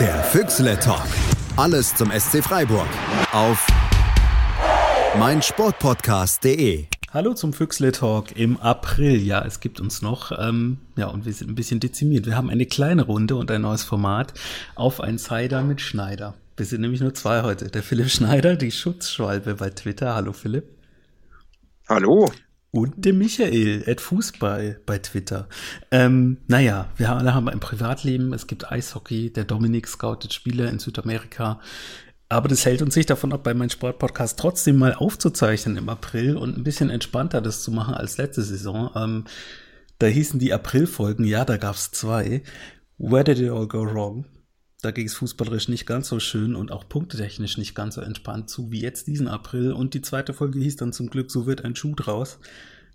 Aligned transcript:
Der 0.00 0.24
Füchsle 0.24 0.76
Talk. 0.80 1.06
Alles 1.56 1.94
zum 1.94 2.10
SC 2.10 2.42
Freiburg. 2.42 2.88
Auf 3.32 3.64
meinsportpodcast.de. 5.16 6.86
Hallo 7.12 7.34
zum 7.34 7.52
Füchsle 7.52 7.92
Talk 7.92 8.36
im 8.36 8.56
April. 8.56 9.22
Ja, 9.22 9.44
es 9.44 9.60
gibt 9.60 9.80
uns 9.80 10.02
noch. 10.02 10.32
Ähm, 10.36 10.78
ja, 10.96 11.06
und 11.06 11.26
wir 11.26 11.32
sind 11.32 11.48
ein 11.48 11.54
bisschen 11.54 11.78
dezimiert. 11.78 12.26
Wir 12.26 12.36
haben 12.36 12.50
eine 12.50 12.66
kleine 12.66 13.02
Runde 13.02 13.36
und 13.36 13.52
ein 13.52 13.62
neues 13.62 13.84
Format 13.84 14.34
auf 14.74 15.00
ein 15.00 15.16
Cider 15.16 15.62
mit 15.62 15.80
Schneider. 15.80 16.34
Wir 16.56 16.66
sind 16.66 16.80
nämlich 16.80 17.00
nur 17.00 17.14
zwei 17.14 17.42
heute. 17.42 17.68
Der 17.68 17.84
Philipp 17.84 18.10
Schneider, 18.10 18.56
die 18.56 18.72
Schutzschwalbe 18.72 19.54
bei 19.54 19.70
Twitter. 19.70 20.16
Hallo 20.16 20.32
Philipp. 20.32 20.64
Hallo. 21.88 22.32
Und 22.74 23.04
dem 23.04 23.18
Michael, 23.18 23.84
at 23.86 24.00
Fußball 24.00 24.80
bei 24.84 24.98
Twitter. 24.98 25.48
Ähm, 25.92 26.38
naja, 26.48 26.88
wir 26.96 27.12
alle 27.12 27.32
haben 27.32 27.48
ein 27.48 27.60
Privatleben, 27.60 28.32
es 28.32 28.48
gibt 28.48 28.68
Eishockey, 28.68 29.32
der 29.32 29.44
Dominik 29.44 29.86
scoutet 29.86 30.32
Spieler 30.32 30.68
in 30.68 30.80
Südamerika. 30.80 31.60
Aber 32.28 32.48
das 32.48 32.66
hält 32.66 32.82
uns 32.82 32.96
nicht 32.96 33.10
davon 33.10 33.32
ab, 33.32 33.44
bei 33.44 33.54
meinem 33.54 33.70
Sportpodcast 33.70 34.36
trotzdem 34.40 34.76
mal 34.76 34.92
aufzuzeichnen 34.92 35.76
im 35.76 35.88
April 35.88 36.36
und 36.36 36.58
ein 36.58 36.64
bisschen 36.64 36.90
entspannter 36.90 37.40
das 37.40 37.62
zu 37.62 37.70
machen 37.70 37.94
als 37.94 38.18
letzte 38.18 38.42
Saison. 38.42 38.90
Ähm, 38.96 39.24
da 40.00 40.08
hießen 40.08 40.40
die 40.40 40.52
Aprilfolgen, 40.52 41.24
ja, 41.24 41.44
da 41.44 41.58
gab's 41.58 41.92
zwei. 41.92 42.42
Where 42.98 43.22
did 43.22 43.38
it 43.38 43.50
all 43.50 43.68
go 43.68 43.84
wrong? 43.84 44.24
Da 44.84 44.90
ging 44.90 45.06
es 45.06 45.14
fußballerisch 45.14 45.68
nicht 45.68 45.86
ganz 45.86 46.08
so 46.08 46.20
schön 46.20 46.54
und 46.54 46.70
auch 46.70 46.86
punktetechnisch 46.86 47.56
nicht 47.56 47.74
ganz 47.74 47.94
so 47.94 48.02
entspannt 48.02 48.50
zu 48.50 48.70
wie 48.70 48.82
jetzt 48.82 49.06
diesen 49.06 49.28
April. 49.28 49.72
Und 49.72 49.94
die 49.94 50.02
zweite 50.02 50.34
Folge 50.34 50.58
hieß 50.58 50.76
dann 50.76 50.92
zum 50.92 51.08
Glück, 51.08 51.30
so 51.30 51.46
wird 51.46 51.64
ein 51.64 51.74
Schuh 51.74 51.94
draus. 51.94 52.38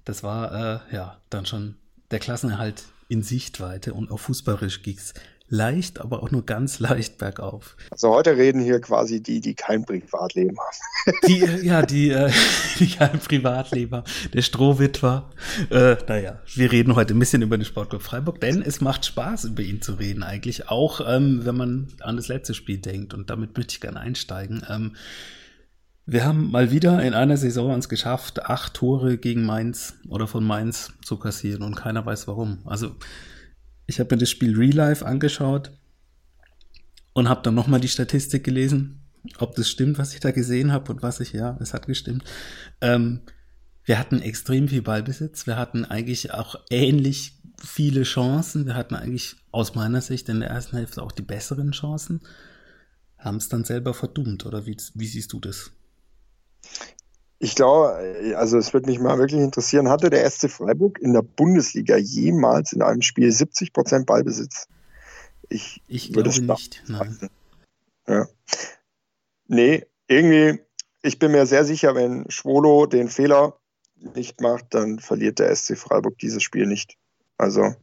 Das 0.05 0.23
war 0.23 0.51
äh, 0.91 0.95
ja 0.95 1.17
dann 1.29 1.45
schon 1.45 1.75
der 2.11 2.19
Klassenerhalt 2.19 2.85
in 3.07 3.23
Sichtweite 3.23 3.93
und 3.93 4.11
auch 4.11 4.19
fußballerisch 4.19 4.83
ging's 4.83 5.13
leicht, 5.49 5.99
aber 5.99 6.23
auch 6.23 6.31
nur 6.31 6.45
ganz 6.45 6.79
leicht 6.79 7.17
bergauf. 7.17 7.75
Also 7.91 8.09
heute 8.09 8.37
reden 8.37 8.61
hier 8.61 8.79
quasi 8.79 9.21
die, 9.21 9.41
die 9.41 9.55
kein 9.55 9.83
Privatleben 9.83 10.57
haben. 10.57 11.17
Die, 11.27 11.39
ja, 11.65 11.81
die, 11.81 12.11
äh, 12.11 12.31
die 12.79 12.87
kein 12.87 13.19
Privatleben 13.19 14.03
Der 14.33 14.41
Strohwitwer. 14.41 15.29
Äh, 15.71 15.95
naja, 16.07 16.39
wir 16.53 16.71
reden 16.71 16.95
heute 16.95 17.15
ein 17.15 17.19
bisschen 17.19 17.41
über 17.41 17.57
den 17.57 17.65
Sportclub 17.65 18.03
Freiburg, 18.03 18.39
denn 18.41 18.61
es 18.61 18.79
macht 18.79 19.05
Spaß, 19.05 19.45
über 19.45 19.63
ihn 19.63 19.81
zu 19.81 19.93
reden 19.93 20.21
eigentlich. 20.21 20.69
Auch 20.69 21.01
ähm, 21.05 21.45
wenn 21.45 21.55
man 21.55 21.87
an 22.01 22.17
das 22.17 22.27
letzte 22.27 22.53
Spiel 22.53 22.77
denkt. 22.77 23.13
Und 23.13 23.29
damit 23.29 23.57
möchte 23.57 23.73
ich 23.73 23.81
gerne 23.81 23.99
einsteigen. 23.99 24.61
Ähm, 24.69 24.95
wir 26.11 26.25
haben 26.25 26.49
mal 26.49 26.71
wieder 26.71 27.03
in 27.03 27.13
einer 27.13 27.37
Saison 27.37 27.71
uns 27.71 27.87
geschafft, 27.87 28.43
acht 28.43 28.73
Tore 28.73 29.17
gegen 29.17 29.45
Mainz 29.45 29.95
oder 30.07 30.27
von 30.27 30.43
Mainz 30.43 30.91
zu 31.03 31.17
kassieren 31.17 31.61
und 31.61 31.75
keiner 31.75 32.05
weiß 32.05 32.27
warum. 32.27 32.59
Also 32.65 32.95
ich 33.85 33.99
habe 33.99 34.15
mir 34.15 34.19
das 34.19 34.29
Spiel 34.29 34.55
Real 34.55 34.73
Life 34.73 35.05
angeschaut 35.05 35.71
und 37.13 37.29
habe 37.29 37.41
dann 37.43 37.55
nochmal 37.55 37.79
die 37.79 37.87
Statistik 37.87 38.43
gelesen, 38.43 39.01
ob 39.37 39.55
das 39.55 39.69
stimmt, 39.69 39.99
was 39.99 40.13
ich 40.13 40.19
da 40.19 40.31
gesehen 40.31 40.71
habe 40.71 40.91
und 40.91 41.03
was 41.03 41.19
ich, 41.19 41.33
ja, 41.33 41.57
es 41.59 41.73
hat 41.73 41.85
gestimmt. 41.85 42.23
Ähm, 42.81 43.21
wir 43.83 43.99
hatten 43.99 44.21
extrem 44.21 44.67
viel 44.67 44.81
Ballbesitz. 44.81 45.47
Wir 45.47 45.57
hatten 45.57 45.85
eigentlich 45.85 46.33
auch 46.33 46.55
ähnlich 46.69 47.33
viele 47.57 48.03
Chancen. 48.03 48.65
Wir 48.65 48.75
hatten 48.75 48.95
eigentlich 48.95 49.35
aus 49.51 49.75
meiner 49.75 50.01
Sicht 50.01 50.29
in 50.29 50.39
der 50.39 50.49
ersten 50.49 50.77
Hälfte 50.77 51.03
auch 51.03 51.11
die 51.11 51.23
besseren 51.23 51.71
Chancen. 51.71 52.21
Haben 53.17 53.37
es 53.37 53.49
dann 53.49 53.63
selber 53.63 53.93
verdummt, 53.93 54.45
oder 54.45 54.65
wie, 54.65 54.77
wie 54.93 55.07
siehst 55.07 55.33
du 55.33 55.39
das? 55.39 55.71
Ich 57.39 57.55
glaube, 57.55 58.35
also 58.35 58.57
es 58.57 58.73
würde 58.73 58.89
mich 58.89 58.99
mal 58.99 59.17
wirklich 59.17 59.39
interessieren, 59.39 59.87
hatte 59.87 60.09
der 60.09 60.29
SC 60.29 60.49
Freiburg 60.49 60.99
in 60.99 61.13
der 61.13 61.21
Bundesliga 61.21 61.95
jemals 61.95 62.73
in 62.73 62.81
einem 62.81 63.01
Spiel 63.01 63.31
70 63.31 63.71
Prozent 63.71 64.05
Ballbesitz? 64.05 64.67
Ich, 65.47 65.81
ich 65.87 66.11
glaube 66.11 66.29
nicht. 66.29 66.83
Nein. 66.87 67.29
Ja. 68.07 68.27
Nee, 69.47 69.85
irgendwie, 70.07 70.59
ich 71.01 71.17
bin 71.17 71.31
mir 71.31 71.45
sehr 71.45 71.63
sicher, 71.63 71.95
wenn 71.95 72.29
Schwolo 72.29 72.85
den 72.85 73.07
Fehler 73.07 73.57
nicht 74.15 74.41
macht, 74.41 74.73
dann 74.73 74.99
verliert 74.99 75.39
der 75.39 75.55
SC 75.55 75.77
Freiburg 75.77 76.17
dieses 76.19 76.43
Spiel 76.43 76.65
nicht. 76.65 76.97
Also 77.37 77.73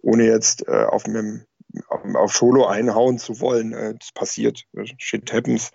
ohne 0.00 0.24
jetzt 0.24 0.66
äh, 0.66 0.84
auf 0.84 1.04
einem 1.04 1.44
auf 1.88 2.32
Scholo 2.32 2.66
einhauen 2.66 3.18
zu 3.18 3.40
wollen. 3.40 3.72
Äh, 3.72 3.94
das 3.98 4.12
passiert. 4.12 4.64
Shit 4.98 5.32
happens. 5.32 5.70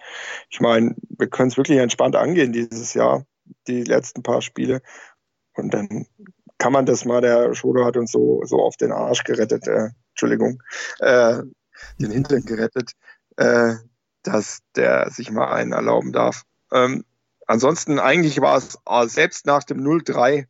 Ich 0.50 0.60
meine, 0.60 0.96
wir 1.10 1.28
können 1.28 1.50
es 1.50 1.58
wirklich 1.58 1.80
entspannt 1.80 2.16
angehen 2.16 2.54
dieses 2.54 2.94
Jahr, 2.94 3.26
die 3.68 3.84
letzten 3.84 4.24
paar 4.24 4.42
Spiele. 4.42 4.82
Und 5.56 5.74
dann 5.74 6.08
kann 6.58 6.74
man 6.74 6.86
das 6.86 7.06
mal, 7.06 7.22
der 7.22 7.54
Scholo 7.56 7.86
hat 7.86 7.98
uns 7.98 8.12
so, 8.12 8.42
so 8.46 8.62
auf 8.62 8.78
den 8.78 8.92
Arsch 8.92 9.24
gerettet, 9.24 9.68
äh, 9.68 9.90
Entschuldigung, 10.12 10.62
äh, 11.00 11.40
den 12.00 12.12
Hintern 12.12 12.46
gerettet, 12.46 12.92
äh, 13.38 13.76
dass 14.24 14.60
der 14.76 15.10
sich 15.12 15.32
mal 15.32 15.52
einen 15.52 15.74
erlauben 15.74 16.14
darf. 16.14 16.44
Ähm, 16.72 17.04
ansonsten 17.48 18.00
eigentlich 18.00 18.40
war 18.42 18.58
es 18.58 18.78
äh, 18.88 19.08
selbst 19.08 19.46
nach 19.46 19.64
dem 19.64 19.80
0-3 19.80 20.46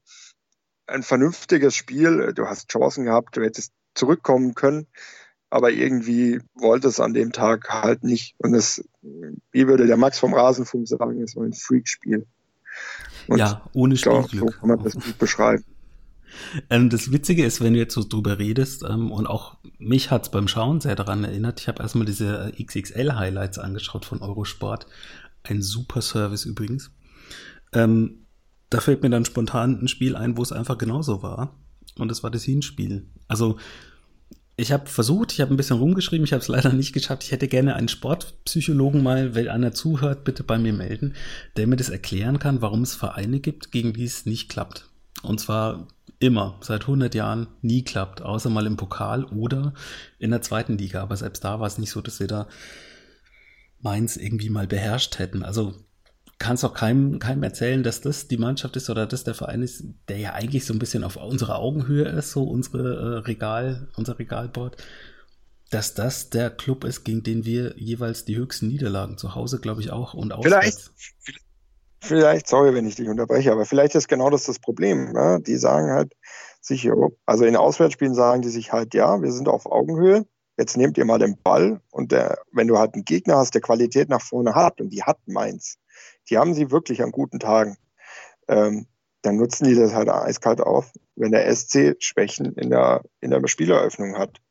ein 0.85 1.03
vernünftiges 1.03 1.75
Spiel. 1.75 2.34
Du 2.34 2.47
hast 2.47 2.70
Chancen 2.70 3.06
gehabt, 3.06 3.35
du 3.35 3.41
hättest 3.41 3.74
zurückkommen 3.96 4.53
können 4.53 4.88
aber 5.53 5.72
irgendwie 5.72 6.40
wollte 6.56 6.88
es 6.88 7.00
an 7.00 7.14
dem 7.14 7.31
Tag 7.31 7.69
halt 7.69 8.03
nicht. 8.03 8.34
Und 8.40 8.56
es, 8.56 8.84
wie 9.52 9.68
würde 9.68 9.86
der 9.86 9.97
Max 9.97 10.18
vom 10.18 10.34
Rasenfunk 10.34 10.88
sagen, 10.88 11.22
es 11.22 11.36
war 11.36 11.44
ein 11.44 11.53
Freakspiel. 11.53 12.25
Und 13.28 13.38
ja, 13.38 13.62
ohne 13.74 13.96
Spielglück. 13.96 14.31
Glaub, 14.31 14.52
so 14.52 14.59
kann 14.59 14.69
man 14.69 14.84
das 14.84 14.96
gut 14.96 15.19
beschreiben. 15.19 15.64
Ähm, 16.72 16.90
das 16.90 17.12
Witzige 17.12 17.46
ist, 17.46 17.62
wenn 17.62 17.74
du 17.74 17.80
jetzt 17.80 17.94
so 17.94 18.03
drüber 18.03 18.40
redest, 18.40 18.84
ähm, 18.84 19.12
und 19.12 19.28
auch 19.28 19.58
mich 19.78 20.09
hat 20.09 20.24
es 20.24 20.31
beim 20.31 20.47
Schauen 20.47 20.81
sehr 20.81 20.96
daran 20.96 21.24
erinnert, 21.24 21.59
ich 21.59 21.68
habe 21.68 21.84
erstmal 21.84 22.08
diese 22.08 22.52
XXL-Highlights 22.59 23.59
angeschaut 23.59 24.06
von 24.06 24.24
Eurosport. 24.24 24.88
Ein 25.44 25.62
super 25.62 26.02
Service 26.02 26.46
übrigens. 26.46 26.90
Ähm, 27.74 28.25
da 28.72 28.80
fällt 28.80 29.03
mir 29.03 29.12
dann 29.12 29.25
spontan 29.25 29.80
ein 29.84 29.88
Spiel 29.88 30.16
ein, 30.16 30.35
wo 30.35 30.41
es 30.41 30.52
einfach 30.52 30.80
genauso 30.80 31.22
war. 31.22 31.59
Und 32.00 32.09
das 32.09 32.24
war 32.24 32.31
das 32.31 32.44
Hinspiel. 32.44 33.06
Also 33.28 33.59
ich 34.56 34.72
habe 34.72 34.88
versucht, 34.88 35.31
ich 35.31 35.41
habe 35.41 35.53
ein 35.53 35.58
bisschen 35.58 35.80
rumgeschrieben, 35.80 36.25
ich 36.25 36.34
habe 36.34 36.41
es 36.41 36.47
leider 36.47 36.74
nicht 36.74 36.94
geschafft. 36.94 37.24
Ich 37.24 37.31
hätte 37.31 37.47
gerne 37.47 37.75
einen 37.75 37.88
Sportpsychologen 37.88 39.02
mal, 39.02 39.34
wenn 39.34 39.47
einer 39.47 39.74
zuhört, 39.74 40.24
bitte 40.24 40.44
bei 40.44 40.58
mir 40.58 40.74
melden, 40.74 41.16
der 41.58 41.68
mir 41.68 41.75
das 41.75 41.90
erklären 41.90 42.40
kann, 42.40 42.62
warum 42.62 42.84
es 42.84 42.94
Vereine 42.94 43.40
gibt, 43.40 43.72
gegen 43.72 43.94
die 43.94 44.03
es 44.03 44.25
nicht 44.25 44.50
klappt. 44.50 44.90
Und 45.24 45.40
zwar 45.40 45.88
immer, 46.19 46.58
seit 46.62 46.81
100 46.81 47.16
Jahren 47.16 47.47
nie 47.62 47.84
klappt, 47.84 48.22
außer 48.22 48.50
mal 48.50 48.68
im 48.68 48.78
Pokal 48.78 49.25
oder 49.25 49.74
in 50.19 50.31
der 50.31 50.41
zweiten 50.41 50.78
Liga. 50.78 51.02
Aber 51.02 51.18
selbst 51.18 51.44
da 51.44 51.59
war 51.59 51.68
es 51.68 51.80
nicht 51.80 51.90
so, 51.90 52.02
dass 52.02 52.20
wir 52.20 52.28
da 52.28 52.47
Mainz 53.81 54.18
irgendwie 54.18 54.50
mal 54.50 54.68
beherrscht 54.68 55.18
hätten. 55.20 55.44
Also 55.44 55.74
kannst 56.43 56.65
auch 56.65 56.73
keinem, 56.73 57.19
keinem 57.19 57.41
erzählen, 57.43 57.83
dass 57.83 58.01
das 58.01 58.27
die 58.27 58.37
Mannschaft 58.37 58.75
ist 58.75 58.89
oder 58.89 59.07
dass 59.07 59.23
der 59.23 59.33
Verein 59.33 59.61
ist, 59.61 59.85
der 60.09 60.17
ja 60.17 60.33
eigentlich 60.33 60.65
so 60.65 60.73
ein 60.73 60.79
bisschen 60.79 61.05
auf 61.05 61.15
unserer 61.15 61.59
Augenhöhe 61.59 62.05
ist, 62.09 62.31
so 62.31 62.43
unsere 62.43 62.81
äh, 62.81 63.17
Regal, 63.19 63.87
unser 63.95 64.19
Regalboard, 64.19 64.75
dass 65.71 65.93
das 65.93 66.29
der 66.29 66.49
Club 66.49 66.83
ist, 66.83 67.05
gegen 67.05 67.23
den 67.23 67.45
wir 67.45 67.75
jeweils 67.77 68.25
die 68.25 68.35
höchsten 68.35 68.67
Niederlagen 68.67 69.17
zu 69.17 69.35
Hause, 69.35 69.59
glaube 69.59 69.81
ich, 69.81 69.91
auch 69.91 70.13
und 70.13 70.33
auswärts. 70.33 70.91
Vielleicht, 70.97 71.41
vielleicht, 72.01 72.47
sorry, 72.47 72.73
wenn 72.73 72.85
ich 72.85 72.95
dich 72.95 73.07
unterbreche, 73.07 73.51
aber 73.53 73.65
vielleicht 73.65 73.95
ist 73.95 74.09
genau 74.09 74.29
das 74.29 74.43
das 74.43 74.59
Problem. 74.59 75.13
Ne? 75.13 75.39
Die 75.41 75.55
sagen 75.55 75.91
halt 75.91 76.13
sich, 76.59 76.89
also 77.25 77.45
in 77.45 77.55
Auswärtsspielen 77.55 78.15
sagen 78.15 78.41
die 78.41 78.49
sich 78.49 78.73
halt, 78.73 78.93
ja, 78.93 79.21
wir 79.21 79.31
sind 79.31 79.47
auf 79.47 79.65
Augenhöhe, 79.65 80.25
jetzt 80.57 80.75
nehmt 80.75 80.97
ihr 80.97 81.05
mal 81.05 81.19
den 81.19 81.37
Ball 81.41 81.79
und 81.89 82.11
der, 82.11 82.37
wenn 82.51 82.67
du 82.67 82.77
halt 82.77 82.95
einen 82.95 83.05
Gegner 83.05 83.37
hast, 83.37 83.53
der 83.53 83.61
Qualität 83.61 84.09
nach 84.09 84.21
vorne 84.21 84.55
hat, 84.55 84.81
und 84.81 84.89
die 84.89 85.03
hat 85.03 85.17
Mainz, 85.25 85.77
die 86.29 86.38
haben 86.38 86.53
sie 86.53 86.72
wirklich 86.72 87.01
an 87.01 87.11
guten 87.11 87.39
Tagen. 87.39 87.78
Ähm, 88.47 88.88
dann 89.22 89.38
nutzen 89.38 89.66
die 89.66 89.75
das 89.75 89.94
halt 89.94 90.09
eiskalt 90.09 90.59
auf, 90.59 90.91
wenn 91.16 91.31
der 91.31 91.53
SC 91.56 91.95
Schwächen 92.00 92.53
in 92.56 92.69
der, 92.69 93.03
in 93.22 93.31
der 93.31 93.45
Spieleröffnung 93.47 94.17
hat 94.17 94.41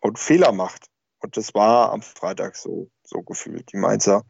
und 0.00 0.18
Fehler 0.18 0.52
macht. 0.52 0.88
Und 1.20 1.36
das 1.36 1.54
war 1.54 1.92
am 1.92 2.02
Freitag 2.02 2.54
so, 2.54 2.90
so 3.02 3.22
gefühlt. 3.22 3.72
Die 3.72 3.76
Mainzer, 3.76 4.24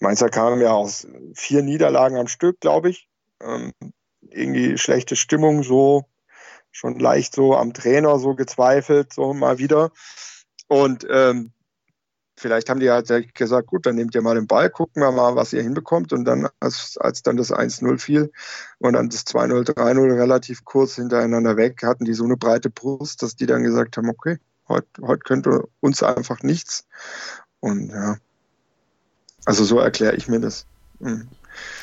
Mainzer 0.00 0.30
kamen 0.30 0.60
ja 0.60 0.72
aus 0.72 1.06
vier 1.34 1.62
Niederlagen 1.62 2.16
am 2.16 2.28
Stück, 2.28 2.60
glaube 2.60 2.90
ich. 2.90 3.08
Ähm, 3.42 3.72
irgendwie 4.20 4.78
schlechte 4.78 5.16
Stimmung, 5.16 5.62
so 5.62 6.06
schon 6.70 6.98
leicht 6.98 7.34
so 7.34 7.56
am 7.56 7.74
Trainer 7.74 8.18
so 8.18 8.34
gezweifelt, 8.34 9.12
so 9.12 9.34
mal 9.34 9.58
wieder. 9.58 9.90
Und 10.68 11.06
ähm, 11.10 11.52
vielleicht 12.40 12.70
haben 12.70 12.80
die 12.80 12.90
halt 12.90 13.34
gesagt, 13.34 13.68
gut, 13.68 13.86
dann 13.86 13.96
nehmt 13.96 14.14
ihr 14.14 14.22
mal 14.22 14.34
den 14.34 14.46
Ball, 14.46 14.70
gucken 14.70 15.02
wir 15.02 15.12
mal, 15.12 15.36
was 15.36 15.52
ihr 15.52 15.62
hinbekommt. 15.62 16.12
Und 16.12 16.24
dann, 16.24 16.48
als, 16.58 16.96
als 16.98 17.22
dann 17.22 17.36
das 17.36 17.52
1-0 17.52 17.98
fiel 17.98 18.32
und 18.78 18.94
dann 18.94 19.10
das 19.10 19.26
2-0, 19.26 19.74
3-0 19.74 20.16
relativ 20.16 20.64
kurz 20.64 20.94
hintereinander 20.94 21.56
weg, 21.56 21.82
hatten 21.82 22.04
die 22.04 22.14
so 22.14 22.24
eine 22.24 22.36
breite 22.36 22.70
Brust, 22.70 23.22
dass 23.22 23.36
die 23.36 23.46
dann 23.46 23.62
gesagt 23.62 23.96
haben, 23.96 24.08
okay, 24.08 24.38
heute, 24.68 24.86
heute 25.02 25.20
könnte 25.20 25.68
uns 25.80 26.02
einfach 26.02 26.42
nichts. 26.42 26.86
Und 27.60 27.90
ja, 27.90 28.16
also 29.44 29.64
so 29.64 29.78
erkläre 29.78 30.16
ich 30.16 30.26
mir 30.26 30.40
das. 30.40 30.66
Mhm. 30.98 31.28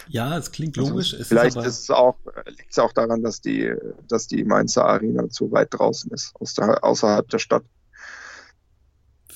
Ja, 0.08 0.38
es 0.38 0.52
klingt 0.52 0.78
also 0.78 0.92
logisch. 0.92 1.14
Also, 1.14 1.26
vielleicht 1.26 1.58
ist 1.58 1.82
es 1.82 1.90
auch, 1.90 2.16
liegt 2.48 2.72
es 2.72 2.80
auch 2.80 2.94
daran, 2.94 3.22
dass 3.22 3.42
die, 3.42 3.74
dass 4.08 4.28
die 4.28 4.44
Mainzer 4.44 4.86
Arena 4.86 5.30
zu 5.30 5.52
weit 5.52 5.68
draußen 5.72 6.10
ist, 6.12 6.34
aus 6.40 6.54
der, 6.56 6.84
außerhalb 6.84 7.28
der 7.30 7.40
Stadt. 7.40 7.64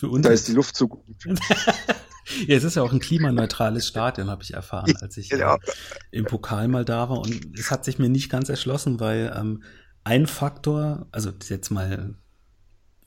Für 0.01 0.09
uns. 0.09 0.25
Da 0.25 0.33
ist 0.33 0.47
die 0.47 0.53
Luft 0.53 0.75
zu 0.75 0.87
gut. 0.87 1.03
ja, 1.25 2.55
es 2.57 2.63
ist 2.63 2.75
ja 2.75 2.81
auch 2.81 2.91
ein 2.91 2.99
klimaneutrales 2.99 3.87
Stadion, 3.87 4.31
habe 4.31 4.41
ich 4.41 4.55
erfahren, 4.55 4.95
als 4.99 5.15
ich 5.15 5.29
genau. 5.29 5.57
äh, 5.57 5.59
im 6.09 6.25
Pokal 6.25 6.67
mal 6.69 6.83
da 6.83 7.07
war. 7.07 7.19
Und 7.19 7.55
es 7.55 7.69
hat 7.69 7.85
sich 7.85 7.99
mir 7.99 8.09
nicht 8.09 8.27
ganz 8.31 8.49
erschlossen, 8.49 8.99
weil 8.99 9.31
ähm, 9.37 9.61
ein 10.03 10.25
Faktor, 10.25 11.05
also 11.11 11.31
jetzt 11.47 11.69
mal, 11.69 12.15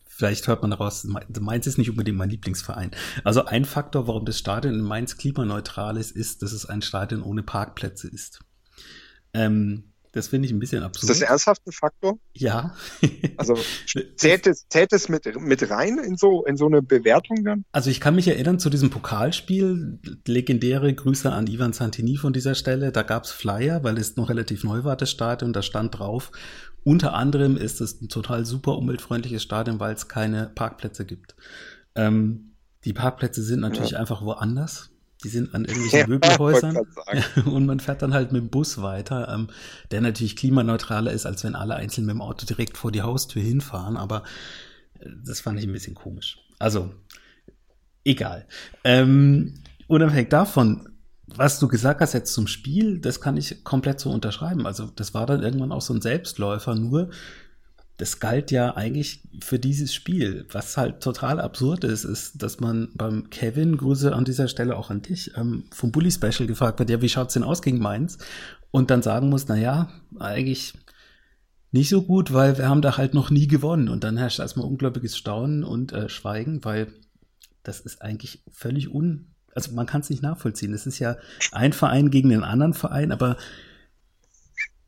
vielleicht 0.07 0.47
hört 0.47 0.63
man 0.63 0.71
daraus, 0.71 1.05
Mainz 1.41 1.67
ist 1.67 1.79
nicht 1.79 1.91
unbedingt 1.91 2.17
mein 2.17 2.31
Lieblingsverein. 2.31 2.93
Also 3.25 3.45
ein 3.45 3.65
Faktor, 3.65 4.07
warum 4.07 4.25
das 4.25 4.39
Stadion 4.39 4.75
in 4.75 4.81
Mainz 4.81 5.17
klimaneutral 5.17 5.97
ist, 5.97 6.13
ist, 6.13 6.43
dass 6.43 6.53
es 6.53 6.65
ein 6.65 6.81
Stadion 6.81 7.25
ohne 7.25 7.43
Parkplätze 7.43 8.07
ist. 8.07 8.39
Ähm, 9.33 9.94
das 10.15 10.29
finde 10.29 10.47
ich 10.47 10.53
ein 10.53 10.61
bisschen 10.61 10.83
absurd. 10.83 11.11
Ist 11.11 11.21
das 11.21 11.29
ernsthaft 11.29 11.67
ein 11.67 11.73
Faktor? 11.73 12.19
Ja. 12.33 12.75
also 13.37 13.57
zählt 14.17 14.47
es, 14.47 14.67
zählt 14.69 14.93
es 14.93 15.09
mit, 15.09 15.25
mit 15.41 15.69
rein 15.71 15.99
in 15.99 16.17
so, 16.17 16.45
in 16.45 16.57
so 16.57 16.67
eine 16.67 16.83
Bewertung 16.83 17.45
dann? 17.45 17.65
Also 17.73 17.91
ich 17.91 18.01
kann 18.01 18.15
mich 18.15 18.29
erinnern 18.29 18.61
zu 18.61 18.71
diesem 18.71 18.91
Pokalspiel, 18.91 19.99
legendäre 20.27 20.95
Grüße 20.95 21.31
an 21.33 21.49
Ivan 21.49 21.73
Santini 21.73 22.17
von 22.17 22.33
dieser 22.33 22.55
Stelle. 22.55 22.93
Da 22.93 23.03
gab 23.03 23.25
es 23.25 23.33
Flyer, 23.33 23.83
weil 23.83 23.99
es 23.99 24.17
noch 24.17 24.29
relativ 24.29 24.63
neu 24.63 24.85
war, 24.85 24.97
das 24.97 25.11
Stadion. 25.11 25.53
Da 25.53 25.63
stand 25.63 25.99
drauf, 25.99 26.31
unter 26.85 27.15
anderem 27.15 27.57
ist 27.57 27.81
es 27.81 28.01
ein 28.01 28.09
total 28.09 28.45
super 28.45 28.79
umweltfreundliches 28.79 29.43
Stadion, 29.43 29.81
weil 29.81 29.95
es 29.95 30.07
keine 30.07 30.51
Parkplätze 30.55 31.05
gibt. 31.05 31.35
Ähm, 31.97 32.55
die 32.85 32.93
Parkplätze 32.93 33.43
sind 33.43 33.61
natürlich 33.61 33.93
ja. 33.93 33.99
einfach 33.99 34.23
woanders. 34.23 34.91
Die 35.25 35.29
sind 35.29 35.55
an 35.55 35.65
irgendwelchen 35.65 36.01
ja, 36.01 36.07
Möbelhäusern 36.07 36.77
und 37.47 37.67
man 37.67 37.81
fährt 37.81 38.03
dann 38.03 38.15
halt 38.15 38.31
mit 38.31 38.43
dem 38.43 38.49
Bus 38.51 38.83
weiter, 38.83 39.29
ähm, 39.33 39.49
der 39.91 40.03
natürlich 40.03 40.37
klimaneutraler 40.37 41.13
ist, 41.13 41.27
als 41.27 41.43
wenn 41.45 41.55
alle 41.55 41.75
einzeln 41.77 42.07
mit 42.07 42.15
dem 42.15 42.23
Auto 42.23 42.47
direkt 42.47 42.77
vor 42.77 42.93
die 42.93 43.03
Haustür 43.03 43.43
hinfahren. 43.43 43.97
Aber 43.97 44.23
äh, 45.01 45.09
das 45.25 45.41
fand 45.41 45.59
ich 45.59 45.67
ein 45.67 45.73
bisschen 45.73 45.95
komisch. 45.95 46.39
Also, 46.59 46.93
egal. 48.05 48.47
Ähm, 48.85 49.55
unabhängig 49.89 50.29
davon, 50.29 50.89
was 51.27 51.59
du 51.59 51.69
gesagt 51.69 52.01
hast 52.01 52.13
jetzt 52.13 52.35
zum 52.35 52.47
Spiel, 52.47 52.99
das 52.99 53.21
kann 53.21 53.37
ich 53.37 53.65
komplett 53.65 53.99
so 53.99 54.11
unterschreiben. 54.11 54.67
Also 54.67 54.87
das 54.95 55.15
war 55.15 55.27
dann 55.27 55.43
irgendwann 55.43 55.73
auch 55.73 55.81
so 55.81 55.95
ein 55.95 56.03
Selbstläufer, 56.03 56.75
nur 56.75 57.11
das 57.97 58.19
galt 58.19 58.51
ja 58.51 58.75
eigentlich 58.77 59.23
für 59.41 59.59
dieses 59.59 59.95
Spiel. 59.95 60.47
Was 60.51 60.77
halt 60.77 61.01
total 61.01 61.41
absurd 61.41 61.85
ist, 61.85 62.05
ist, 62.05 62.43
dass 62.43 62.59
man 62.59 62.89
beim 62.95 63.31
Kevin, 63.31 63.77
Grüße 63.77 64.15
an 64.15 64.25
dieser 64.25 64.49
Stelle 64.49 64.77
auch 64.77 64.91
an 64.91 65.03
dich, 65.03 65.33
ähm, 65.37 65.65
vom 65.71 65.93
Bully 65.93 66.11
Special 66.11 66.47
gefragt 66.47 66.81
wird, 66.81 66.91
ja, 66.91 67.01
wie 67.03 67.09
schaut's 67.09 67.35
denn 67.35 67.45
aus 67.45 67.63
gegen 67.63 67.79
Mainz? 67.79 68.19
Und 68.73 68.91
dann 68.91 69.03
sagen 69.03 69.29
muss, 69.29 69.47
na 69.47 69.57
ja, 69.57 69.91
eigentlich 70.19 70.75
nicht 71.71 71.89
so 71.89 72.03
gut, 72.03 72.33
weil 72.33 72.59
wir 72.59 72.69
haben 72.69 72.83
da 72.83 72.97
halt 72.97 73.15
noch 73.15 73.31
nie 73.31 73.47
gewonnen. 73.47 73.89
Und 73.89 74.03
dann 74.03 74.17
herrscht 74.17 74.41
erstmal 74.41 74.67
ungläubiges 74.67 75.17
Staunen 75.17 75.63
und 75.63 75.93
äh, 75.93 76.09
Schweigen, 76.09 76.65
weil 76.65 76.93
das 77.63 77.81
ist 77.81 78.03
eigentlich 78.03 78.43
völlig 78.51 78.93
un, 78.93 79.29
also 79.55 79.73
man 79.73 79.87
kann 79.87 80.01
es 80.01 80.11
nicht 80.11 80.23
nachvollziehen. 80.23 80.75
Es 80.75 80.87
ist 80.87 80.99
ja 80.99 81.17
ein 81.53 81.73
Verein 81.73 82.11
gegen 82.11 82.29
den 82.29 82.43
anderen 82.43 82.75
Verein, 82.75 83.13
aber 83.13 83.37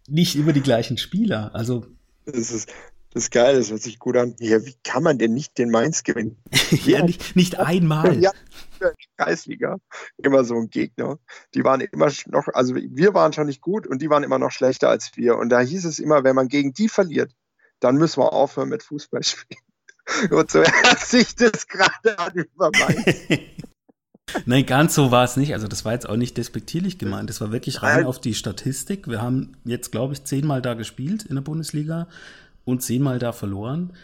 nicht 0.08 0.35
über 0.35 0.53
die 0.53 0.61
gleichen 0.61 0.99
Spieler. 0.99 1.55
Also 1.55 1.87
das 2.25 2.50
ist, 2.50 2.69
das 3.11 3.25
ist 3.25 3.31
geil, 3.31 3.56
das 3.56 3.70
hört 3.70 3.82
sich 3.82 3.99
gut 3.99 4.17
an. 4.17 4.35
Ja, 4.41 4.64
wie 4.64 4.75
kann 4.85 5.03
man 5.03 5.19
denn 5.19 5.32
nicht 5.32 5.56
den 5.56 5.70
Mainz 5.70 6.03
gewinnen? 6.03 6.37
ja, 6.85 7.03
nicht, 7.03 7.35
nicht 7.35 7.58
einmal. 7.58 8.19
Ja, 8.19 8.31
Kreisliga, 9.17 9.79
immer 10.19 10.44
so 10.44 10.56
ein 10.56 10.69
Gegner. 10.69 11.19
Die 11.55 11.64
waren 11.64 11.81
immer 11.81 12.11
noch, 12.26 12.49
also 12.53 12.75
wir 12.75 13.14
waren 13.14 13.32
schon 13.32 13.47
nicht 13.47 13.62
gut 13.62 13.87
und 13.87 14.03
die 14.03 14.11
waren 14.11 14.23
immer 14.23 14.38
noch 14.38 14.50
schlechter 14.50 14.91
als 14.91 15.12
wir. 15.17 15.37
Und 15.37 15.49
da 15.49 15.61
hieß 15.61 15.85
es 15.87 15.99
immer, 15.99 16.25
wenn 16.25 16.37
man 16.37 16.49
gegen 16.49 16.73
die 16.73 16.88
verliert, 16.88 17.32
dann 17.81 17.97
müssen 17.97 18.20
wir 18.20 18.32
aufhören 18.32 18.69
mit 18.69 18.82
Fußball 18.82 19.23
spielen. 19.23 19.61
Und 20.31 20.50
so 20.50 20.61
hört 20.61 21.00
sich 21.00 21.35
das 21.35 21.67
gerade 21.67 22.19
an 22.19 22.32
über 22.35 22.70
Mainz. 22.79 23.17
Nein, 24.44 24.67
ganz 24.67 24.94
so 24.94 25.11
war 25.11 25.25
es 25.25 25.37
nicht. 25.37 25.53
Also 25.53 25.69
das 25.69 25.85
war 25.85 25.93
jetzt 25.93 26.08
auch 26.08 26.17
nicht 26.17 26.37
despektierlich 26.37 26.99
gemeint. 26.99 27.31
Das 27.31 27.41
war 27.41 27.53
wirklich 27.53 27.82
rein 27.82 28.06
auf 28.06 28.20
die 28.20 28.35
Statistik. 28.35 29.08
Wir 29.08 29.23
haben 29.23 29.56
jetzt, 29.64 29.93
glaube 29.93 30.14
ich, 30.14 30.25
zehnmal 30.25 30.62
da 30.62 30.75
gespielt 30.75 31.25
in 31.25 31.37
der 31.37 31.43
Bundesliga 31.43 32.08
und 32.66 32.82
zehnmal 32.82 33.18
da 33.18 33.32
verloren. 33.32 33.94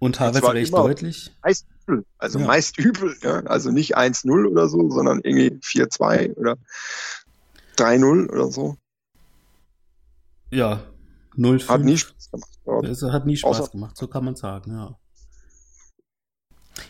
Und 0.00 0.16
teilweise 0.16 0.52
recht 0.52 0.72
deutlich. 0.72 1.30
Meist 1.42 1.66
übel, 1.86 2.04
also 2.18 2.38
ja. 2.40 2.46
meist 2.46 2.78
übel. 2.78 3.16
Ja? 3.22 3.40
Also 3.44 3.70
nicht 3.70 3.96
1-0 3.96 4.46
oder 4.46 4.68
so, 4.68 4.90
sondern 4.90 5.20
irgendwie 5.22 5.58
4-2 5.62 6.34
oder 6.34 6.56
3-0 7.76 8.28
oder 8.30 8.50
so. 8.50 8.76
Ja, 10.50 10.80
0-5. 11.36 11.68
Hat 11.68 11.82
nie 11.82 11.98
Spaß 11.98 12.30
gemacht. 12.30 12.84
Es 12.84 13.02
hat 13.02 13.26
nie 13.26 13.36
Spaß 13.36 13.60
Außer 13.60 13.70
gemacht, 13.70 13.96
so 13.96 14.08
kann 14.08 14.24
man 14.24 14.34
sagen, 14.34 14.72
ja. 14.72 14.96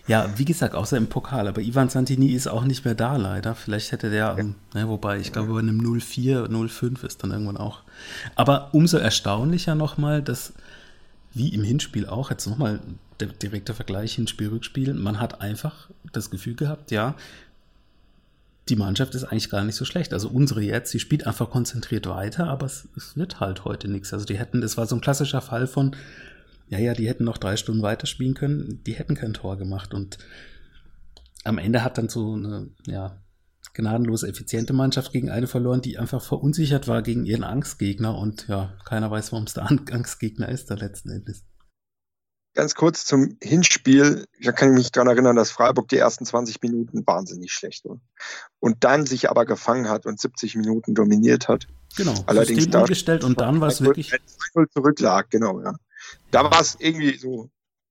Ja, 0.07 0.39
wie 0.39 0.45
gesagt, 0.45 0.75
außer 0.75 0.97
im 0.97 1.09
Pokal. 1.09 1.49
Aber 1.49 1.61
Ivan 1.61 1.89
Santini 1.89 2.29
ist 2.29 2.47
auch 2.47 2.65
nicht 2.65 2.85
mehr 2.85 2.95
da, 2.95 3.17
leider. 3.17 3.55
Vielleicht 3.55 3.93
hätte 3.93 4.11
der, 4.11 4.37
ja. 4.37 4.45
ne, 4.75 4.89
wobei, 4.89 5.19
ich 5.19 5.33
glaube, 5.33 5.53
bei 5.53 5.59
einem 5.61 5.81
0-4, 5.81 6.49
0-5 6.49 7.07
ist 7.07 7.23
dann 7.23 7.31
irgendwann 7.31 7.57
auch. 7.57 7.83
Aber 8.35 8.71
umso 8.73 8.99
erstaunlicher 8.99 9.75
nochmal, 9.75 10.23
dass, 10.23 10.53
wie 11.39 11.49
im 11.49 11.63
Hinspiel 11.63 12.07
auch, 12.07 12.31
jetzt 12.31 12.47
nochmal 12.47 12.81
der 13.21 13.29
direkte 13.29 13.75
Vergleich 13.75 14.15
Hinspiel-Rückspiel, 14.15 14.95
man 14.95 15.21
hat 15.21 15.41
einfach 15.41 15.91
das 16.13 16.31
Gefühl 16.31 16.55
gehabt, 16.55 16.91
ja, 16.91 17.17
die 18.69 18.77
Mannschaft 18.77 19.15
ist 19.15 19.25
eigentlich 19.25 19.51
gar 19.51 19.65
nicht 19.65 19.77
so 19.77 19.85
schlecht. 19.85 20.13
Also 20.13 20.29
unsere 20.29 20.61
jetzt, 20.61 20.93
die 20.93 21.01
spielt 21.01 21.27
einfach 21.27 21.51
konzentriert 21.51 22.07
weiter, 22.07 22.49
aber 22.49 22.67
es, 22.67 22.87
es 22.97 23.17
wird 23.17 23.41
halt 23.41 23.65
heute 23.65 23.89
nichts. 23.89 24.13
Also 24.13 24.27
die 24.27 24.39
hätten, 24.39 24.61
das 24.61 24.77
war 24.77 24.87
so 24.87 24.95
ein 24.95 25.01
klassischer 25.01 25.41
Fall 25.41 25.67
von, 25.67 25.97
ja, 26.69 26.79
ja, 26.79 26.93
die 26.93 27.09
hätten 27.09 27.25
noch 27.25 27.39
drei 27.39 27.57
Stunden 27.57 27.83
weiterspielen 27.83 28.35
können, 28.35 28.83
die 28.85 28.93
hätten 28.93 29.15
kein 29.15 29.33
Tor 29.33 29.57
gemacht. 29.57 29.95
Und 29.95 30.19
am 31.45 31.59
Ende 31.59 31.83
hat 31.83 31.97
dann 31.97 32.09
so 32.09 32.35
eine, 32.35 32.69
ja, 32.87 33.17
gnadenlos 33.79 34.25
effiziente 34.25 34.73
Mannschaft 34.73 35.13
gegen 35.13 35.31
eine 35.31 35.47
verloren, 35.47 35.81
die 35.81 35.99
einfach 35.99 36.23
verunsichert 36.23 36.89
war 36.89 37.03
gegen 37.03 37.25
ihren 37.25 37.45
Angstgegner 37.45 38.19
und 38.19 38.49
ja, 38.49 38.77
keiner 38.85 39.11
weiß, 39.11 39.33
warum 39.33 39.45
es 39.45 39.55
der 39.55 39.71
Angstgegner 39.71 40.49
ist, 40.49 40.71
da 40.71 40.75
letzten 40.75 41.11
Endes. 41.11 41.45
Ganz 42.55 42.75
kurz 42.75 43.05
zum 43.05 43.37
Hinspiel. 43.41 44.25
Da 44.43 44.51
kann 44.51 44.71
ich 44.71 44.75
mich 44.75 44.91
daran 44.91 45.09
erinnern, 45.09 45.37
dass 45.37 45.53
Freiburg 45.53 45.89
die 45.89 45.99
ersten 45.99 46.25
20 46.25 46.61
Minuten 46.61 47.07
wahnsinnig 47.07 47.53
schlecht 47.53 47.85
war. 47.85 48.01
Und 48.59 48.83
dann 48.83 49.07
sich 49.07 49.31
aber 49.31 49.45
gefangen 49.45 49.89
hat 49.89 50.07
und 50.07 50.19
70 50.19 50.57
Minuten 50.57 50.95
dominiert 50.95 51.47
hat. 51.47 51.69
Genau, 51.97 52.15
allerdings 52.27 52.65
System 52.65 52.81
umgestellt 52.81 53.23
und 53.23 53.41
dann 53.41 53.61
war 53.61 53.69
es 53.69 53.81
wirklich. 53.81 54.13
2 54.53 54.65
zurücklag, 54.73 55.31
genau, 55.31 55.63
ja. 55.63 55.75
Da 56.33 56.45
war 56.45 56.61
es 56.61 56.77
irgendwie 56.81 57.17
so, 57.17 57.49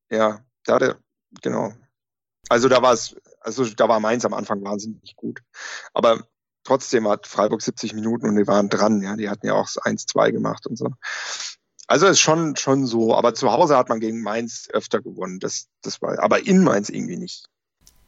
ja, 0.10 0.44
da 0.66 0.76
hatte, 0.76 0.98
genau. 1.42 1.74
Also 2.50 2.68
da 2.68 2.82
war 2.82 2.94
es, 2.94 3.16
also 3.48 3.66
da 3.66 3.88
war 3.88 4.00
Mainz 4.02 4.26
am 4.26 4.34
Anfang 4.34 4.64
wahnsinnig 4.64 5.16
gut. 5.16 5.42
Aber 5.94 6.28
trotzdem 6.66 7.08
hat 7.08 7.28
Freiburg 7.28 7.62
70 7.62 7.94
Minuten 7.94 8.28
und 8.28 8.36
die 8.36 8.46
waren 8.46 8.68
dran, 8.70 9.02
ja, 9.02 9.16
die 9.16 9.30
hatten 9.30 9.48
ja 9.48 9.54
auch 9.54 9.68
1-2 9.68 10.32
gemacht 10.32 10.68
und 10.68 10.78
so. 10.78 10.90
Also 11.88 12.08
ist 12.08 12.20
schon, 12.20 12.58
schon 12.58 12.86
so, 12.86 13.16
aber 13.16 13.34
zu 13.34 13.50
Hause 13.52 13.78
hat 13.78 13.88
man 13.88 14.02
gegen 14.02 14.22
Mainz 14.22 14.68
öfter 14.74 15.02
gewonnen. 15.02 15.40
Das, 15.40 15.68
das 15.82 16.02
war, 16.02 16.20
aber 16.20 16.46
in 16.46 16.62
Mainz 16.62 16.90
irgendwie 16.90 17.16
nicht. 17.16 17.46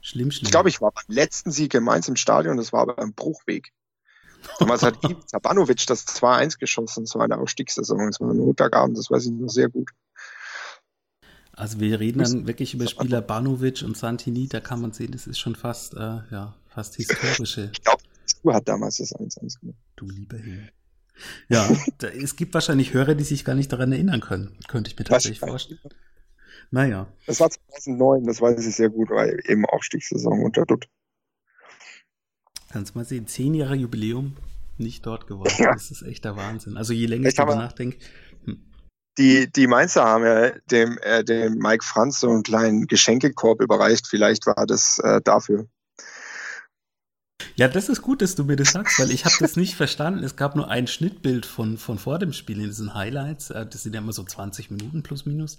Schlimm, 0.01 0.29
schlimm. 0.31 0.47
Ich 0.47 0.51
glaube, 0.51 0.67
ich 0.67 0.81
war 0.81 0.91
beim 0.91 1.05
letzten 1.07 1.51
Sieg 1.51 1.73
in 1.73 1.83
Mainz 1.83 2.09
im 2.09 2.17
Stadion, 2.17 2.57
das 2.57 2.73
war 2.73 2.85
beim 2.85 3.13
Bruchweg. 3.13 3.71
Damals 4.59 4.83
hat 4.83 4.97
Zabanovic 5.25 5.85
das 5.87 6.05
2-1 6.07 6.59
geschossen, 6.59 7.05
das 7.05 7.15
war 7.15 7.23
eine 7.23 7.37
Ausstiegssaison, 7.37 8.07
das 8.07 8.19
war 8.19 8.29
ein 8.29 8.37
Montagabend, 8.37 8.97
das 8.97 9.09
weiß 9.09 9.25
ich 9.25 9.31
noch 9.31 9.49
sehr 9.49 9.69
gut. 9.69 9.89
Also 11.59 11.81
wir 11.81 11.99
reden 11.99 12.19
dann 12.19 12.47
wirklich 12.47 12.73
über 12.73 12.87
Spieler 12.87 13.21
Banovic 13.21 13.81
und 13.83 13.97
Santini, 13.97 14.47
da 14.47 14.61
kann 14.61 14.79
man 14.79 14.93
sehen, 14.93 15.11
das 15.11 15.27
ist 15.27 15.39
schon 15.39 15.55
fast, 15.55 15.93
äh, 15.93 16.21
ja, 16.31 16.55
fast 16.69 16.95
historische. 16.95 17.71
Ich 17.73 17.83
glaube, 17.83 18.01
du 18.41 18.53
hat 18.53 18.65
damals 18.69 18.95
das 18.97 19.13
1-1 19.13 19.59
gemacht. 19.59 19.77
Du 19.97 20.07
lieber 20.07 20.37
Himmel. 20.37 20.71
Ja, 21.49 21.69
da, 21.97 22.07
es 22.07 22.37
gibt 22.37 22.53
wahrscheinlich 22.53 22.93
Hörer, 22.93 23.13
die 23.13 23.25
sich 23.25 23.43
gar 23.43 23.55
nicht 23.55 23.73
daran 23.73 23.91
erinnern 23.91 24.21
können, 24.21 24.57
könnte 24.69 24.89
ich 24.89 24.97
mir 24.97 25.03
tatsächlich 25.03 25.41
vorstellen. 25.41 25.81
Naja. 26.71 27.11
Das 27.25 27.41
war 27.41 27.49
2009, 27.49 28.23
das 28.23 28.39
weiß 28.39 28.65
ich 28.65 28.75
sehr 28.75 28.89
gut, 28.89 29.09
weil 29.09 29.37
eben 29.43 29.65
Aufstiegssaison 29.65 30.41
unter 30.41 30.65
Dutt. 30.65 30.87
Kannst 32.71 32.95
du 32.95 32.99
mal 32.99 33.03
sehen, 33.03 33.27
zehn 33.27 33.53
Jahre 33.53 33.75
Jubiläum 33.75 34.37
nicht 34.77 35.05
dort 35.05 35.27
geworden. 35.27 35.53
Ja. 35.57 35.73
Das 35.73 35.91
ist 35.91 36.03
echt 36.03 36.23
der 36.23 36.37
Wahnsinn. 36.37 36.77
Also 36.77 36.93
je 36.93 37.05
länger 37.05 37.27
ich 37.27 37.35
darüber 37.35 37.55
nachdenke. 37.55 37.97
Die, 39.19 39.51
die 39.51 39.67
Mainzer 39.67 40.05
haben 40.05 40.23
ja 40.23 40.51
dem, 40.71 40.97
äh, 40.99 41.23
dem 41.23 41.57
Mike 41.57 41.83
Franz 41.83 42.21
so 42.21 42.29
einen 42.29 42.43
kleinen 42.43 42.87
Geschenkekorb 42.87 43.61
überreicht. 43.61 44.07
Vielleicht 44.07 44.47
war 44.47 44.65
das 44.65 44.97
äh, 44.99 45.21
dafür. 45.21 45.67
Ja, 47.55 47.67
das 47.67 47.89
ist 47.89 48.01
gut, 48.01 48.21
dass 48.21 48.35
du 48.35 48.45
mir 48.45 48.55
das 48.55 48.71
sagst, 48.71 48.99
weil 48.99 49.11
ich 49.11 49.25
habe 49.25 49.35
das 49.39 49.57
nicht 49.57 49.75
verstanden. 49.77 50.23
Es 50.23 50.37
gab 50.37 50.55
nur 50.55 50.69
ein 50.69 50.87
Schnittbild 50.87 51.45
von, 51.45 51.77
von 51.77 51.99
vor 51.99 52.17
dem 52.17 52.31
Spiel 52.31 52.57
in 52.61 52.67
diesen 52.67 52.93
Highlights. 52.93 53.49
Äh, 53.49 53.65
das 53.65 53.83
sind 53.83 53.93
ja 53.93 54.01
immer 54.01 54.13
so 54.13 54.23
20 54.23 54.71
Minuten 54.71 55.03
plus 55.03 55.25
minus. 55.25 55.57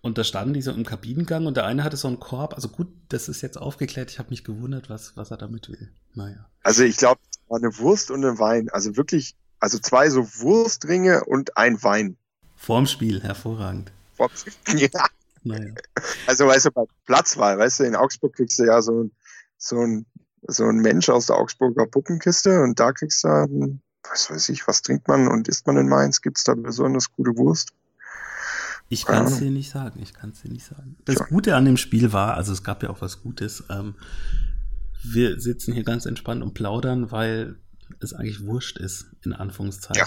Und 0.00 0.18
da 0.18 0.24
standen 0.24 0.52
die 0.52 0.62
so 0.62 0.72
im 0.72 0.84
Kabinengang 0.84 1.46
und 1.46 1.56
der 1.56 1.64
eine 1.64 1.84
hatte 1.84 1.96
so 1.96 2.08
einen 2.08 2.18
Korb. 2.18 2.54
Also 2.54 2.68
gut, 2.68 2.88
das 3.08 3.28
ist 3.28 3.40
jetzt 3.40 3.56
aufgeklärt. 3.56 4.10
Ich 4.10 4.18
habe 4.18 4.30
mich 4.30 4.42
gewundert, 4.42 4.90
was, 4.90 5.16
was 5.16 5.30
er 5.30 5.36
damit 5.36 5.68
will. 5.68 5.92
Naja. 6.14 6.50
Also 6.64 6.82
ich 6.82 6.96
glaube, 6.96 7.20
es 7.30 7.38
war 7.48 7.58
eine 7.58 7.78
Wurst 7.78 8.10
und 8.10 8.24
ein 8.24 8.40
Wein. 8.40 8.68
Also 8.70 8.96
wirklich, 8.96 9.36
also 9.60 9.78
zwei 9.78 10.10
so 10.10 10.26
Wurstringe 10.40 11.24
und 11.24 11.56
ein 11.56 11.80
Wein. 11.84 12.16
Vorm 12.62 12.86
Spiel, 12.86 13.22
hervorragend. 13.22 13.90
Ja. 14.68 14.88
naja. 15.42 15.74
Also, 16.28 16.46
weißt 16.46 16.66
du, 16.66 16.70
bei 16.70 16.84
Platzwahl, 17.06 17.58
weißt 17.58 17.80
du, 17.80 17.84
in 17.84 17.96
Augsburg 17.96 18.36
kriegst 18.36 18.56
du 18.60 18.64
ja 18.64 18.80
so, 18.80 19.10
so, 19.58 19.80
ein, 19.80 20.06
so 20.46 20.66
ein 20.66 20.76
Mensch 20.76 21.08
aus 21.08 21.26
der 21.26 21.36
Augsburger 21.36 21.86
Puppenkiste 21.86 22.62
und 22.62 22.78
da 22.78 22.92
kriegst 22.92 23.24
du, 23.24 23.28
ein, 23.28 23.82
was 24.08 24.30
weiß 24.30 24.48
ich, 24.50 24.68
was 24.68 24.82
trinkt 24.82 25.08
man 25.08 25.26
und 25.26 25.48
isst 25.48 25.66
man 25.66 25.76
in 25.76 25.88
Mainz? 25.88 26.22
Gibt 26.22 26.38
es 26.38 26.44
da 26.44 26.54
besonders 26.54 27.10
gute 27.10 27.36
Wurst? 27.36 27.72
Ich 28.88 29.06
kann 29.06 29.26
es 29.26 29.38
dir 29.38 29.50
nicht 29.50 29.70
sagen, 29.70 30.00
ich 30.00 30.14
kann 30.14 30.30
es 30.30 30.42
dir 30.42 30.50
nicht 30.50 30.66
sagen. 30.66 30.96
Das 31.04 31.18
ja. 31.18 31.24
Gute 31.24 31.56
an 31.56 31.64
dem 31.64 31.76
Spiel 31.76 32.12
war, 32.12 32.34
also 32.34 32.52
es 32.52 32.62
gab 32.62 32.84
ja 32.84 32.90
auch 32.90 33.00
was 33.00 33.22
Gutes, 33.22 33.64
ähm, 33.70 33.96
wir 35.02 35.40
sitzen 35.40 35.72
hier 35.72 35.82
ganz 35.82 36.06
entspannt 36.06 36.44
und 36.44 36.54
plaudern, 36.54 37.10
weil 37.10 37.56
es 38.00 38.12
eigentlich 38.12 38.44
wurscht 38.44 38.78
ist, 38.78 39.06
in 39.24 39.32
Anführungszeichen. 39.32 40.06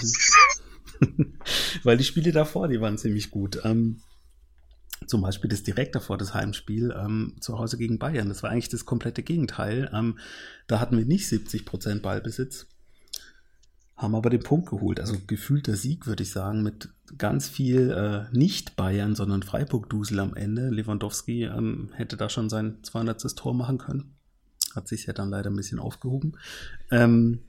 weil 1.82 1.96
die 1.96 2.04
Spiele 2.04 2.32
davor, 2.32 2.68
die 2.68 2.80
waren 2.80 2.98
ziemlich 2.98 3.30
gut. 3.30 3.60
Ähm, 3.64 4.00
zum 5.06 5.22
Beispiel 5.22 5.50
das 5.50 5.62
direkt 5.62 5.94
davor, 5.94 6.18
das 6.18 6.34
Heimspiel 6.34 6.94
ähm, 6.96 7.34
zu 7.40 7.58
Hause 7.58 7.76
gegen 7.76 7.98
Bayern. 7.98 8.28
Das 8.28 8.42
war 8.42 8.50
eigentlich 8.50 8.68
das 8.68 8.86
komplette 8.86 9.22
Gegenteil. 9.22 9.90
Ähm, 9.92 10.18
da 10.66 10.80
hatten 10.80 10.96
wir 10.96 11.04
nicht 11.04 11.28
70 11.28 11.64
Prozent 11.64 12.02
Ballbesitz, 12.02 12.66
haben 13.96 14.14
aber 14.14 14.30
den 14.30 14.42
Punkt 14.42 14.68
geholt. 14.68 14.98
Also 15.00 15.16
gefühlter 15.26 15.76
Sieg, 15.76 16.06
würde 16.06 16.22
ich 16.22 16.30
sagen, 16.30 16.62
mit 16.62 16.88
ganz 17.18 17.48
viel 17.48 17.90
äh, 17.90 18.36
nicht 18.36 18.76
Bayern, 18.76 19.14
sondern 19.14 19.42
Freiburg-Dusel 19.42 20.18
am 20.18 20.34
Ende. 20.34 20.70
Lewandowski 20.70 21.44
ähm, 21.44 21.90
hätte 21.94 22.16
da 22.16 22.28
schon 22.28 22.48
sein 22.48 22.78
200. 22.82 23.36
Tor 23.36 23.54
machen 23.54 23.78
können. 23.78 24.14
Hat 24.74 24.88
sich 24.88 25.06
ja 25.06 25.12
dann 25.12 25.30
leider 25.30 25.50
ein 25.50 25.56
bisschen 25.56 25.78
aufgehoben. 25.78 26.36
Ähm, 26.90 27.40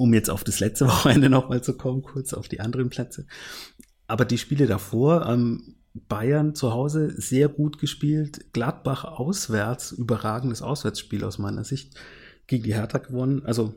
um 0.00 0.14
jetzt 0.14 0.30
auf 0.30 0.44
das 0.44 0.60
letzte 0.60 0.86
Wochenende 0.88 1.28
nochmal 1.28 1.62
zu 1.62 1.76
kommen, 1.76 2.02
kurz 2.02 2.32
auf 2.32 2.48
die 2.48 2.60
anderen 2.60 2.90
Plätze. 2.90 3.26
Aber 4.06 4.24
die 4.24 4.38
Spiele 4.38 4.66
davor, 4.66 5.26
ähm, 5.26 5.76
Bayern 5.92 6.54
zu 6.54 6.72
Hause 6.72 7.12
sehr 7.20 7.48
gut 7.48 7.78
gespielt, 7.78 8.52
Gladbach 8.52 9.04
auswärts, 9.04 9.92
überragendes 9.92 10.62
Auswärtsspiel 10.62 11.24
aus 11.24 11.38
meiner 11.38 11.64
Sicht, 11.64 11.94
gegen 12.46 12.64
die 12.64 12.74
Hertha 12.74 12.98
gewonnen. 12.98 13.44
Also 13.44 13.74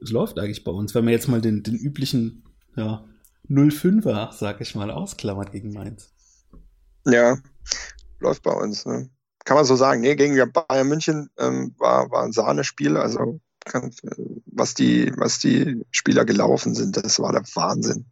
es 0.00 0.10
läuft 0.10 0.38
eigentlich 0.38 0.64
bei 0.64 0.72
uns, 0.72 0.94
wenn 0.94 1.04
man 1.04 1.12
jetzt 1.12 1.28
mal 1.28 1.40
den, 1.40 1.62
den 1.62 1.74
üblichen 1.74 2.44
ja, 2.76 3.04
0-5er, 3.48 4.32
sag 4.32 4.60
ich 4.60 4.74
mal, 4.74 4.90
ausklammert 4.90 5.52
gegen 5.52 5.72
Mainz. 5.72 6.12
Ja, 7.06 7.38
läuft 8.20 8.42
bei 8.42 8.52
uns. 8.52 8.86
Ne? 8.86 9.10
kann 9.48 9.56
man 9.56 9.64
so 9.64 9.76
sagen, 9.76 10.02
nee, 10.02 10.14
gegen 10.14 10.36
Bayern 10.52 10.88
München 10.88 11.30
ähm, 11.38 11.74
war, 11.78 12.10
war 12.10 12.22
ein 12.22 12.32
Sahnespiel. 12.32 12.98
Also 12.98 13.40
kann, 13.64 13.90
was 14.58 14.74
die, 14.74 15.12
was 15.16 15.38
die 15.38 15.84
Spieler 15.90 16.24
gelaufen 16.24 16.74
sind, 16.74 16.96
das 16.96 17.18
war 17.20 17.32
der 17.32 17.42
Wahnsinn. 17.54 18.06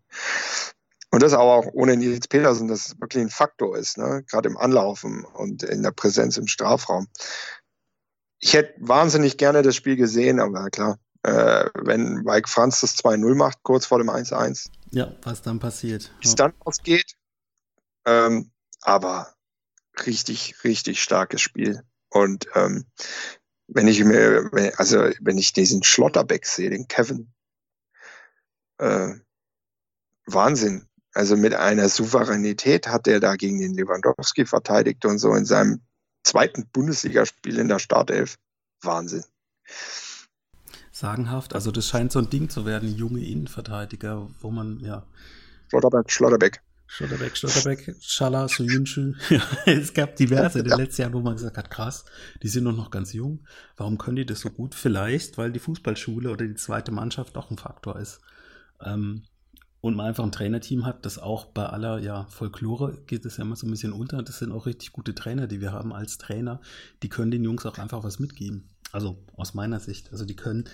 Und 1.11 1.23
das 1.23 1.33
aber 1.33 1.55
auch 1.55 1.67
ohne 1.73 1.97
Nils 1.97 2.29
Petersen, 2.29 2.69
das 2.69 2.99
wirklich 3.00 3.23
ein 3.23 3.31
Faktor 3.31 3.76
ist, 3.76 3.97
ne? 3.97 4.25
gerade 4.29 4.49
im 4.49 4.57
Anlaufen 4.57 5.25
und 5.25 5.62
in 5.62 5.83
der 5.83 5.93
Präsenz 5.93 6.37
im 6.37 6.47
Strafraum. 6.47 7.09
Ich 8.38 8.55
hätte 8.55 8.75
wahnsinnig 8.79 9.38
gerne 9.38 9.62
das 9.62 9.76
Spiel 9.76 9.97
gesehen, 9.97 10.41
aber 10.41 10.69
klar, 10.71 10.99
äh, 11.23 11.71
wenn 11.75 12.23
Mike 12.23 12.49
Franz 12.49 12.81
das 12.81 12.97
2-0 12.97 13.35
macht, 13.35 13.62
kurz 13.62 13.87
vor 13.87 13.99
dem 13.99 14.11
1-1. 14.11 14.69
Ja, 14.91 15.17
was 15.23 15.43
dann 15.43 15.59
passiert. 15.59 16.12
Wie 16.21 16.29
es 16.29 16.35
dann 16.35 16.53
ausgeht. 16.61 17.15
Ähm, 18.05 18.53
aber 18.83 19.35
richtig, 20.07 20.62
richtig 20.65 21.03
starkes 21.03 21.41
Spiel. 21.41 21.83
Und 22.11 22.47
ähm, 22.55 22.87
wenn 23.68 23.88
ich 23.88 24.02
mir, 24.04 24.50
also 24.76 25.11
wenn 25.20 25.38
ich 25.38 25.52
diesen 25.52 25.82
Schlotterbeck 25.82 26.46
sehe, 26.46 26.70
den 26.70 26.88
Kevin, 26.88 27.32
äh, 28.78 29.14
Wahnsinn. 30.26 30.87
Also 31.12 31.37
mit 31.37 31.54
einer 31.54 31.88
Souveränität 31.88 32.88
hat 32.88 33.08
er 33.08 33.20
da 33.20 33.37
gegen 33.37 33.58
den 33.58 33.75
Lewandowski 33.75 34.44
verteidigt 34.44 35.04
und 35.06 35.18
so 35.18 35.32
in 35.35 35.46
seinem 35.46 35.80
zweiten 36.25 36.66
Bundesligaspiel 36.68 37.58
in 37.58 37.68
der 37.68 37.78
Startelf. 37.78 38.37
Wahnsinn. 38.82 39.25
Sagenhaft, 40.92 41.54
also 41.54 41.70
das 41.70 41.88
scheint 41.88 42.12
so 42.12 42.18
ein 42.18 42.30
Ding 42.30 42.49
zu 42.49 42.66
werden, 42.66 42.94
junge 42.94 43.25
Innenverteidiger, 43.25 44.28
wo 44.40 44.50
man, 44.50 44.80
ja. 44.80 45.06
Schlotterbeck, 45.68 46.11
Schlotterbeck. 46.11 46.62
Schotterbeck, 46.87 47.37
Schotterbeck, 47.37 47.97
Schala, 48.00 48.49
Soyuncu. 48.49 49.14
Ja, 49.31 49.43
es 49.66 49.93
gab 49.93 50.16
diverse 50.16 50.61
in 50.61 50.64
den 50.66 50.78
letzten 50.78 51.02
Jahren, 51.02 51.14
wo 51.14 51.21
man 51.21 51.35
gesagt 51.35 51.57
hat, 51.57 51.71
krass, 51.71 52.05
die 52.43 52.49
sind 52.49 52.64
noch 52.64 52.90
ganz 52.90 53.12
jung. 53.12 53.45
Warum 53.76 53.99
können 53.99 54.16
die 54.16 54.26
das 54.26 54.40
so 54.40 54.50
gut? 54.50 54.75
Vielleicht, 54.75 55.38
weil 55.38 55.52
die 55.52 55.59
Fußballschule 55.59 56.31
oder 56.31 56.47
die 56.47 56.55
zweite 56.55 56.93
Mannschaft 56.93 57.37
auch 57.37 57.50
ein 57.50 57.59
Faktor 57.59 57.99
ist. 57.99 58.21
Ähm, 58.81 59.25
und 59.81 59.95
man 59.95 60.07
einfach 60.07 60.25
ein 60.25 60.33
Trainerteam 60.33 60.85
hat, 60.85 61.07
das 61.07 61.19
auch 61.19 61.47
bei 61.47 61.66
aller 61.66 61.99
ja, 61.99 62.26
Folklore 62.28 63.02
geht 63.07 63.25
es 63.25 63.37
ja 63.37 63.45
immer 63.45 63.57
so 63.57 63.66
ein 63.66 63.71
bisschen 63.71 63.93
unter. 63.93 64.23
Das 64.23 64.38
sind 64.38 64.50
auch 64.50 64.66
richtig 64.66 64.93
gute 64.93 65.14
Trainer, 65.14 65.47
die 65.47 65.61
wir 65.61 65.73
haben 65.73 65.93
als 65.93 66.19
Trainer. 66.19 66.61
Die 67.02 67.09
können 67.09 67.31
den 67.31 67.45
Jungs 67.45 67.64
auch 67.66 67.78
einfach 67.78 68.02
was 68.02 68.19
mitgeben. 68.19 68.69
Also 68.90 69.23
aus 69.37 69.55
meiner 69.55 69.78
Sicht. 69.78 70.11
Also 70.11 70.25
die 70.25 70.35
können, 70.35 70.64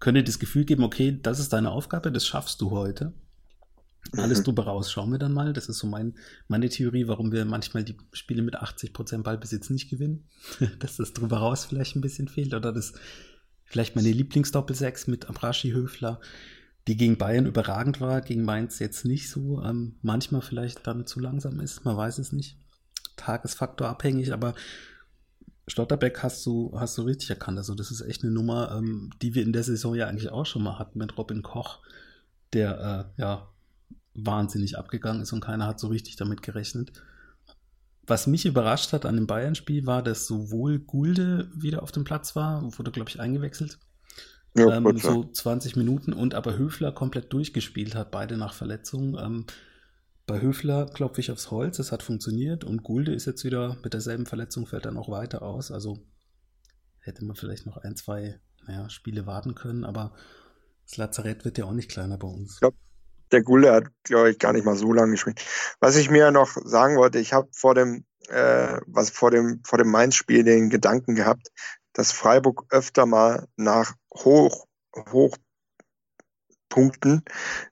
können 0.00 0.16
dir 0.16 0.24
das 0.24 0.38
Gefühl 0.38 0.64
geben, 0.64 0.82
okay, 0.82 1.18
das 1.22 1.38
ist 1.38 1.52
deine 1.52 1.70
Aufgabe, 1.70 2.12
das 2.12 2.26
schaffst 2.26 2.60
du 2.60 2.70
heute. 2.70 3.14
Alles 4.16 4.40
mhm. 4.40 4.44
drüber 4.44 4.64
raus 4.64 4.90
schauen 4.90 5.10
wir 5.10 5.18
dann 5.18 5.32
mal. 5.32 5.52
Das 5.52 5.68
ist 5.68 5.78
so 5.78 5.86
mein, 5.86 6.14
meine 6.48 6.68
Theorie, 6.68 7.08
warum 7.08 7.32
wir 7.32 7.44
manchmal 7.44 7.84
die 7.84 7.96
Spiele 8.12 8.42
mit 8.42 8.56
80% 8.56 9.22
Ballbesitz 9.22 9.70
nicht 9.70 9.90
gewinnen. 9.90 10.24
dass 10.78 10.96
das 10.96 11.12
drüber 11.12 11.38
raus 11.38 11.64
vielleicht 11.64 11.96
ein 11.96 12.00
bisschen 12.00 12.28
fehlt. 12.28 12.54
Oder 12.54 12.72
das 12.72 12.94
vielleicht 13.64 13.96
meine 13.96 14.10
Lieblingsdoppelsechs 14.10 15.06
mit 15.06 15.28
Abrashi 15.28 15.70
Höfler, 15.70 16.20
die 16.86 16.96
gegen 16.96 17.18
Bayern 17.18 17.46
überragend 17.46 18.00
war, 18.00 18.22
gegen 18.22 18.44
Mainz 18.44 18.78
jetzt 18.78 19.04
nicht 19.04 19.28
so. 19.28 19.62
Ähm, 19.62 19.96
manchmal 20.02 20.40
vielleicht 20.40 20.86
dann 20.86 21.06
zu 21.06 21.20
langsam 21.20 21.60
ist, 21.60 21.84
man 21.84 21.96
weiß 21.96 22.18
es 22.18 22.32
nicht. 22.32 22.56
Tagesfaktor 23.16 23.88
abhängig, 23.88 24.32
aber 24.32 24.54
Stotterbeck 25.66 26.22
hast 26.22 26.46
du, 26.46 26.72
hast 26.74 26.96
du 26.96 27.02
richtig 27.02 27.28
erkannt. 27.30 27.58
Also, 27.58 27.74
das 27.74 27.90
ist 27.90 28.00
echt 28.00 28.22
eine 28.22 28.32
Nummer, 28.32 28.74
ähm, 28.76 29.10
die 29.20 29.34
wir 29.34 29.42
in 29.42 29.52
der 29.52 29.64
Saison 29.64 29.94
ja 29.94 30.06
eigentlich 30.06 30.30
auch 30.30 30.46
schon 30.46 30.62
mal 30.62 30.78
hatten 30.78 30.98
mit 30.98 31.18
Robin 31.18 31.42
Koch, 31.42 31.80
der 32.54 33.12
äh, 33.16 33.20
ja 33.20 33.48
wahnsinnig 34.24 34.78
abgegangen 34.78 35.22
ist 35.22 35.32
und 35.32 35.40
keiner 35.40 35.66
hat 35.66 35.80
so 35.80 35.88
richtig 35.88 36.16
damit 36.16 36.42
gerechnet. 36.42 36.92
Was 38.06 38.26
mich 38.26 38.46
überrascht 38.46 38.92
hat 38.92 39.04
an 39.04 39.16
dem 39.16 39.26
Bayern-Spiel 39.26 39.84
war, 39.86 40.02
dass 40.02 40.26
sowohl 40.26 40.78
Gulde 40.78 41.50
wieder 41.54 41.82
auf 41.82 41.92
dem 41.92 42.04
Platz 42.04 42.34
war, 42.34 42.62
wurde, 42.78 42.90
glaube 42.90 43.10
ich, 43.10 43.20
eingewechselt. 43.20 43.78
Ja, 44.56 44.76
ähm, 44.76 44.96
so 44.96 45.24
20 45.24 45.76
Minuten 45.76 46.12
und 46.12 46.34
aber 46.34 46.56
Höfler 46.56 46.90
komplett 46.90 47.32
durchgespielt 47.32 47.94
hat, 47.94 48.10
beide 48.10 48.36
nach 48.38 48.54
Verletzung. 48.54 49.18
Ähm, 49.18 49.44
bei 50.26 50.40
Höfler 50.40 50.86
klopfe 50.86 51.20
ich 51.20 51.30
aufs 51.30 51.50
Holz, 51.50 51.78
es 51.78 51.92
hat 51.92 52.02
funktioniert 52.02 52.64
und 52.64 52.82
Gulde 52.82 53.12
ist 53.12 53.26
jetzt 53.26 53.44
wieder 53.44 53.76
mit 53.82 53.92
derselben 53.92 54.26
Verletzung, 54.26 54.66
fällt 54.66 54.86
dann 54.86 54.96
auch 54.96 55.10
weiter 55.10 55.42
aus. 55.42 55.70
Also 55.70 55.98
hätte 57.00 57.24
man 57.24 57.36
vielleicht 57.36 57.66
noch 57.66 57.76
ein, 57.76 57.94
zwei 57.96 58.40
naja, 58.66 58.88
Spiele 58.90 59.26
warten 59.26 59.54
können, 59.54 59.84
aber 59.84 60.12
das 60.84 60.96
Lazarett 60.96 61.44
wird 61.44 61.58
ja 61.58 61.64
auch 61.64 61.72
nicht 61.72 61.90
kleiner 61.90 62.18
bei 62.18 62.28
uns. 62.28 62.60
Glaube, 62.60 62.76
der 63.32 63.42
Gulle 63.42 63.72
hat, 63.72 63.84
glaube 64.02 64.30
ich, 64.30 64.38
gar 64.38 64.52
nicht 64.52 64.64
mal 64.64 64.76
so 64.76 64.92
lange 64.92 65.12
gespielt. 65.12 65.44
Was 65.80 65.96
ich 65.96 66.10
mir 66.10 66.30
noch 66.30 66.56
sagen 66.64 66.96
wollte, 66.96 67.18
ich 67.18 67.32
habe 67.32 67.48
vor 67.52 67.74
dem, 67.74 68.04
äh, 68.28 68.78
was 68.86 69.10
vor 69.10 69.30
dem, 69.30 69.62
vor 69.64 69.78
dem 69.78 69.90
Mainz-Spiel 69.90 70.44
den 70.44 70.70
Gedanken 70.70 71.14
gehabt, 71.14 71.48
dass 71.92 72.12
Freiburg 72.12 72.64
öfter 72.70 73.06
mal 73.06 73.48
nach 73.56 73.94
Hoch, 74.14 74.66
Hochpunkten, 76.70 77.22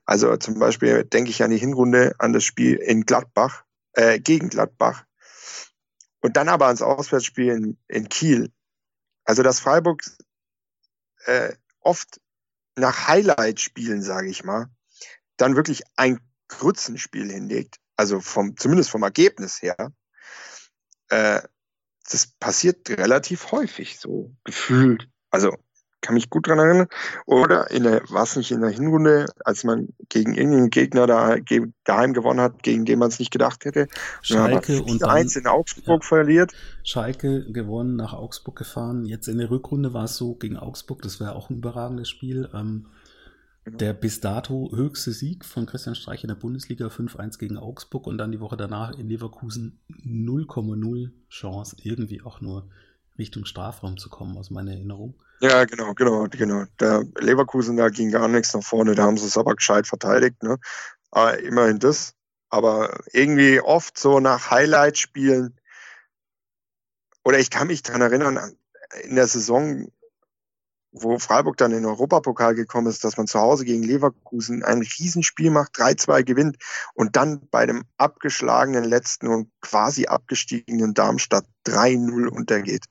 also 0.05 0.35
zum 0.37 0.59
Beispiel 0.59 1.03
denke 1.03 1.29
ich 1.31 1.43
an 1.43 1.51
die 1.51 1.57
Hinrunde, 1.57 2.15
an 2.19 2.33
das 2.33 2.43
Spiel 2.43 2.75
in 2.75 3.05
Gladbach, 3.05 3.63
äh, 3.93 4.19
gegen 4.19 4.49
Gladbach, 4.49 5.05
und 6.21 6.35
dann 6.35 6.49
aber 6.49 6.65
ans 6.67 6.81
Auswärtsspiel 6.81 7.53
in, 7.53 7.77
in 7.87 8.09
Kiel. 8.09 8.51
Also 9.23 9.43
dass 9.43 9.59
Freiburg 9.59 10.03
äh, 11.25 11.53
oft 11.81 12.19
nach 12.75 13.07
Highlight-Spielen, 13.07 14.01
sage 14.01 14.29
ich 14.29 14.43
mal, 14.43 14.69
dann 15.37 15.55
wirklich 15.55 15.83
ein 15.95 16.19
Grützenspiel 16.47 17.31
hinlegt, 17.31 17.77
also 17.95 18.19
vom, 18.19 18.57
zumindest 18.57 18.89
vom 18.89 19.03
Ergebnis 19.03 19.61
her, 19.61 19.91
äh, 21.09 21.41
das 22.09 22.27
passiert 22.39 22.89
relativ 22.89 23.51
häufig, 23.51 23.99
so 23.99 24.33
gefühlt. 24.43 25.09
Also 25.29 25.53
kann 26.01 26.13
mich 26.13 26.29
gut 26.29 26.47
dran 26.47 26.59
erinnern. 26.59 26.87
Oder 27.25 27.71
in 27.71 27.83
der, 27.83 28.01
war 28.09 28.23
es 28.23 28.35
nicht 28.35 28.51
in 28.51 28.61
der 28.61 28.69
Hinrunde, 28.69 29.25
als 29.43 29.63
man 29.63 29.89
gegen 30.09 30.35
irgendeinen 30.35 30.69
Gegner 30.69 31.07
da, 31.07 31.35
daheim 31.83 32.13
gewonnen 32.13 32.39
hat, 32.39 32.63
gegen 32.63 32.85
den 32.85 32.99
man 32.99 33.09
es 33.09 33.19
nicht 33.19 33.31
gedacht 33.31 33.65
hätte. 33.65 33.87
Schalke 34.21 34.81
und 34.83 35.01
dann, 35.01 35.09
eins 35.09 35.35
in 35.35 35.47
Augsburg 35.47 36.03
ja, 36.03 36.07
verliert. 36.07 36.53
Schalke 36.83 37.51
gewonnen, 37.51 37.95
nach 37.95 38.13
Augsburg 38.13 38.55
gefahren. 38.55 39.05
Jetzt 39.05 39.27
in 39.27 39.37
der 39.37 39.49
Rückrunde 39.49 39.93
war 39.93 40.05
es 40.05 40.15
so 40.15 40.35
gegen 40.35 40.57
Augsburg, 40.57 41.01
das 41.01 41.19
wäre 41.19 41.35
auch 41.35 41.49
ein 41.49 41.57
überragendes 41.57 42.09
Spiel. 42.09 42.49
Ähm. 42.53 42.87
Der 43.69 43.93
bis 43.93 44.21
dato 44.21 44.71
höchste 44.73 45.11
Sieg 45.11 45.43
von 45.43 45.65
Christian 45.65 45.95
Streich 45.95 46.23
in 46.23 46.29
der 46.29 46.35
Bundesliga 46.35 46.87
5-1 46.87 47.37
gegen 47.37 47.57
Augsburg 47.57 48.07
und 48.07 48.17
dann 48.17 48.31
die 48.31 48.39
Woche 48.39 48.55
danach 48.55 48.97
in 48.97 49.09
Leverkusen 49.09 49.81
0,0 49.89 51.11
Chance, 51.29 51.75
irgendwie 51.81 52.21
auch 52.21 52.39
nur 52.39 52.69
Richtung 53.17 53.45
Strafraum 53.45 53.97
zu 53.97 54.09
kommen, 54.09 54.37
aus 54.37 54.51
meiner 54.51 54.71
Erinnerung. 54.71 55.21
Ja, 55.41 55.65
genau, 55.65 55.93
genau, 55.93 56.27
genau. 56.29 56.63
Der 56.79 57.03
Leverkusen, 57.19 57.77
da 57.77 57.89
ging 57.89 58.11
gar 58.11 58.27
nichts 58.27 58.53
nach 58.53 58.63
vorne, 58.63 58.95
da 58.95 59.03
haben 59.03 59.17
sie 59.17 59.27
es 59.27 59.37
aber 59.37 59.55
gescheit 59.55 59.85
verteidigt. 59.85 60.41
Ne? 60.43 60.57
Aber 61.11 61.37
immerhin 61.39 61.79
das. 61.79 62.15
aber 62.49 62.99
irgendwie 63.11 63.59
oft 63.59 63.97
so 63.97 64.19
nach 64.19 64.51
Highlight-Spielen. 64.51 65.59
Oder 67.23 67.39
ich 67.39 67.49
kann 67.49 67.67
mich 67.67 67.83
daran 67.83 68.01
erinnern, 68.01 68.55
in 69.03 69.15
der 69.15 69.27
Saison, 69.27 69.91
wo 71.01 71.19
Freiburg 71.19 71.57
dann 71.57 71.71
in 71.71 71.79
den 71.79 71.85
Europapokal 71.85 72.55
gekommen 72.55 72.87
ist, 72.87 73.03
dass 73.03 73.17
man 73.17 73.27
zu 73.27 73.39
Hause 73.39 73.65
gegen 73.65 73.83
Leverkusen 73.83 74.63
ein 74.63 74.81
Riesenspiel 74.81 75.51
macht, 75.51 75.75
3-2 75.75 76.23
gewinnt 76.23 76.57
und 76.93 77.15
dann 77.15 77.47
bei 77.49 77.65
dem 77.65 77.83
abgeschlagenen 77.97 78.83
letzten 78.83 79.27
und 79.27 79.51
quasi 79.61 80.07
abgestiegenen 80.07 80.93
Darmstadt 80.93 81.45
3-0 81.65 82.27
untergeht. 82.27 82.85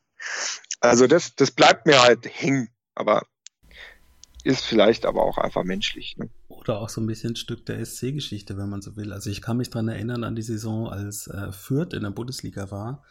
Also 0.81 1.07
das, 1.07 1.35
das 1.35 1.51
bleibt 1.51 1.87
mir 1.87 2.03
halt 2.03 2.27
hängen, 2.27 2.69
aber 2.95 3.23
ist 4.47 4.65
vielleicht 4.65 5.07
aber 5.07 5.23
auch 5.23 5.39
einfach 5.39 5.65
menschlich. 5.65 6.17
Ne? 6.17 6.31
Oder 6.47 6.81
auch 6.81 6.89
so 6.89 7.01
ein 7.01 7.07
bisschen 7.07 7.33
ein 7.33 7.37
Stück 7.37 7.67
der 7.67 7.85
SC-Geschichte, 7.85 8.57
wenn 8.57 8.69
man 8.69 8.81
so 8.81 8.97
will. 8.97 9.13
Also 9.13 9.29
ich 9.29 9.43
kann 9.43 9.57
mich 9.57 9.71
daran 9.71 9.89
erinnern 9.89 10.23
an 10.23 10.37
die 10.37 10.43
Saison, 10.43 10.89
als 10.89 11.27
äh, 11.27 11.51
Fürth 11.51 11.93
in 11.93 12.03
der 12.03 12.11
Bundesliga 12.11 12.71
war 12.71 13.03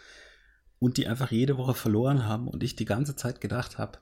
und 0.80 0.96
die 0.98 1.08
einfach 1.08 1.32
jede 1.32 1.58
Woche 1.58 1.74
verloren 1.74 2.26
haben 2.26 2.48
und 2.48 2.64
ich 2.64 2.78
die 2.78 2.86
ganze 2.86 3.18
Zeit 3.18 3.42
gedacht 3.42 3.78
habe, 3.78 4.00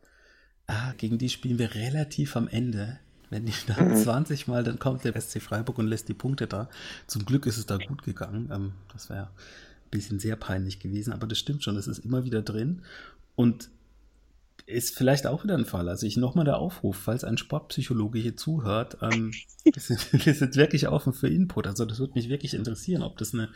ah, 0.67 0.93
gegen 0.97 1.17
die 1.17 1.29
spielen 1.29 1.59
wir 1.59 1.75
relativ 1.75 2.35
am 2.35 2.47
Ende. 2.47 2.99
Wenn 3.29 3.45
die 3.45 3.53
dann 3.67 3.89
mhm. 3.89 3.95
20 3.95 4.47
Mal, 4.47 4.63
dann 4.63 4.79
kommt 4.79 5.03
der 5.03 5.19
SC 5.19 5.41
Freiburg 5.41 5.79
und 5.79 5.87
lässt 5.87 6.07
die 6.07 6.13
Punkte 6.13 6.47
da. 6.47 6.69
Zum 7.07 7.25
Glück 7.25 7.45
ist 7.45 7.57
es 7.57 7.65
da 7.65 7.77
gut 7.77 8.03
gegangen. 8.03 8.49
Ähm, 8.53 8.73
das 8.91 9.09
wäre 9.09 9.23
ein 9.23 9.89
bisschen 9.89 10.19
sehr 10.19 10.35
peinlich 10.35 10.79
gewesen, 10.79 11.13
aber 11.13 11.25
das 11.25 11.39
stimmt 11.39 11.63
schon, 11.63 11.75
das 11.75 11.87
ist 11.87 11.99
immer 11.99 12.25
wieder 12.25 12.41
drin. 12.41 12.83
Und 13.35 13.69
ist 14.65 14.95
vielleicht 14.95 15.27
auch 15.27 15.43
wieder 15.43 15.57
ein 15.57 15.65
Fall. 15.65 15.89
Also 15.89 16.05
ich 16.05 16.15
nochmal 16.17 16.45
der 16.45 16.57
Aufruf, 16.57 16.95
falls 16.95 17.23
ein 17.23 17.37
Sportpsychologe 17.37 18.19
hier 18.19 18.37
zuhört, 18.37 18.97
ähm, 19.01 19.33
wir, 19.63 19.81
sind, 19.81 20.25
wir 20.25 20.33
sind 20.33 20.55
wirklich 20.55 20.87
offen 20.87 21.13
für 21.13 21.27
Input. 21.27 21.67
Also 21.67 21.85
das 21.85 21.99
würde 21.99 22.13
mich 22.13 22.29
wirklich 22.29 22.53
interessieren, 22.53 23.03
ob 23.03 23.17
das 23.17 23.33
eine, 23.33 23.49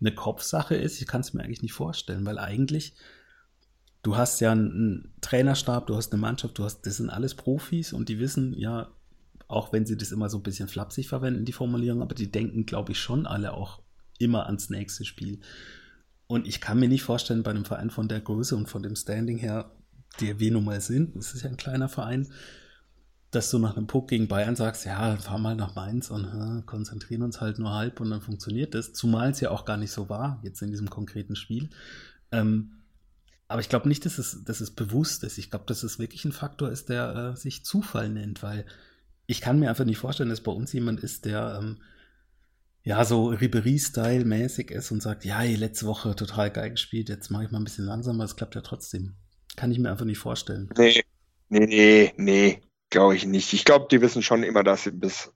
eine 0.00 0.14
Kopfsache 0.14 0.74
ist. 0.74 1.00
Ich 1.00 1.06
kann 1.06 1.20
es 1.20 1.32
mir 1.32 1.42
eigentlich 1.42 1.62
nicht 1.62 1.74
vorstellen, 1.74 2.26
weil 2.26 2.38
eigentlich 2.38 2.94
du 4.02 4.16
hast 4.16 4.40
ja 4.40 4.52
einen 4.52 5.12
Trainerstab, 5.20 5.86
du 5.86 5.96
hast 5.96 6.12
eine 6.12 6.20
Mannschaft, 6.20 6.58
du 6.58 6.64
hast, 6.64 6.82
das 6.82 6.96
sind 6.96 7.10
alles 7.10 7.34
Profis 7.34 7.92
und 7.92 8.08
die 8.08 8.18
wissen 8.18 8.54
ja, 8.54 8.88
auch 9.48 9.72
wenn 9.72 9.86
sie 9.86 9.96
das 9.96 10.12
immer 10.12 10.28
so 10.28 10.38
ein 10.38 10.42
bisschen 10.42 10.68
flapsig 10.68 11.08
verwenden, 11.08 11.44
die 11.44 11.52
Formulierung, 11.52 12.02
aber 12.02 12.14
die 12.14 12.30
denken, 12.30 12.66
glaube 12.66 12.92
ich, 12.92 13.00
schon 13.00 13.26
alle 13.26 13.54
auch 13.54 13.80
immer 14.18 14.46
ans 14.46 14.70
nächste 14.70 15.04
Spiel. 15.04 15.40
Und 16.26 16.46
ich 16.46 16.60
kann 16.60 16.78
mir 16.78 16.88
nicht 16.88 17.02
vorstellen, 17.02 17.42
bei 17.42 17.50
einem 17.50 17.64
Verein 17.64 17.90
von 17.90 18.08
der 18.08 18.20
Größe 18.20 18.54
und 18.54 18.68
von 18.68 18.82
dem 18.82 18.94
Standing 18.94 19.38
her, 19.38 19.72
der 20.20 20.38
wir 20.38 20.52
nun 20.52 20.64
mal 20.64 20.80
sind, 20.80 21.16
das 21.16 21.32
ist 21.34 21.42
ja 21.42 21.48
ein 21.48 21.56
kleiner 21.56 21.88
Verein, 21.88 22.28
dass 23.30 23.50
du 23.50 23.58
nach 23.58 23.76
einem 23.76 23.86
Puck 23.86 24.08
gegen 24.08 24.28
Bayern 24.28 24.56
sagst, 24.56 24.84
ja, 24.84 25.16
fahr 25.16 25.38
mal 25.38 25.54
nach 25.54 25.74
Mainz 25.74 26.10
und 26.10 26.24
äh, 26.24 26.62
konzentrieren 26.62 27.22
uns 27.22 27.40
halt 27.40 27.58
nur 27.58 27.74
halb 27.74 28.00
und 28.00 28.10
dann 28.10 28.20
funktioniert 28.20 28.74
das, 28.74 28.92
zumal 28.92 29.30
es 29.30 29.40
ja 29.40 29.50
auch 29.50 29.64
gar 29.64 29.76
nicht 29.76 29.92
so 29.92 30.08
war, 30.08 30.40
jetzt 30.42 30.62
in 30.62 30.70
diesem 30.70 30.88
konkreten 30.88 31.36
Spiel. 31.36 31.68
Ähm, 32.32 32.77
aber 33.48 33.62
ich 33.62 33.70
glaube 33.70 33.88
nicht, 33.88 34.04
dass 34.04 34.18
es, 34.18 34.44
dass 34.44 34.60
es 34.60 34.70
bewusst 34.70 35.24
ist. 35.24 35.38
Ich 35.38 35.50
glaube, 35.50 35.64
dass 35.66 35.82
es 35.82 35.98
wirklich 35.98 36.24
ein 36.26 36.32
Faktor 36.32 36.70
ist, 36.70 36.90
der 36.90 37.32
äh, 37.32 37.36
sich 37.36 37.64
Zufall 37.64 38.10
nennt, 38.10 38.42
weil 38.42 38.66
ich 39.26 39.40
kann 39.40 39.58
mir 39.58 39.70
einfach 39.70 39.86
nicht 39.86 39.98
vorstellen, 39.98 40.28
dass 40.28 40.42
bei 40.42 40.52
uns 40.52 40.72
jemand 40.72 41.00
ist, 41.00 41.24
der 41.24 41.58
ähm, 41.60 41.82
ja 42.82 43.04
so 43.04 43.28
Ribery-Style-mäßig 43.28 44.70
ist 44.70 44.90
und 44.90 45.02
sagt, 45.02 45.24
ja, 45.24 45.42
letzte 45.42 45.86
Woche 45.86 46.14
total 46.14 46.50
geil 46.50 46.70
gespielt, 46.70 47.08
jetzt 47.08 47.30
mache 47.30 47.44
ich 47.44 47.50
mal 47.50 47.58
ein 47.58 47.64
bisschen 47.64 47.86
langsamer, 47.86 48.24
es 48.24 48.36
klappt 48.36 48.54
ja 48.54 48.60
trotzdem. 48.60 49.14
Kann 49.56 49.72
ich 49.72 49.78
mir 49.78 49.90
einfach 49.90 50.04
nicht 50.04 50.18
vorstellen. 50.18 50.68
Nee, 50.76 51.02
nee, 51.48 51.66
nee, 51.66 52.12
nee, 52.16 52.62
glaube 52.90 53.16
ich 53.16 53.26
nicht. 53.26 53.52
Ich 53.54 53.64
glaube, 53.64 53.86
die 53.90 54.02
wissen 54.02 54.22
schon 54.22 54.42
immer, 54.42 54.62
dass 54.62 54.84
sie 54.84 54.92
bis, 54.92 55.32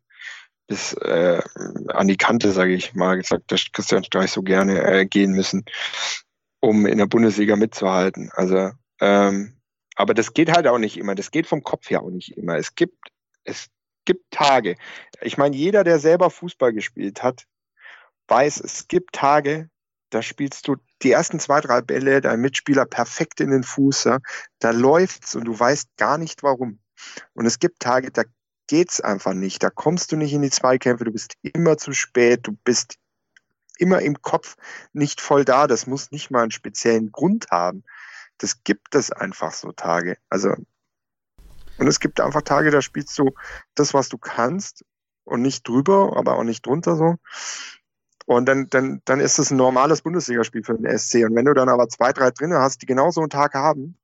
bis 0.67 0.93
äh, 0.95 1.43
an 1.89 2.09
die 2.09 2.19
Kante, 2.19 2.53
sage 2.53 2.75
ich 2.75 2.95
mal, 2.95 3.17
gesagt, 3.17 3.51
dass 3.51 3.73
Christian 3.73 4.05
Streich 4.05 4.33
so 4.33 4.43
gerne 4.43 4.83
äh, 4.83 5.07
gehen 5.07 5.33
müssen, 5.33 5.65
um 6.63 6.87
in 6.87 6.99
der 6.99 7.07
Bundesliga 7.07 7.57
mitzuhalten. 7.57 8.31
Also, 8.33 8.71
ähm, 9.01 9.61
aber 9.97 10.15
das 10.15 10.33
geht 10.33 10.51
halt 10.51 10.67
auch 10.67 10.79
nicht 10.79 10.97
immer. 10.97 11.15
Das 11.15 11.31
geht 11.31 11.47
vom 11.47 11.63
Kopf 11.63 11.91
her 11.91 12.03
auch 12.03 12.11
nicht 12.11 12.37
immer. 12.37 12.57
Es 12.57 12.75
gibt, 12.75 13.09
es 13.45 13.69
gibt 14.05 14.31
Tage. 14.31 14.77
Ich 15.21 15.37
meine, 15.37 15.57
jeder, 15.57 15.85
der 15.85 15.99
selber 15.99 16.31
Fußball 16.31 16.73
gespielt 16.73 17.23
hat, 17.23 17.47
weiß, 18.29 18.61
es 18.61 18.87
gibt 18.89 19.13
Tage, 19.13 19.69
da 20.11 20.23
spielst 20.23 20.69
du 20.69 20.77
die 21.03 21.11
ersten 21.11 21.41
zwei, 21.41 21.61
drei 21.61 21.81
Bälle, 21.81 22.21
dein 22.21 22.41
Mitspieler 22.41 22.87
perfekt 22.87 23.41
in 23.41 23.51
den 23.51 23.65
Fuß, 23.65 24.05
ja, 24.05 24.19
da 24.61 24.71
läuft's 24.71 25.35
und 25.35 25.45
du 25.45 25.59
weißt 25.59 25.89
gar 25.97 26.17
nicht 26.17 26.45
warum. 26.45 26.79
Und 27.33 27.47
es 27.47 27.59
gibt 27.59 27.81
Tage, 27.81 28.13
da 28.13 28.23
geht's 28.69 29.01
einfach 29.01 29.35
nicht. 29.35 29.63
Da 29.65 29.71
kommst 29.71 30.13
du 30.13 30.17
nicht 30.17 30.33
in 30.33 30.43
die 30.43 30.51
Zweikämpfe, 30.51 31.05
du 31.05 31.13
bist 31.13 31.35
immer 31.43 31.77
zu 31.77 31.93
spät, 31.93 32.47
du 32.47 32.53
bist 32.65 32.99
immer 33.79 34.01
im 34.01 34.21
Kopf 34.23 34.57
nicht 34.93 35.21
voll 35.21 35.45
da. 35.45 35.67
Das 35.67 35.87
muss 35.87 36.11
nicht 36.11 36.31
mal 36.31 36.43
einen 36.43 36.51
speziellen 36.51 37.13
Grund 37.13 37.47
haben. 37.51 37.85
Das 38.39 38.65
gibt 38.65 38.95
es 38.95 39.11
einfach 39.11 39.53
so 39.53 39.73
Tage. 39.73 40.17
Also, 40.29 40.55
und 41.79 41.87
es 41.87 42.01
gibt 42.01 42.21
einfach 42.21 42.43
Tage, 42.43 42.71
da 42.71 42.83
spielst 42.83 43.19
du 43.19 43.31
das, 43.75 43.95
was 43.95 44.09
du 44.09 44.19
kannst 44.19 44.85
und 45.25 45.43
nicht 45.43 45.67
drüber, 45.67 46.17
aber 46.17 46.37
auch 46.37 46.45
nicht 46.45 46.67
drunter 46.67 46.97
so. 46.97 47.17
Und 48.27 48.47
dann, 48.47 48.69
dann, 48.69 49.03
dann 49.05 49.21
ist 49.21 49.39
es 49.39 49.51
ein 49.51 49.57
normales 49.57 50.03
Bundesligaspiel 50.03 50.63
für 50.63 50.75
den 50.75 50.99
SC. 50.99 51.25
Und 51.25 51.35
wenn 51.35 51.45
du 51.45 51.55
dann 51.55 51.69
aber 51.69 51.89
zwei, 51.89 52.13
drei 52.13 52.31
drinne 52.31 52.59
hast, 52.59 52.83
die 52.83 52.87
genauso 52.87 53.21
einen 53.21 53.31
Tag 53.31 53.55
haben, 53.55 53.99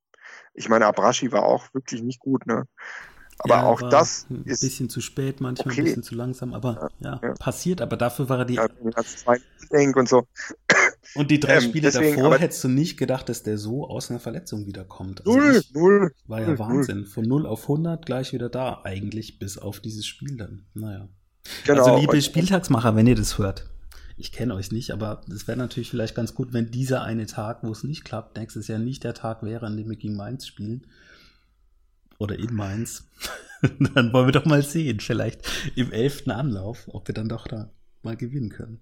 ich 0.55 0.69
meine, 0.69 0.87
Abrashi 0.87 1.31
war 1.31 1.45
auch 1.45 1.73
wirklich 1.73 2.03
nicht 2.03 2.21
gut, 2.21 2.47
ne? 2.47 2.67
Aber 3.39 3.55
ja, 3.55 3.63
auch 3.65 3.89
das 3.89 4.27
ein 4.31 4.45
ist. 4.45 4.63
Ein 4.63 4.69
bisschen 4.69 4.91
zu 4.91 5.01
spät, 5.01 5.41
manchmal 5.41 5.73
okay. 5.73 5.81
ein 5.81 5.85
bisschen 5.85 6.03
zu 6.03 6.15
langsam, 6.15 6.55
aber 6.55 6.91
ja, 7.01 7.21
ja, 7.23 7.35
passiert. 7.35 7.81
Aber 7.81 7.97
dafür 7.97 8.29
war 8.29 8.41
er 8.41 8.45
die. 8.45 8.55
Ja, 8.55 8.67
und 9.95 10.09
so. 10.09 10.27
Und 11.15 11.31
die 11.31 11.41
drei 11.41 11.57
ähm, 11.57 11.63
Spiele 11.63 11.91
deswegen, 11.91 12.17
davor 12.17 12.39
hättest 12.39 12.65
du 12.65 12.69
nicht 12.69 12.97
gedacht, 12.97 13.29
dass 13.29 13.43
der 13.43 13.59
so 13.59 13.89
aus 13.89 14.11
einer 14.11 14.21
Verletzung 14.21 14.67
wiederkommt. 14.67 15.27
Also 15.27 15.39
null, 15.39 15.63
null. 15.73 16.13
War 16.27 16.41
ja 16.41 16.49
null, 16.49 16.59
Wahnsinn. 16.59 17.07
Von 17.07 17.25
0 17.25 17.47
auf 17.47 17.63
100 17.63 18.05
gleich 18.05 18.33
wieder 18.33 18.49
da, 18.49 18.81
eigentlich, 18.85 19.39
bis 19.39 19.59
auf 19.59 19.81
dieses 19.81 20.07
Spiel 20.07 20.37
dann. 20.37 20.67
Naja. 20.75 21.09
Genau. 21.65 21.85
Also, 21.85 21.99
liebe 21.99 22.21
Spieltagsmacher, 22.21 22.95
wenn 22.97 23.07
ihr 23.07 23.15
das 23.15 23.39
hört, 23.39 23.71
ich 24.17 24.33
kenne 24.33 24.55
euch 24.55 24.73
nicht, 24.73 24.91
aber 24.91 25.23
es 25.33 25.47
wäre 25.47 25.57
natürlich 25.57 25.91
vielleicht 25.91 26.15
ganz 26.15 26.35
gut, 26.35 26.53
wenn 26.53 26.71
dieser 26.71 27.03
eine 27.03 27.27
Tag, 27.27 27.63
wo 27.63 27.71
es 27.71 27.85
nicht 27.85 28.05
klappt, 28.05 28.37
nächstes 28.37 28.69
Jahr 28.69 28.79
nicht 28.79 29.05
der 29.05 29.15
Tag 29.15 29.43
wäre, 29.43 29.67
an 29.67 29.77
dem 29.77 29.89
wir 29.89 29.97
gegen 29.97 30.17
Mainz 30.17 30.47
spielen. 30.47 30.87
Oder 32.19 32.39
in 32.39 32.55
Mainz. 32.55 33.05
dann 33.95 34.13
wollen 34.13 34.29
wir 34.29 34.33
doch 34.33 34.45
mal 34.45 34.63
sehen, 34.63 35.01
vielleicht 35.01 35.41
im 35.75 35.93
elften 35.93 36.31
Anlauf, 36.31 36.85
ob 36.89 37.09
wir 37.09 37.15
dann 37.15 37.29
doch 37.29 37.49
da 37.49 37.71
mal 38.03 38.17
gewinnen 38.17 38.51
können. 38.51 38.81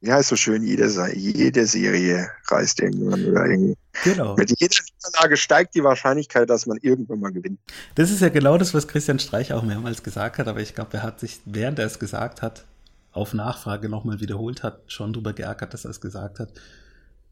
Ja, 0.00 0.18
ist 0.18 0.28
so 0.28 0.36
schön, 0.36 0.62
jede, 0.62 0.86
jede 1.14 1.66
Serie 1.66 2.28
reißt 2.48 2.80
irgendwann 2.80 3.24
oder 3.24 3.46
irgendwie. 3.46 3.76
Genau. 4.04 4.36
Mit 4.36 4.50
jeder 4.60 4.76
Niederlage 5.04 5.36
steigt 5.36 5.74
die 5.74 5.82
Wahrscheinlichkeit, 5.82 6.48
dass 6.50 6.66
man 6.66 6.78
irgendwann 6.82 7.20
mal 7.20 7.32
gewinnt. 7.32 7.58
Das 7.94 8.10
ist 8.10 8.20
ja 8.20 8.28
genau 8.28 8.58
das, 8.58 8.74
was 8.74 8.88
Christian 8.88 9.18
Streich 9.18 9.52
auch 9.52 9.62
mehrmals 9.62 10.02
gesagt 10.02 10.38
hat, 10.38 10.48
aber 10.48 10.60
ich 10.60 10.74
glaube, 10.74 10.98
er 10.98 11.02
hat 11.02 11.20
sich, 11.20 11.40
während 11.46 11.78
er 11.78 11.86
es 11.86 11.98
gesagt 11.98 12.42
hat, 12.42 12.66
auf 13.10 13.32
Nachfrage 13.32 13.88
nochmal 13.88 14.20
wiederholt 14.20 14.62
hat, 14.62 14.82
schon 14.86 15.14
darüber 15.14 15.32
geärgert, 15.32 15.72
dass 15.72 15.86
er 15.86 15.90
es 15.90 16.00
gesagt 16.00 16.38
hat. 16.38 16.52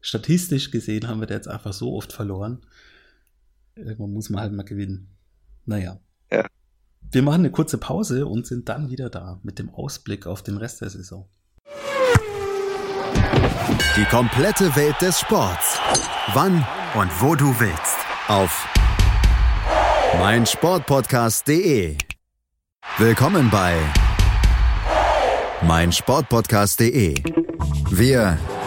Statistisch 0.01 0.71
gesehen 0.71 1.07
haben 1.07 1.19
wir 1.19 1.27
da 1.27 1.35
jetzt 1.35 1.47
einfach 1.47 1.73
so 1.73 1.93
oft 1.95 2.11
verloren. 2.11 2.59
Irgendwann 3.77 4.13
muss 4.13 4.29
man 4.29 4.41
halt 4.41 4.53
mal 4.53 4.63
gewinnen. 4.63 5.09
Naja. 5.65 5.99
Ja. 6.31 6.45
Wir 7.11 7.21
machen 7.21 7.41
eine 7.41 7.51
kurze 7.51 7.77
Pause 7.77 8.25
und 8.25 8.47
sind 8.47 8.69
dann 8.69 8.89
wieder 8.89 9.09
da 9.09 9.39
mit 9.43 9.59
dem 9.59 9.69
Ausblick 9.69 10.27
auf 10.27 10.41
den 10.41 10.57
Rest 10.57 10.81
der 10.81 10.89
Saison. 10.89 11.27
Die 13.97 14.05
komplette 14.05 14.73
Welt 14.75 14.95
des 15.01 15.19
Sports. 15.19 15.77
Wann 16.33 16.65
und 16.95 17.21
wo 17.21 17.35
du 17.35 17.53
willst. 17.59 17.97
Auf 18.29 18.65
meinsportpodcast.de. 20.19 21.97
Willkommen 22.97 23.49
bei 23.49 23.77
meinsportpodcast.de. 25.63 27.15
Wir 27.91 28.37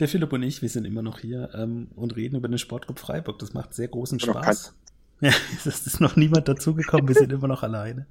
Der 0.00 0.08
Philipp 0.08 0.32
und 0.32 0.42
ich, 0.42 0.60
wir 0.60 0.68
sind 0.68 0.84
immer 0.84 1.02
noch 1.02 1.20
hier 1.20 1.50
ähm, 1.54 1.88
und 1.94 2.16
reden 2.16 2.36
über 2.36 2.48
den 2.48 2.58
Sportclub 2.58 2.98
Freiburg. 2.98 3.38
Das 3.38 3.54
macht 3.54 3.74
sehr 3.74 3.88
großen 3.88 4.20
Spaß. 4.20 4.74
Ja, 5.20 5.32
es 5.64 5.86
ist 5.86 6.00
noch 6.00 6.16
niemand 6.16 6.48
dazugekommen, 6.48 7.06
wir 7.06 7.14
sind 7.14 7.32
immer 7.32 7.46
noch 7.46 7.62
alleine. 7.62 8.06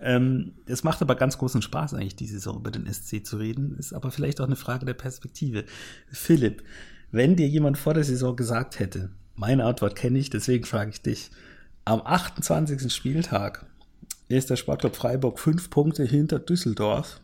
Ähm, 0.00 0.52
es 0.66 0.84
macht 0.84 1.02
aber 1.02 1.16
ganz 1.16 1.36
großen 1.36 1.60
Spaß 1.60 1.94
eigentlich, 1.94 2.16
die 2.16 2.28
Saison 2.28 2.56
über 2.58 2.70
den 2.70 2.90
SC 2.90 3.26
zu 3.26 3.38
reden, 3.38 3.76
ist 3.76 3.92
aber 3.92 4.12
vielleicht 4.12 4.40
auch 4.40 4.46
eine 4.46 4.56
Frage 4.56 4.86
der 4.86 4.94
Perspektive. 4.94 5.64
Philipp, 6.10 6.62
wenn 7.10 7.34
dir 7.34 7.48
jemand 7.48 7.76
vor 7.76 7.92
der 7.92 8.04
Saison 8.04 8.36
gesagt 8.36 8.78
hätte, 8.78 9.10
meine 9.34 9.64
Antwort 9.64 9.96
kenne 9.96 10.18
ich, 10.18 10.30
deswegen 10.30 10.64
frage 10.64 10.90
ich 10.90 11.02
dich, 11.02 11.32
am 11.84 12.00
28. 12.02 12.90
Spieltag 12.90 13.66
ist 14.28 14.48
der 14.48 14.56
Sportclub 14.56 14.96
Freiburg 14.96 15.38
fünf 15.38 15.70
Punkte 15.70 16.04
hinter 16.04 16.38
Düsseldorf. 16.38 17.20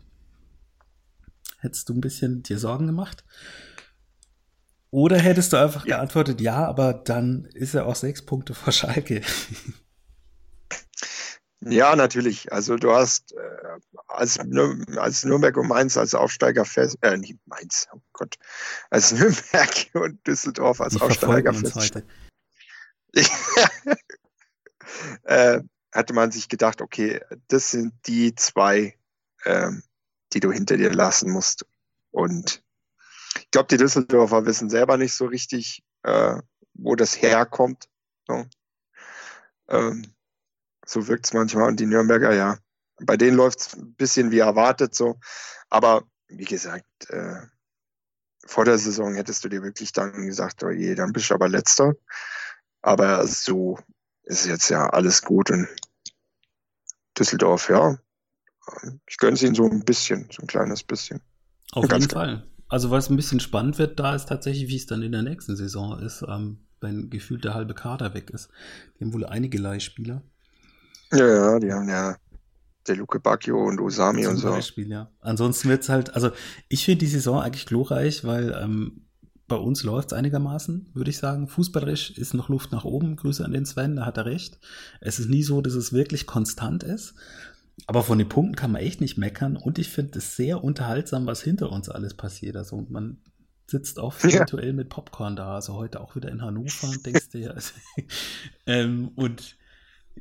Hättest 1.60 1.88
du 1.88 1.94
ein 1.94 2.00
bisschen 2.00 2.42
dir 2.42 2.58
Sorgen 2.58 2.86
gemacht? 2.86 3.24
Oder 4.90 5.18
hättest 5.18 5.52
du 5.52 5.56
einfach 5.56 5.86
ja. 5.86 5.96
geantwortet, 5.96 6.40
ja, 6.40 6.66
aber 6.66 6.92
dann 6.92 7.44
ist 7.54 7.74
er 7.74 7.86
auch 7.86 7.94
sechs 7.94 8.22
Punkte 8.22 8.54
vor 8.54 8.72
Schalke. 8.72 9.22
Ja, 11.62 11.94
natürlich. 11.94 12.50
Also 12.52 12.76
du 12.76 12.90
hast 12.92 13.32
äh, 13.32 13.38
als, 14.08 14.38
als 14.96 15.24
Nürnberg 15.24 15.56
und 15.58 15.68
Mainz 15.68 15.96
als 15.98 16.14
Aufsteiger 16.14 16.64
fest, 16.64 16.96
äh, 17.02 17.18
nicht 17.18 17.38
Mainz, 17.44 17.86
oh 17.92 18.00
Gott, 18.14 18.36
als 18.88 19.12
Nürnberg 19.18 19.90
und 19.92 20.26
Düsseldorf 20.26 20.80
als 20.80 20.94
Die 20.94 21.02
Aufsteiger 21.02 21.52
fest. 21.52 22.02
äh, 25.24 25.60
hatte 25.92 26.14
man 26.14 26.30
sich 26.30 26.48
gedacht, 26.48 26.80
okay, 26.80 27.20
das 27.48 27.72
sind 27.72 27.92
die 28.06 28.34
zwei, 28.34 28.96
ähm, 29.44 29.82
die 30.32 30.40
du 30.40 30.50
hinter 30.50 30.78
dir 30.78 30.90
lassen 30.92 31.30
musst. 31.30 31.66
Und 32.10 32.62
ich 33.36 33.50
glaube, 33.50 33.68
die 33.68 33.76
Düsseldorfer 33.76 34.46
wissen 34.46 34.70
selber 34.70 34.96
nicht 34.96 35.14
so 35.14 35.26
richtig, 35.26 35.82
äh, 36.02 36.36
wo 36.74 36.96
das 36.96 37.20
herkommt. 37.20 37.88
So, 38.26 38.44
ähm, 39.68 40.14
so 40.86 41.06
wirkt 41.08 41.26
es 41.26 41.32
manchmal. 41.32 41.68
Und 41.68 41.80
die 41.80 41.86
Nürnberger, 41.86 42.34
ja, 42.34 42.58
bei 43.00 43.16
denen 43.16 43.36
läuft 43.36 43.60
es 43.60 43.74
ein 43.74 43.94
bisschen 43.94 44.30
wie 44.30 44.38
erwartet 44.38 44.94
so. 44.94 45.18
Aber 45.68 46.04
wie 46.28 46.44
gesagt, 46.44 46.86
äh, 47.08 47.40
vor 48.46 48.64
der 48.64 48.78
Saison 48.78 49.14
hättest 49.14 49.44
du 49.44 49.48
dir 49.48 49.62
wirklich 49.62 49.92
dann 49.92 50.26
gesagt, 50.26 50.62
oh 50.64 50.70
je, 50.70 50.94
dann 50.94 51.12
bist 51.12 51.30
du 51.30 51.34
aber 51.34 51.48
letzter. 51.48 51.94
Aber 52.82 53.26
so 53.26 53.78
ist 54.24 54.46
jetzt 54.46 54.68
ja 54.70 54.88
alles 54.88 55.22
gut 55.22 55.50
und 55.50 55.68
Düsseldorf, 57.18 57.68
ja. 57.68 57.98
Ich 59.06 59.18
gönne 59.18 59.34
es 59.34 59.42
ihnen 59.42 59.54
so 59.54 59.68
ein 59.68 59.84
bisschen, 59.84 60.28
so 60.30 60.42
ein 60.42 60.46
kleines 60.46 60.82
bisschen. 60.82 61.20
Auf 61.72 61.90
jeden 61.90 62.08
Fall. 62.08 62.49
Also 62.70 62.90
was 62.90 63.10
ein 63.10 63.16
bisschen 63.16 63.40
spannend 63.40 63.78
wird, 63.78 63.98
da 63.98 64.14
ist 64.14 64.28
tatsächlich, 64.28 64.68
wie 64.68 64.76
es 64.76 64.86
dann 64.86 65.02
in 65.02 65.12
der 65.12 65.22
nächsten 65.22 65.56
Saison 65.56 65.98
ist, 65.98 66.24
ähm, 66.26 66.60
wenn 66.80 67.10
gefühlt 67.10 67.44
der 67.44 67.54
halbe 67.54 67.74
Kader 67.74 68.14
weg 68.14 68.30
ist. 68.30 68.48
Die 68.98 69.04
haben 69.04 69.12
wohl 69.12 69.26
einige 69.26 69.58
Leihspieler. 69.58 70.22
Ja, 71.12 71.26
ja, 71.26 71.58
die 71.58 71.72
haben 71.72 71.88
ja 71.88 72.16
der 72.86 72.96
Luke 72.96 73.20
Bacchio 73.20 73.66
und 73.66 73.80
Usami 73.80 74.22
Zum 74.22 74.32
und 74.32 74.38
so. 74.38 74.50
Beispiel, 74.50 74.88
ja. 74.90 75.10
Ansonsten 75.20 75.68
wird 75.68 75.82
es 75.82 75.88
halt, 75.88 76.14
also 76.14 76.30
ich 76.68 76.84
finde 76.84 77.00
die 77.00 77.10
Saison 77.10 77.40
eigentlich 77.40 77.66
glorreich, 77.66 78.24
weil 78.24 78.56
ähm, 78.62 79.02
bei 79.48 79.56
uns 79.56 79.82
läuft 79.82 80.12
es 80.12 80.18
einigermaßen, 80.18 80.90
würde 80.94 81.10
ich 81.10 81.18
sagen. 81.18 81.48
Fußballerisch 81.48 82.12
ist 82.12 82.34
noch 82.34 82.48
Luft 82.48 82.70
nach 82.70 82.84
oben. 82.84 83.16
Grüße 83.16 83.44
an 83.44 83.52
den 83.52 83.66
Sven, 83.66 83.96
da 83.96 84.06
hat 84.06 84.16
er 84.16 84.24
recht. 84.24 84.60
Es 85.00 85.18
ist 85.18 85.28
nie 85.28 85.42
so, 85.42 85.60
dass 85.60 85.74
es 85.74 85.92
wirklich 85.92 86.26
konstant 86.26 86.84
ist. 86.84 87.14
Aber 87.86 88.02
von 88.02 88.18
den 88.18 88.28
Punkten 88.28 88.56
kann 88.56 88.72
man 88.72 88.82
echt 88.82 89.00
nicht 89.00 89.18
meckern 89.18 89.56
und 89.56 89.78
ich 89.78 89.88
finde 89.88 90.18
es 90.18 90.36
sehr 90.36 90.62
unterhaltsam, 90.62 91.26
was 91.26 91.42
hinter 91.42 91.70
uns 91.70 91.88
alles 91.88 92.14
passiert. 92.14 92.56
Also 92.56 92.86
man 92.88 93.18
sitzt 93.66 93.98
auch 93.98 94.14
virtuell 94.22 94.68
ja. 94.68 94.72
mit 94.72 94.88
Popcorn 94.88 95.36
da. 95.36 95.54
Also 95.54 95.74
heute 95.74 96.00
auch 96.00 96.16
wieder 96.16 96.30
in 96.30 96.42
Hannover 96.42 96.88
und 96.88 97.04
denkst 97.06 97.30
dir, 97.30 97.54
also, 97.54 97.72
ähm, 98.66 99.12
und 99.14 99.56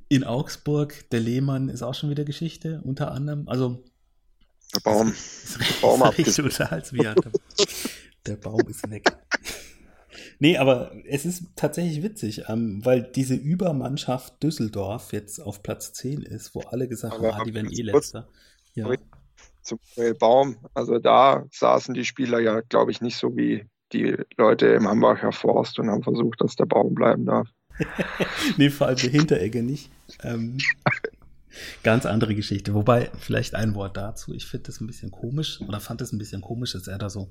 in 0.07 0.23
Augsburg, 0.23 1.09
der 1.09 1.19
Lehmann 1.19 1.69
ist 1.69 1.81
auch 1.81 1.95
schon 1.95 2.09
wieder 2.09 2.25
Geschichte, 2.25 2.81
unter 2.83 3.11
anderem. 3.11 3.47
Also 3.49 3.83
der 4.75 4.79
Baum. 4.81 5.09
Ist, 5.09 5.57
ist, 5.57 5.81
Baum 5.81 6.03
ist 6.17 6.35
total 6.35 6.83
Der 8.25 8.35
Baum 8.35 8.61
ist 8.67 8.89
weg. 8.89 9.11
Nee, 10.39 10.57
aber 10.57 10.91
es 11.05 11.25
ist 11.25 11.43
tatsächlich 11.55 12.01
witzig, 12.01 12.43
ähm, 12.47 12.83
weil 12.85 13.03
diese 13.03 13.35
Übermannschaft 13.35 14.41
Düsseldorf 14.41 15.11
jetzt 15.11 15.39
auf 15.39 15.61
Platz 15.61 15.91
10 15.93 16.21
ist, 16.21 16.55
wo 16.55 16.61
alle 16.61 16.87
gesagt 16.87 17.15
haben, 17.15 17.25
ah, 17.25 17.43
die 17.43 17.53
werden 17.53 17.71
eh 17.71 17.81
letzter. 17.81 18.29
Ja. 18.73 18.89
Zum 19.61 19.79
Baum, 20.17 20.55
also 20.73 20.97
da 20.97 21.45
saßen 21.51 21.93
die 21.93 22.05
Spieler 22.05 22.39
ja, 22.39 22.61
glaube 22.61 22.91
ich, 22.91 23.01
nicht 23.01 23.17
so 23.17 23.35
wie 23.35 23.65
die 23.91 24.15
Leute 24.37 24.67
im 24.67 24.87
Hambacher 24.87 25.33
Forst 25.33 25.77
und 25.77 25.89
haben 25.89 26.03
versucht, 26.03 26.41
dass 26.41 26.55
der 26.55 26.65
Baum 26.65 26.95
bleiben 26.95 27.25
darf. 27.25 27.49
nee, 28.57 28.69
vor 28.69 28.87
allem 28.87 28.97
der 28.97 29.09
Hinteregger 29.09 29.61
nicht. 29.61 29.91
Ähm, 30.23 30.57
ganz 31.83 32.05
andere 32.05 32.35
Geschichte. 32.35 32.73
Wobei, 32.73 33.09
vielleicht 33.19 33.55
ein 33.55 33.75
Wort 33.75 33.97
dazu. 33.97 34.33
Ich 34.33 34.45
finde 34.45 34.67
das 34.67 34.79
ein 34.79 34.87
bisschen 34.87 35.11
komisch 35.11 35.59
oder 35.61 35.79
fand 35.79 36.01
es 36.01 36.13
ein 36.13 36.17
bisschen 36.17 36.41
komisch, 36.41 36.73
dass 36.73 36.87
er 36.87 36.97
da 36.97 37.09
so 37.09 37.29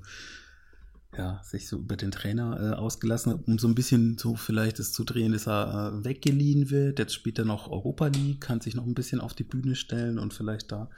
ja, 1.17 1.41
sich 1.43 1.67
so 1.67 1.77
über 1.77 1.95
den 1.97 2.11
Trainer 2.11 2.59
äh, 2.59 2.75
ausgelassen 2.75 3.33
hat, 3.33 3.47
um 3.47 3.57
so 3.57 3.67
ein 3.67 3.75
bisschen 3.75 4.17
so 4.17 4.35
vielleicht 4.35 4.79
das 4.79 4.91
zu 4.91 5.03
drehen, 5.03 5.31
dass 5.31 5.47
er 5.47 5.93
äh, 5.93 6.05
weggeliehen 6.05 6.69
wird. 6.69 6.99
Jetzt 6.99 7.13
spielt 7.13 7.39
er 7.39 7.45
noch 7.45 7.69
Europa 7.69 8.07
League, 8.07 8.41
kann 8.41 8.61
sich 8.61 8.75
noch 8.75 8.85
ein 8.85 8.93
bisschen 8.93 9.19
auf 9.19 9.33
die 9.33 9.43
Bühne 9.43 9.75
stellen 9.75 10.19
und 10.19 10.33
vielleicht 10.33 10.71
da 10.71 10.89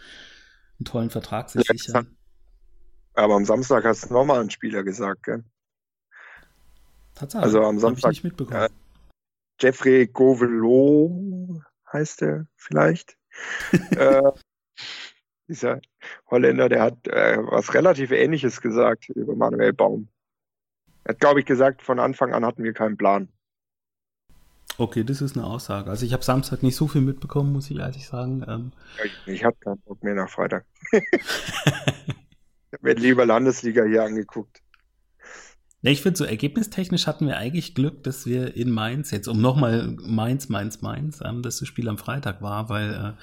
einen 0.80 0.86
tollen 0.86 1.10
Vertrag 1.10 1.50
sich 1.50 1.66
ja, 1.68 1.74
sichern. 1.74 2.18
Aber 3.14 3.36
am 3.36 3.46
Samstag 3.46 3.86
hast 3.86 4.10
du 4.10 4.14
nochmal 4.14 4.42
einen 4.42 4.50
Spieler 4.50 4.84
gesagt, 4.84 5.24
gell? 5.24 5.44
Tatsache. 7.16 7.44
Also 7.44 7.64
am 7.64 7.80
Samstag. 7.80 8.10
Hab 8.10 8.12
ich 8.12 8.24
nicht 8.24 8.24
mitbekommen. 8.24 8.64
Äh, 8.64 8.70
Jeffrey 9.60 10.08
Govelo 10.08 11.62
heißt 11.92 12.22
er 12.22 12.48
vielleicht. 12.56 13.18
äh, 13.92 14.32
dieser 15.52 15.82
Holländer, 16.30 16.70
der 16.70 16.82
hat 16.82 17.08
äh, 17.08 17.38
was 17.40 17.74
relativ 17.74 18.12
Ähnliches 18.12 18.62
gesagt 18.62 19.10
über 19.10 19.36
Manuel 19.36 19.74
Baum. 19.74 20.08
Er 21.04 21.14
hat, 21.14 21.20
glaube 21.20 21.42
ich, 21.42 21.46
gesagt, 21.46 21.82
von 21.82 22.00
Anfang 22.00 22.34
an 22.34 22.46
hatten 22.46 22.64
wir 22.64 22.74
keinen 22.74 22.98
Plan. 22.98 23.28
Okay, 24.78 25.04
das 25.04 25.22
ist 25.22 25.38
eine 25.38 25.46
Aussage. 25.46 25.90
Also 25.90 26.06
ich 26.06 26.14
habe 26.14 26.24
Samstag 26.24 26.64
nicht 26.64 26.76
so 26.76 26.88
viel 26.88 27.02
mitbekommen, 27.02 27.52
muss 27.52 27.70
ich 27.70 27.78
ehrlich 27.78 28.08
sagen. 28.08 28.44
Ähm, 28.48 28.72
ich, 29.04 29.34
ich 29.34 29.44
habe 29.44 29.58
keinen 29.60 29.80
Bock 29.82 30.02
mehr 30.04 30.16
nach 30.16 30.30
Freitag. 30.30 30.66
ich 30.92 31.02
habe 32.74 32.82
mir 32.82 32.96
lieber 32.96 33.26
Landesliga 33.26 33.84
hier 33.84 34.04
angeguckt. 34.04 34.62
Ja, 35.84 35.92
ich 35.92 36.02
finde, 36.02 36.18
so 36.18 36.26
ergebnistechnisch 36.26 37.08
hatten 37.08 37.28
wir 37.28 37.38
eigentlich 37.38 37.74
Glück, 37.74 38.04
dass 38.04 38.26
wir 38.26 38.56
in 38.56 38.70
Mainz, 38.70 39.12
jetzt 39.12 39.28
um 39.28 39.42
nochmal 39.42 39.96
Mainz, 40.00 40.48
Mainz, 40.48 40.82
Mainz, 40.82 41.22
ähm, 41.26 41.42
dass 41.42 41.58
das 41.58 41.68
Spiel 41.68 41.90
am 41.90 41.98
Freitag 41.98 42.42
war, 42.42 42.70
weil 42.70 42.94
äh, 42.94 43.22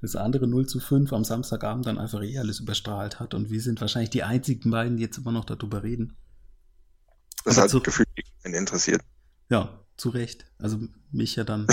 das 0.00 0.16
andere 0.16 0.46
0 0.46 0.66
zu 0.66 0.80
5 0.80 1.12
am 1.12 1.24
Samstagabend 1.24 1.86
dann 1.86 1.98
einfach 1.98 2.22
eh 2.22 2.38
alles 2.38 2.60
überstrahlt 2.60 3.20
hat. 3.20 3.34
Und 3.34 3.50
wir 3.50 3.60
sind 3.60 3.80
wahrscheinlich 3.80 4.10
die 4.10 4.22
einzigen 4.22 4.70
beiden, 4.70 4.96
die 4.96 5.02
jetzt 5.02 5.18
immer 5.18 5.32
noch 5.32 5.44
darüber 5.44 5.82
reden. 5.82 6.16
Das 7.44 7.58
hat 7.58 7.70
zu, 7.70 7.80
Gefühl 7.80 8.06
interessiert. 8.44 9.02
Ja, 9.50 9.80
zu 9.96 10.10
Recht. 10.10 10.46
Also 10.58 10.78
mich 11.10 11.36
ja 11.36 11.44
dann 11.44 11.66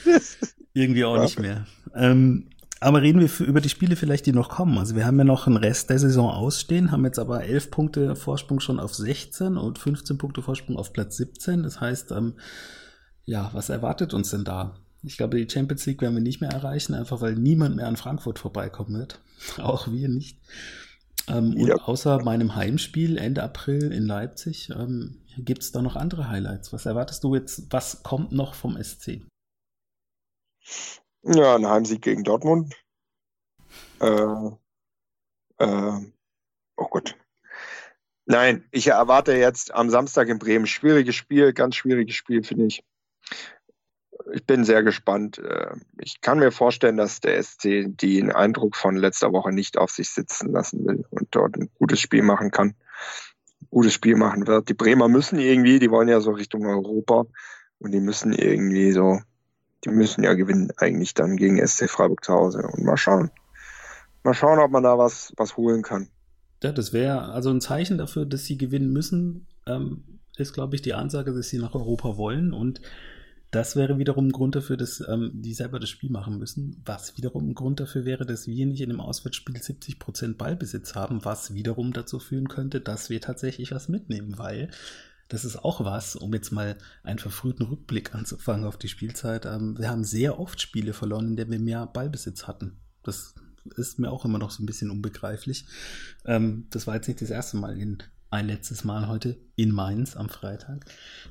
irgendwie 0.72 1.04
auch 1.04 1.16
ja. 1.16 1.22
nicht 1.22 1.38
mehr. 1.38 1.66
Ähm, 1.94 2.50
aber 2.80 3.02
reden 3.02 3.20
wir 3.20 3.28
für, 3.28 3.44
über 3.44 3.60
die 3.60 3.68
Spiele 3.68 3.96
vielleicht, 3.96 4.26
die 4.26 4.32
noch 4.32 4.50
kommen. 4.50 4.76
Also 4.76 4.94
wir 4.94 5.06
haben 5.06 5.16
ja 5.16 5.24
noch 5.24 5.46
einen 5.46 5.56
Rest 5.56 5.90
der 5.90 5.98
Saison 5.98 6.28
ausstehen, 6.28 6.92
haben 6.92 7.04
jetzt 7.04 7.18
aber 7.18 7.44
11 7.44 7.70
Punkte 7.70 8.16
Vorsprung 8.16 8.60
schon 8.60 8.78
auf 8.78 8.94
16 8.94 9.56
und 9.56 9.78
15 9.78 10.18
Punkte 10.18 10.42
Vorsprung 10.42 10.76
auf 10.76 10.92
Platz 10.92 11.16
17. 11.16 11.62
Das 11.62 11.80
heißt, 11.80 12.10
ähm, 12.12 12.34
ja, 13.24 13.48
was 13.54 13.70
erwartet 13.70 14.12
uns 14.12 14.30
denn 14.30 14.44
da? 14.44 14.76
Ich 15.04 15.18
glaube, 15.18 15.36
die 15.36 15.52
Champions 15.52 15.84
League 15.86 16.00
werden 16.00 16.14
wir 16.14 16.22
nicht 16.22 16.40
mehr 16.40 16.50
erreichen, 16.50 16.94
einfach 16.94 17.20
weil 17.20 17.34
niemand 17.34 17.76
mehr 17.76 17.86
an 17.86 17.96
Frankfurt 17.96 18.38
vorbeikommen 18.38 18.98
wird. 18.98 19.20
Auch 19.58 19.88
wir 19.88 20.08
nicht. 20.08 20.38
Ähm, 21.28 21.52
ja. 21.56 21.74
Und 21.74 21.82
außer 21.82 22.22
meinem 22.22 22.54
Heimspiel 22.54 23.18
Ende 23.18 23.42
April 23.42 23.92
in 23.92 24.06
Leipzig 24.06 24.70
ähm, 24.70 25.22
gibt 25.38 25.62
es 25.62 25.72
da 25.72 25.82
noch 25.82 25.96
andere 25.96 26.28
Highlights. 26.28 26.72
Was 26.72 26.86
erwartest 26.86 27.24
du 27.24 27.34
jetzt? 27.34 27.66
Was 27.70 28.02
kommt 28.02 28.32
noch 28.32 28.54
vom 28.54 28.82
SC? 28.82 29.22
Ja, 31.22 31.56
ein 31.56 31.66
Heimsieg 31.66 32.02
gegen 32.02 32.24
Dortmund. 32.24 32.74
Äh, 34.00 34.50
äh, 35.58 36.00
oh 36.76 36.88
Gott. 36.90 37.16
Nein, 38.26 38.66
ich 38.70 38.86
erwarte 38.86 39.34
jetzt 39.36 39.74
am 39.74 39.90
Samstag 39.90 40.28
in 40.28 40.38
Bremen 40.38 40.66
schwieriges 40.66 41.14
Spiel, 41.14 41.52
ganz 41.52 41.76
schwieriges 41.76 42.14
Spiel, 42.14 42.42
finde 42.42 42.66
ich 42.66 42.82
ich 44.32 44.44
bin 44.44 44.64
sehr 44.64 44.82
gespannt. 44.82 45.38
Äh, 45.38 45.74
ich 45.98 46.20
kann 46.20 46.38
mir 46.38 46.50
vorstellen, 46.50 46.96
dass 46.96 47.20
der 47.20 47.42
SC 47.42 47.86
den 47.86 48.32
Eindruck 48.32 48.76
von 48.76 48.96
letzter 48.96 49.32
Woche 49.32 49.52
nicht 49.52 49.78
auf 49.78 49.90
sich 49.90 50.10
sitzen 50.10 50.52
lassen 50.52 50.86
will 50.86 51.04
und 51.10 51.28
dort 51.30 51.56
ein 51.56 51.70
gutes 51.78 52.00
Spiel 52.00 52.22
machen 52.22 52.50
kann. 52.50 52.74
Ein 53.60 53.68
gutes 53.70 53.92
Spiel 53.92 54.16
machen 54.16 54.46
wird. 54.46 54.68
Die 54.68 54.74
Bremer 54.74 55.08
müssen 55.08 55.38
irgendwie, 55.38 55.78
die 55.78 55.90
wollen 55.90 56.08
ja 56.08 56.20
so 56.20 56.32
Richtung 56.32 56.66
Europa 56.66 57.26
und 57.78 57.92
die 57.92 58.00
müssen 58.00 58.32
irgendwie 58.32 58.92
so, 58.92 59.20
die 59.84 59.90
müssen 59.90 60.24
ja 60.24 60.34
gewinnen 60.34 60.70
eigentlich 60.76 61.14
dann 61.14 61.36
gegen 61.36 61.64
SC 61.64 61.88
Freiburg 61.88 62.24
zu 62.24 62.32
Hause 62.32 62.62
und 62.62 62.84
mal 62.84 62.96
schauen. 62.96 63.30
Mal 64.22 64.34
schauen, 64.34 64.58
ob 64.58 64.70
man 64.70 64.82
da 64.82 64.96
was, 64.96 65.32
was 65.36 65.56
holen 65.56 65.82
kann. 65.82 66.08
Ja, 66.62 66.72
das 66.72 66.94
wäre 66.94 67.32
also 67.32 67.50
ein 67.50 67.60
Zeichen 67.60 67.98
dafür, 67.98 68.24
dass 68.24 68.46
sie 68.46 68.56
gewinnen 68.56 68.90
müssen, 68.90 69.46
ähm, 69.66 70.20
ist, 70.36 70.54
glaube 70.54 70.74
ich, 70.74 70.82
die 70.82 70.94
Ansage, 70.94 71.34
dass 71.34 71.48
sie 71.48 71.58
nach 71.58 71.74
Europa 71.74 72.16
wollen 72.16 72.52
und 72.54 72.80
Das 73.54 73.76
wäre 73.76 73.98
wiederum 73.98 74.26
ein 74.26 74.32
Grund 74.32 74.56
dafür, 74.56 74.76
dass 74.76 74.98
ähm, 75.06 75.30
die 75.32 75.54
selber 75.54 75.78
das 75.78 75.88
Spiel 75.88 76.10
machen 76.10 76.38
müssen, 76.38 76.82
was 76.84 77.16
wiederum 77.16 77.50
ein 77.50 77.54
Grund 77.54 77.78
dafür 77.78 78.04
wäre, 78.04 78.26
dass 78.26 78.48
wir 78.48 78.66
nicht 78.66 78.80
in 78.80 78.88
dem 78.88 79.00
Auswärtsspiel 79.00 79.54
70% 79.54 80.34
Ballbesitz 80.34 80.96
haben, 80.96 81.24
was 81.24 81.54
wiederum 81.54 81.92
dazu 81.92 82.18
führen 82.18 82.48
könnte, 82.48 82.80
dass 82.80 83.10
wir 83.10 83.20
tatsächlich 83.20 83.70
was 83.70 83.88
mitnehmen, 83.88 84.38
weil 84.38 84.70
das 85.28 85.44
ist 85.44 85.56
auch 85.56 85.84
was, 85.84 86.16
um 86.16 86.34
jetzt 86.34 86.50
mal 86.50 86.76
einen 87.04 87.20
verfrühten 87.20 87.64
Rückblick 87.66 88.12
anzufangen 88.12 88.66
auf 88.66 88.76
die 88.76 88.88
Spielzeit. 88.88 89.46
Ähm, 89.46 89.78
wir 89.78 89.88
haben 89.88 90.02
sehr 90.02 90.40
oft 90.40 90.60
Spiele 90.60 90.92
verloren, 90.92 91.28
in 91.28 91.36
denen 91.36 91.52
wir 91.52 91.60
mehr 91.60 91.86
Ballbesitz 91.86 92.48
hatten. 92.48 92.80
Das 93.04 93.36
ist 93.76 94.00
mir 94.00 94.10
auch 94.10 94.24
immer 94.24 94.40
noch 94.40 94.50
so 94.50 94.64
ein 94.64 94.66
bisschen 94.66 94.90
unbegreiflich. 94.90 95.64
Ähm, 96.24 96.66
das 96.70 96.88
war 96.88 96.96
jetzt 96.96 97.06
nicht 97.06 97.22
das 97.22 97.30
erste 97.30 97.56
Mal 97.56 97.78
in 97.78 98.02
ein 98.34 98.48
letztes 98.48 98.84
Mal 98.84 99.06
heute 99.06 99.36
in 99.54 99.70
Mainz 99.70 100.16
am 100.16 100.28
Freitag. 100.28 100.84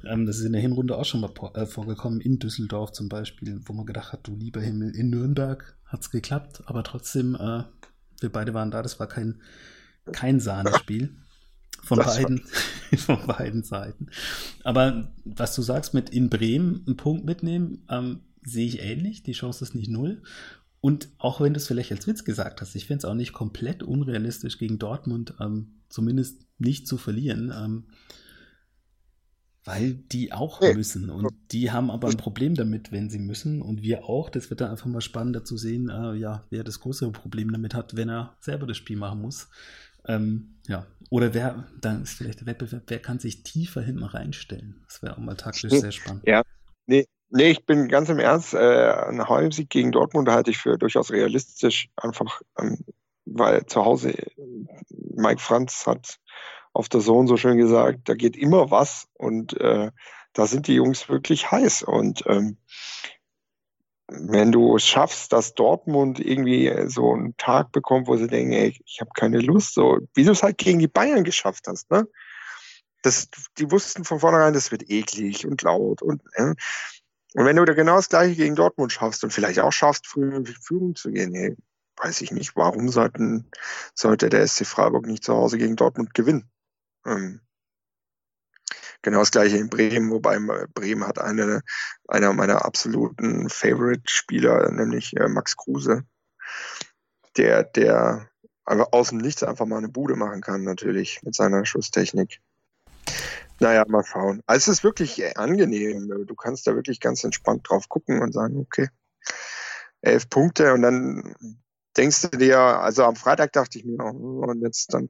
Ähm, 0.06 0.26
das 0.26 0.40
ist 0.40 0.46
in 0.46 0.54
der 0.54 0.62
Hinrunde 0.62 0.98
auch 0.98 1.06
schon 1.06 1.20
mal 1.20 1.32
äh, 1.54 1.66
vorgekommen, 1.66 2.22
in 2.22 2.40
Düsseldorf 2.40 2.94
zum 2.94 3.10
Beispiel, 3.10 3.60
wo 3.66 3.74
man 3.74 3.86
gedacht 3.86 4.14
hat, 4.14 4.26
du 4.26 4.36
lieber 4.36 4.62
Himmel, 4.62 4.96
in 4.96 5.10
Nürnberg 5.10 5.78
hat 5.86 6.02
es 6.02 6.10
geklappt, 6.10 6.64
aber 6.66 6.84
trotzdem, 6.84 7.36
äh, 7.36 7.64
wir 8.22 8.32
beide 8.32 8.54
waren 8.54 8.72
da, 8.72 8.82
das 8.82 9.00
war 9.00 9.08
kein, 9.08 9.42
kein 10.12 10.40
Sahnespiel. 10.40 11.16
Von 11.84 11.98
beiden, 11.98 12.42
von 12.98 13.28
beiden 13.28 13.64
Seiten. 13.64 14.08
Aber 14.64 15.12
was 15.26 15.54
du 15.54 15.62
sagst 15.62 15.94
mit 15.94 16.12
in 16.12 16.30
Bremen 16.30 16.82
einen 16.88 16.96
Punkt 16.96 17.26
mitnehmen, 17.26 17.86
ähm, 17.90 18.22
sehe 18.42 18.66
ich 18.66 18.80
ähnlich. 18.80 19.24
Die 19.24 19.34
Chance 19.34 19.66
ist 19.66 19.76
nicht 19.76 19.92
null. 19.92 20.22
Und 20.86 21.08
auch 21.18 21.40
wenn 21.40 21.54
du 21.54 21.60
es 21.60 21.68
vielleicht 21.68 21.94
als 21.94 22.08
Witz 22.08 22.26
gesagt 22.26 22.60
hast, 22.60 22.76
ich 22.76 22.88
finde 22.88 22.98
es 22.98 23.06
auch 23.06 23.14
nicht 23.14 23.32
komplett 23.32 23.84
unrealistisch 23.84 24.58
gegen 24.58 24.80
Dortmund, 24.80 25.34
ähm, 25.40 25.80
zumindest 25.88 26.46
nicht 26.58 26.90
zu 26.90 26.98
verlieren, 26.98 27.54
ähm, 27.56 27.86
weil 29.64 29.94
die 29.94 30.34
auch 30.34 30.60
nee. 30.60 30.74
müssen. 30.74 31.10
Und 31.10 31.32
die 31.54 31.72
haben 31.72 31.90
aber 31.90 32.10
ein 32.10 32.18
Problem 32.18 32.56
damit, 32.56 32.92
wenn 32.92 33.10
sie 33.10 33.20
müssen. 33.20 33.62
Und 33.62 33.82
wir 33.82 34.04
auch. 34.04 34.30
Das 34.30 34.50
wird 34.50 34.60
dann 34.60 34.72
einfach 34.72 34.88
mal 34.88 35.00
spannender 35.00 35.46
zu 35.46 35.56
sehen, 35.56 35.88
äh, 35.88 36.16
ja, 36.16 36.46
wer 36.50 36.66
das 36.66 36.82
größere 36.82 37.14
Problem 37.14 37.54
damit 37.54 37.74
hat, 37.74 37.96
wenn 37.96 38.10
er 38.10 38.36
selber 38.42 38.68
das 38.68 38.76
Spiel 38.76 38.98
machen 38.98 39.22
muss. 39.22 39.48
Ähm, 40.06 40.56
ja, 40.68 40.86
oder 41.10 41.34
wer, 41.34 41.66
dann 41.80 42.04
ist 42.04 42.16
vielleicht 42.16 42.42
der 42.42 42.48
Wettbewerb, 42.48 42.84
wer 42.88 43.00
kann 43.00 43.20
sich 43.20 43.44
tiefer 43.44 43.82
hinten 43.82 44.04
reinstellen? 44.04 44.84
Das 44.88 45.02
wäre 45.02 45.14
auch 45.14 45.22
mal 45.22 45.36
taktisch 45.36 45.72
sehr 45.72 45.94
spannend. 45.94 46.24
Ja, 46.28 46.42
nee, 46.88 47.06
nee, 47.34 47.50
ich 47.50 47.66
bin 47.66 47.88
ganz 47.88 48.10
im 48.10 48.20
Ernst, 48.20 48.54
äh, 48.54 48.94
ein 49.10 49.28
Heimsieg 49.28 49.70
gegen 49.70 49.92
Dortmund 49.92 50.30
halte 50.30 50.52
ich 50.52 50.60
für 50.60 50.78
durchaus 50.78 51.12
realistisch, 51.12 51.90
einfach, 51.98 52.42
ähm, 52.60 52.78
weil 53.26 53.66
zu 53.66 53.84
Hause 53.84 54.14
Mike 54.90 55.42
Franz 55.42 55.86
hat 55.88 56.20
auf 56.74 56.90
der 56.90 57.02
Sohn 57.02 57.28
so 57.28 57.36
schön 57.38 57.58
gesagt, 57.58 58.02
da 58.06 58.14
geht 58.14 58.38
immer 58.38 58.72
was 58.72 59.08
und 59.14 59.60
äh, 59.60 59.92
da 60.34 60.48
sind 60.48 60.68
die 60.68 60.76
Jungs 60.76 61.10
wirklich 61.10 61.52
heiß 61.52 61.84
und 61.84 62.24
ähm, 62.28 62.58
wenn 64.08 64.52
du 64.52 64.76
es 64.76 64.86
schaffst, 64.86 65.34
dass 65.34 65.56
Dortmund 65.56 66.20
irgendwie 66.20 66.72
so 66.88 67.14
einen 67.14 67.36
Tag 67.38 67.72
bekommt, 67.72 68.08
wo 68.08 68.16
sie 68.16 68.28
denken, 68.28 68.52
ey, 68.52 68.78
ich 68.86 69.02
habe 69.02 69.12
keine 69.16 69.40
Lust, 69.40 69.74
so 69.74 70.00
wie 70.14 70.24
du 70.24 70.32
es 70.32 70.44
halt 70.44 70.58
gegen 70.58 70.80
die 70.80 70.88
Bayern 70.88 71.24
geschafft 71.24 71.66
hast, 71.68 71.90
ne? 71.90 72.08
Das, 73.02 73.28
die 73.58 73.70
wussten 73.70 74.06
von 74.06 74.20
vornherein, 74.20 74.54
das 74.54 74.72
wird 74.72 74.90
eklig 74.90 75.46
und 75.46 75.62
laut 75.62 76.02
und 76.02 76.22
äh. 76.36 76.54
Und 77.34 77.46
wenn 77.46 77.56
du 77.56 77.66
da 77.66 77.74
genau 77.74 77.96
das 77.96 78.10
gleiche 78.10 78.36
gegen 78.36 78.56
Dortmund 78.56 78.92
schaffst 78.92 79.24
und 79.24 79.32
vielleicht 79.32 79.60
auch 79.60 79.72
schaffst, 79.72 80.08
früh 80.08 80.36
in 80.36 80.46
Führung 80.46 80.96
zu 80.96 81.12
gehen, 81.12 81.34
hey, 81.34 81.56
weiß 81.98 82.22
ich 82.22 82.32
nicht, 82.32 82.56
warum 82.56 82.90
sollten, 82.90 83.50
sollte 83.94 84.30
der 84.30 84.48
SC 84.48 84.66
Freiburg 84.66 85.06
nicht 85.06 85.24
zu 85.24 85.34
Hause 85.34 85.58
gegen 85.58 85.76
Dortmund 85.76 86.14
gewinnen? 86.14 86.50
Ähm, 87.06 87.42
Genau 89.04 89.20
das 89.20 89.32
gleiche 89.32 89.58
in 89.58 89.70
Bremen, 89.70 90.12
wobei 90.12 90.40
Bremen 90.74 91.06
hat 91.06 91.20
eine, 91.20 91.62
einer 92.08 92.32
meiner 92.32 92.64
absoluten 92.64 93.50
Favorite-Spieler, 93.50 94.72
nämlich 94.72 95.16
äh, 95.18 95.28
Max 95.28 95.58
Kruse, 95.58 96.06
der, 97.36 97.64
der 97.64 98.30
einfach 98.64 98.94
aus 98.94 99.10
dem 99.10 99.18
Nichts 99.18 99.44
einfach 99.44 99.66
mal 99.66 99.80
eine 99.80 99.90
Bude 99.90 100.16
machen 100.16 100.40
kann, 100.40 100.64
natürlich, 100.64 101.22
mit 101.22 101.36
seiner 101.36 101.66
Schusstechnik. 101.66 102.40
Naja, 103.64 103.86
mal 103.88 104.04
schauen. 104.04 104.42
Also 104.46 104.72
es 104.72 104.80
ist 104.80 104.84
wirklich 104.84 105.22
äh, 105.22 105.34
angenehm. 105.36 106.26
Du 106.26 106.36
kannst 106.36 106.68
da 106.68 106.76
wirklich 106.76 107.00
ganz 107.00 107.24
entspannt 107.24 107.68
drauf 107.68 107.90
gucken 107.90 108.22
und 108.22 108.34
sagen, 108.34 108.58
okay, 108.58 108.90
elf 110.02 110.30
Punkte 110.30 110.74
und 110.74 110.82
dann 110.82 111.34
denkst 111.96 112.22
du 112.22 112.38
dir, 112.38 112.60
also 112.60 113.04
am 113.06 113.16
Freitag 113.16 113.54
dachte 113.54 113.80
ich 113.80 113.86
mir, 113.86 114.04
oh, 114.04 114.44
und 114.46 114.62
jetzt 114.62 114.94
dann 114.94 115.10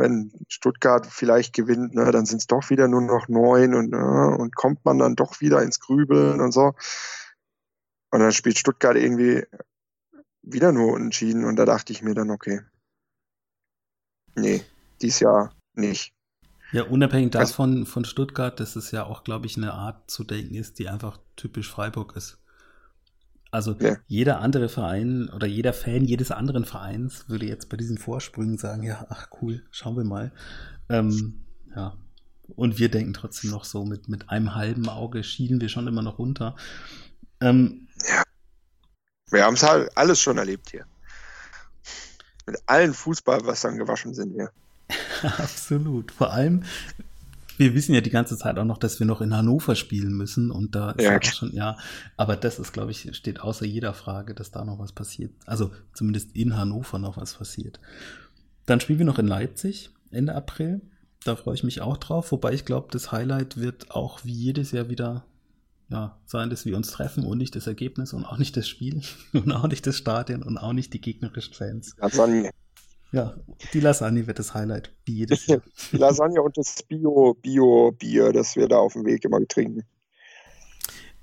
wenn 0.00 0.32
Stuttgart 0.48 1.06
vielleicht 1.06 1.54
gewinnt, 1.54 1.94
ne, 1.94 2.10
dann 2.10 2.24
sind 2.24 2.38
es 2.38 2.46
doch 2.46 2.70
wieder 2.70 2.88
nur 2.88 3.02
noch 3.02 3.28
neun 3.28 3.74
und, 3.74 3.90
ne, 3.90 4.36
und 4.38 4.56
kommt 4.56 4.84
man 4.84 4.98
dann 4.98 5.14
doch 5.14 5.40
wieder 5.40 5.62
ins 5.62 5.78
Grübeln 5.78 6.40
und 6.40 6.52
so. 6.52 6.72
Und 8.10 8.20
dann 8.20 8.32
spielt 8.32 8.58
Stuttgart 8.58 8.96
irgendwie 8.96 9.44
wieder 10.42 10.72
nur 10.72 10.94
unentschieden 10.94 11.44
und 11.44 11.56
da 11.56 11.66
dachte 11.66 11.92
ich 11.92 12.02
mir 12.02 12.14
dann, 12.14 12.30
okay, 12.30 12.60
nee, 14.34 14.64
dies 15.02 15.20
Jahr 15.20 15.54
nicht. 15.74 16.14
Ja, 16.72 16.84
unabhängig 16.84 17.34
also 17.34 17.50
davon 17.50 17.86
von 17.86 18.04
Stuttgart, 18.04 18.58
dass 18.60 18.76
es 18.76 18.90
ja 18.90 19.04
auch, 19.04 19.24
glaube 19.24 19.46
ich, 19.46 19.56
eine 19.56 19.72
Art 19.72 20.10
zu 20.10 20.24
denken 20.24 20.54
ist, 20.54 20.78
die 20.78 20.88
einfach 20.88 21.18
typisch 21.36 21.70
Freiburg 21.70 22.16
ist. 22.16 22.38
Also 23.50 23.74
ja. 23.80 23.96
jeder 24.06 24.40
andere 24.40 24.68
Verein 24.68 25.28
oder 25.28 25.46
jeder 25.46 25.72
Fan 25.72 26.04
jedes 26.04 26.30
anderen 26.30 26.64
Vereins 26.64 27.28
würde 27.28 27.46
jetzt 27.46 27.68
bei 27.68 27.76
diesen 27.76 27.98
Vorsprüngen 27.98 28.58
sagen, 28.58 28.84
ja, 28.84 29.06
ach 29.08 29.28
cool, 29.42 29.64
schauen 29.72 29.96
wir 29.96 30.04
mal. 30.04 30.32
Ähm, 30.88 31.44
ja. 31.74 31.96
Und 32.54 32.78
wir 32.78 32.90
denken 32.90 33.12
trotzdem 33.12 33.50
noch 33.50 33.64
so, 33.64 33.84
mit, 33.84 34.08
mit 34.08 34.30
einem 34.30 34.54
halben 34.54 34.88
Auge 34.88 35.24
schielen 35.24 35.60
wir 35.60 35.68
schon 35.68 35.88
immer 35.88 36.02
noch 36.02 36.18
runter. 36.18 36.54
Ähm, 37.40 37.88
ja. 38.08 38.22
Wir 39.30 39.44
haben 39.44 39.54
es 39.54 39.62
halt 39.62 39.96
alles 39.96 40.20
schon 40.20 40.38
erlebt 40.38 40.70
hier. 40.70 40.86
Mit 42.46 42.56
allen 42.66 42.94
Fußballwassern 42.94 43.78
gewaschen 43.78 44.14
sind 44.14 44.36
wir. 44.36 44.50
Absolut. 45.22 46.12
Vor 46.12 46.32
allem, 46.32 46.62
wir 47.56 47.74
wissen 47.74 47.94
ja 47.94 48.00
die 48.00 48.10
ganze 48.10 48.38
Zeit 48.38 48.58
auch 48.58 48.64
noch, 48.64 48.78
dass 48.78 49.00
wir 49.00 49.06
noch 49.06 49.20
in 49.20 49.36
Hannover 49.36 49.74
spielen 49.74 50.14
müssen 50.14 50.50
und 50.50 50.74
da 50.74 50.92
ist 50.92 51.04
ja 51.04 51.22
schon, 51.22 51.52
ja, 51.52 51.76
aber 52.16 52.36
das 52.36 52.58
ist, 52.58 52.72
glaube 52.72 52.90
ich, 52.90 53.14
steht 53.14 53.40
außer 53.40 53.66
jeder 53.66 53.92
Frage, 53.92 54.34
dass 54.34 54.50
da 54.50 54.64
noch 54.64 54.78
was 54.78 54.92
passiert. 54.92 55.32
Also 55.44 55.70
zumindest 55.92 56.34
in 56.34 56.56
Hannover 56.56 56.98
noch 56.98 57.18
was 57.18 57.34
passiert. 57.34 57.78
Dann 58.66 58.80
spielen 58.80 58.98
wir 58.98 59.06
noch 59.06 59.18
in 59.18 59.26
Leipzig 59.26 59.90
Ende 60.10 60.34
April. 60.34 60.80
Da 61.24 61.36
freue 61.36 61.54
ich 61.54 61.62
mich 61.62 61.82
auch 61.82 61.98
drauf, 61.98 62.32
wobei 62.32 62.54
ich 62.54 62.64
glaube, 62.64 62.88
das 62.90 63.12
Highlight 63.12 63.58
wird 63.58 63.90
auch 63.90 64.24
wie 64.24 64.32
jedes 64.32 64.72
Jahr 64.72 64.88
wieder 64.88 65.24
ja, 65.90 66.16
sein, 66.24 66.50
dass 66.50 66.64
wir 66.64 66.76
uns 66.76 66.90
treffen 66.90 67.24
und 67.24 67.38
nicht 67.38 67.56
das 67.56 67.66
Ergebnis 67.66 68.12
und 68.12 68.24
auch 68.24 68.38
nicht 68.38 68.56
das 68.56 68.68
Spiel 68.68 69.02
und 69.32 69.52
auch 69.52 69.66
nicht 69.66 69.86
das 69.86 69.96
Stadion 69.96 70.42
und 70.42 70.56
auch 70.56 70.72
nicht 70.72 70.94
die 70.94 71.00
gegnerischen 71.00 71.52
Fans. 71.52 71.94
Lasagne. 71.98 72.50
Ja, 73.12 73.36
die 73.72 73.80
Lasagne 73.80 74.26
wird 74.26 74.38
das 74.38 74.54
Highlight, 74.54 74.94
wie 75.04 75.14
jedes 75.14 75.46
Jahr. 75.46 75.62
die 75.90 75.96
Lasagne 75.96 76.40
und 76.42 76.56
das 76.56 76.82
Bio-Bio-Bier, 76.84 78.32
das 78.32 78.54
wir 78.54 78.68
da 78.68 78.78
auf 78.78 78.92
dem 78.92 79.04
Weg 79.04 79.24
immer 79.24 79.44
trinken. 79.48 79.84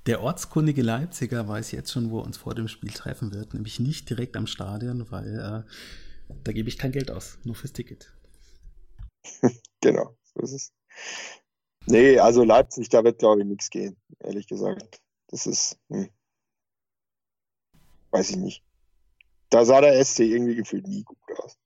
Der 0.04 0.22
ortskundige 0.22 0.82
Leipziger 0.82 1.48
weiß 1.48 1.72
jetzt 1.72 1.92
schon, 1.92 2.10
wo 2.10 2.18
er 2.18 2.24
uns 2.24 2.36
vor 2.36 2.54
dem 2.54 2.68
Spiel 2.68 2.90
treffen 2.92 3.32
wird, 3.32 3.54
nämlich 3.54 3.80
nicht 3.80 4.08
direkt 4.10 4.36
am 4.36 4.46
Stadion, 4.46 5.10
weil 5.10 5.38
äh, 5.38 6.34
da 6.44 6.52
gebe 6.52 6.68
ich 6.68 6.78
kein 6.78 6.92
Geld 6.92 7.10
aus, 7.10 7.38
nur 7.44 7.54
fürs 7.54 7.72
Ticket. 7.72 8.12
genau, 9.80 10.16
so 10.34 10.40
ist 10.40 10.52
es. 10.52 10.72
Nee, 11.86 12.18
also 12.18 12.44
Leipzig, 12.44 12.90
da 12.90 13.02
wird 13.02 13.18
glaube 13.18 13.40
ich 13.40 13.46
nichts 13.46 13.70
gehen, 13.70 13.96
ehrlich 14.20 14.46
gesagt. 14.46 15.00
Das 15.28 15.46
ist, 15.46 15.78
hm. 15.88 16.10
weiß 18.10 18.30
ich 18.30 18.36
nicht. 18.36 18.62
Da 19.48 19.64
sah 19.64 19.80
der 19.80 20.02
SC 20.04 20.20
irgendwie 20.20 20.56
gefühlt 20.56 20.86
nie 20.86 21.02
gut 21.02 21.18
aus 21.38 21.56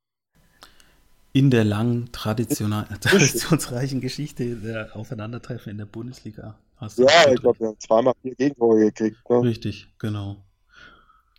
in 1.33 1.51
der 1.51 1.65
langen, 1.65 2.13
traditionsreichen 2.13 4.01
Geschichte 4.01 4.57
der 4.57 4.95
Aufeinandertreffen 4.97 5.71
in 5.71 5.79
der 5.79 5.87
Bundesliga. 5.87 6.59
Hast 6.77 6.99
du 6.99 7.05
ja, 7.05 7.31
ich 7.33 7.41
glaube, 7.41 7.61
wir 7.61 7.69
haben 7.69 7.81
zweimal 7.81 8.15
vier 8.23 8.35
Gegentore 8.35 8.81
gekriegt. 8.81 9.19
Ne? 9.31 9.43
Richtig, 9.43 9.89
genau. 9.99 10.45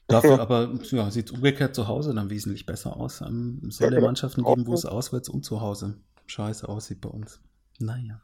Dafür 0.07 0.39
aber 0.39 0.73
ja, 0.91 1.11
sieht 1.11 1.27
es 1.27 1.31
umgekehrt 1.31 1.75
zu 1.75 1.87
Hause 1.87 2.13
dann 2.13 2.29
wesentlich 2.29 2.65
besser 2.65 2.97
aus. 2.97 3.21
Ähm, 3.21 3.59
soll 3.69 3.87
ja, 3.87 3.95
genau. 3.95 4.07
Mannschaften 4.07 4.43
geben, 4.43 4.67
wo 4.67 4.73
es 4.73 4.85
auswärts 4.85 5.29
und 5.29 5.45
zu 5.45 5.61
Hause 5.61 5.95
scheiße 6.25 6.67
aussieht 6.67 7.01
bei 7.01 7.09
uns. 7.09 7.39
Naja. 7.79 8.21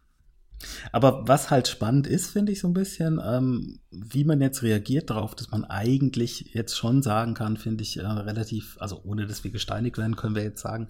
Aber 0.91 1.27
was 1.27 1.51
halt 1.51 1.67
spannend 1.67 2.05
ist, 2.05 2.31
finde 2.31 2.51
ich 2.51 2.59
so 2.59 2.67
ein 2.67 2.73
bisschen, 2.73 3.21
ähm, 3.23 3.79
wie 3.91 4.25
man 4.25 4.41
jetzt 4.41 4.61
reagiert 4.61 5.09
darauf, 5.09 5.35
dass 5.35 5.51
man 5.51 5.63
eigentlich 5.63 6.53
jetzt 6.53 6.77
schon 6.77 7.01
sagen 7.01 7.33
kann, 7.33 7.55
finde 7.55 7.83
ich 7.83 7.97
äh, 7.97 8.05
relativ, 8.05 8.77
also 8.79 9.01
ohne 9.05 9.25
dass 9.25 9.43
wir 9.43 9.51
gesteinigt 9.51 9.97
werden, 9.97 10.17
können 10.17 10.35
wir 10.35 10.43
jetzt 10.43 10.61
sagen, 10.61 10.89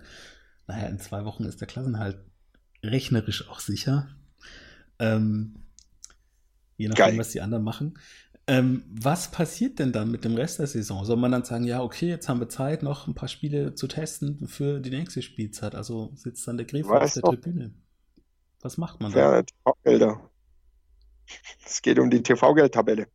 naja, 0.69 0.87
in 0.87 0.99
zwei 0.99 1.25
Wochen 1.25 1.45
ist 1.45 1.59
der 1.61 1.67
Klassenhalt 1.67 2.19
rechnerisch 2.83 3.49
auch 3.49 3.59
sicher. 3.59 4.07
Ähm, 4.99 5.55
je 6.77 6.87
nachdem, 6.87 7.05
Geil. 7.05 7.17
was 7.17 7.31
die 7.31 7.41
anderen 7.41 7.63
machen. 7.63 7.97
Ähm, 8.45 8.83
was 8.87 9.31
passiert 9.31 9.79
denn 9.79 9.91
dann 9.91 10.11
mit 10.11 10.25
dem 10.25 10.35
Rest 10.35 10.59
der 10.59 10.67
Saison? 10.67 11.05
Soll 11.05 11.17
man 11.17 11.31
dann 11.31 11.43
sagen, 11.43 11.63
ja, 11.63 11.81
okay, 11.81 12.07
jetzt 12.07 12.29
haben 12.29 12.39
wir 12.39 12.49
Zeit, 12.49 12.83
noch 12.83 13.07
ein 13.07 13.15
paar 13.15 13.29
Spiele 13.29 13.73
zu 13.73 13.87
testen 13.87 14.47
für 14.47 14.79
die 14.79 14.91
nächste 14.91 15.23
Spielzeit? 15.23 15.73
Also 15.73 16.11
sitzt 16.13 16.47
dann 16.47 16.57
der 16.57 16.67
Griff 16.67 16.87
auf 16.87 17.13
der 17.13 17.23
Tribüne. 17.23 17.73
Was 18.61 18.77
macht 18.77 19.01
man 19.01 19.11
da? 19.11 19.39
Ja, 19.39 19.43
Gelder. 19.83 20.29
Es 21.65 21.81
geht 21.81 21.97
um 21.97 22.11
die 22.11 22.21
TV-Geldtabelle. 22.21 23.07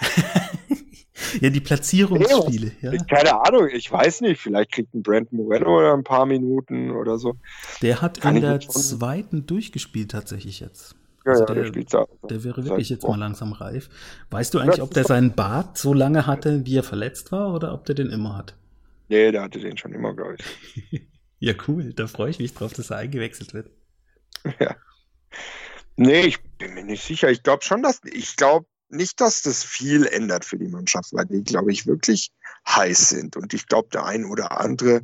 ja, 1.40 1.50
die 1.50 1.60
Platzierungsspiele. 1.60 2.72
Ja. 2.80 2.92
Keine 3.04 3.44
Ahnung, 3.44 3.68
ich 3.72 3.90
weiß 3.90 4.22
nicht. 4.22 4.40
Vielleicht 4.40 4.72
kriegt 4.72 4.94
ein 4.94 5.02
Brent 5.02 5.32
Morello 5.32 5.78
oder 5.78 5.94
ein 5.94 6.04
paar 6.04 6.26
Minuten 6.26 6.90
oder 6.90 7.18
so. 7.18 7.36
Der 7.82 8.02
hat 8.02 8.20
Kann 8.20 8.36
in 8.36 8.42
der 8.42 8.60
zweiten 8.60 9.46
durchgespielt 9.46 10.10
tatsächlich 10.10 10.60
jetzt. 10.60 10.96
Ja, 11.24 11.32
also 11.32 11.44
ja, 11.44 11.54
der, 11.54 11.70
der, 11.70 11.84
da, 11.84 12.06
der 12.28 12.44
wäre 12.44 12.64
wirklich 12.64 12.90
jetzt 12.90 13.06
mal 13.06 13.18
langsam 13.18 13.52
reif. 13.52 13.88
Weißt 14.30 14.52
du 14.52 14.58
eigentlich, 14.58 14.82
ob 14.82 14.92
der 14.92 15.04
seinen 15.04 15.34
Bart 15.34 15.78
so 15.78 15.94
lange 15.94 16.26
hatte, 16.26 16.66
wie 16.66 16.76
er 16.76 16.82
verletzt 16.82 17.32
war, 17.32 17.54
oder 17.54 17.72
ob 17.72 17.86
der 17.86 17.94
den 17.94 18.10
immer 18.10 18.36
hat? 18.36 18.54
Nee, 19.08 19.32
der 19.32 19.42
hatte 19.42 19.58
den 19.58 19.76
schon 19.78 19.92
immer, 19.94 20.14
glaube 20.14 20.36
ich. 20.38 21.02
ja, 21.38 21.54
cool. 21.66 21.94
Da 21.94 22.06
freue 22.06 22.30
ich 22.30 22.38
mich 22.38 22.52
drauf, 22.52 22.74
dass 22.74 22.90
er 22.90 22.98
eingewechselt 22.98 23.54
wird. 23.54 23.70
Ja. 24.60 24.76
Nee, 25.96 26.22
ich 26.22 26.42
bin 26.58 26.74
mir 26.74 26.84
nicht 26.84 27.04
sicher. 27.04 27.30
Ich 27.30 27.42
glaube 27.42 27.62
schon, 27.62 27.82
dass 27.82 28.00
ich 28.04 28.36
glaube 28.36 28.66
nicht, 28.94 29.20
dass 29.20 29.42
das 29.42 29.62
viel 29.62 30.06
ändert 30.06 30.44
für 30.44 30.58
die 30.58 30.68
Mannschaft, 30.68 31.12
weil 31.12 31.26
die, 31.26 31.44
glaube 31.44 31.72
ich, 31.72 31.86
wirklich 31.86 32.30
heiß 32.66 33.10
sind. 33.10 33.36
Und 33.36 33.54
ich 33.54 33.66
glaube, 33.66 33.88
der 33.92 34.04
ein 34.04 34.24
oder 34.24 34.58
andere 34.60 35.02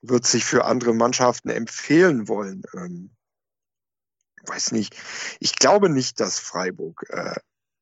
wird 0.00 0.26
sich 0.26 0.44
für 0.44 0.64
andere 0.64 0.94
Mannschaften 0.94 1.50
empfehlen 1.50 2.28
wollen. 2.28 2.62
Ähm, 2.74 3.10
weiß 4.46 4.72
nicht. 4.72 4.94
Ich 5.40 5.56
glaube 5.56 5.88
nicht, 5.88 6.20
dass 6.20 6.38
Freiburg 6.38 7.04
äh, 7.08 7.34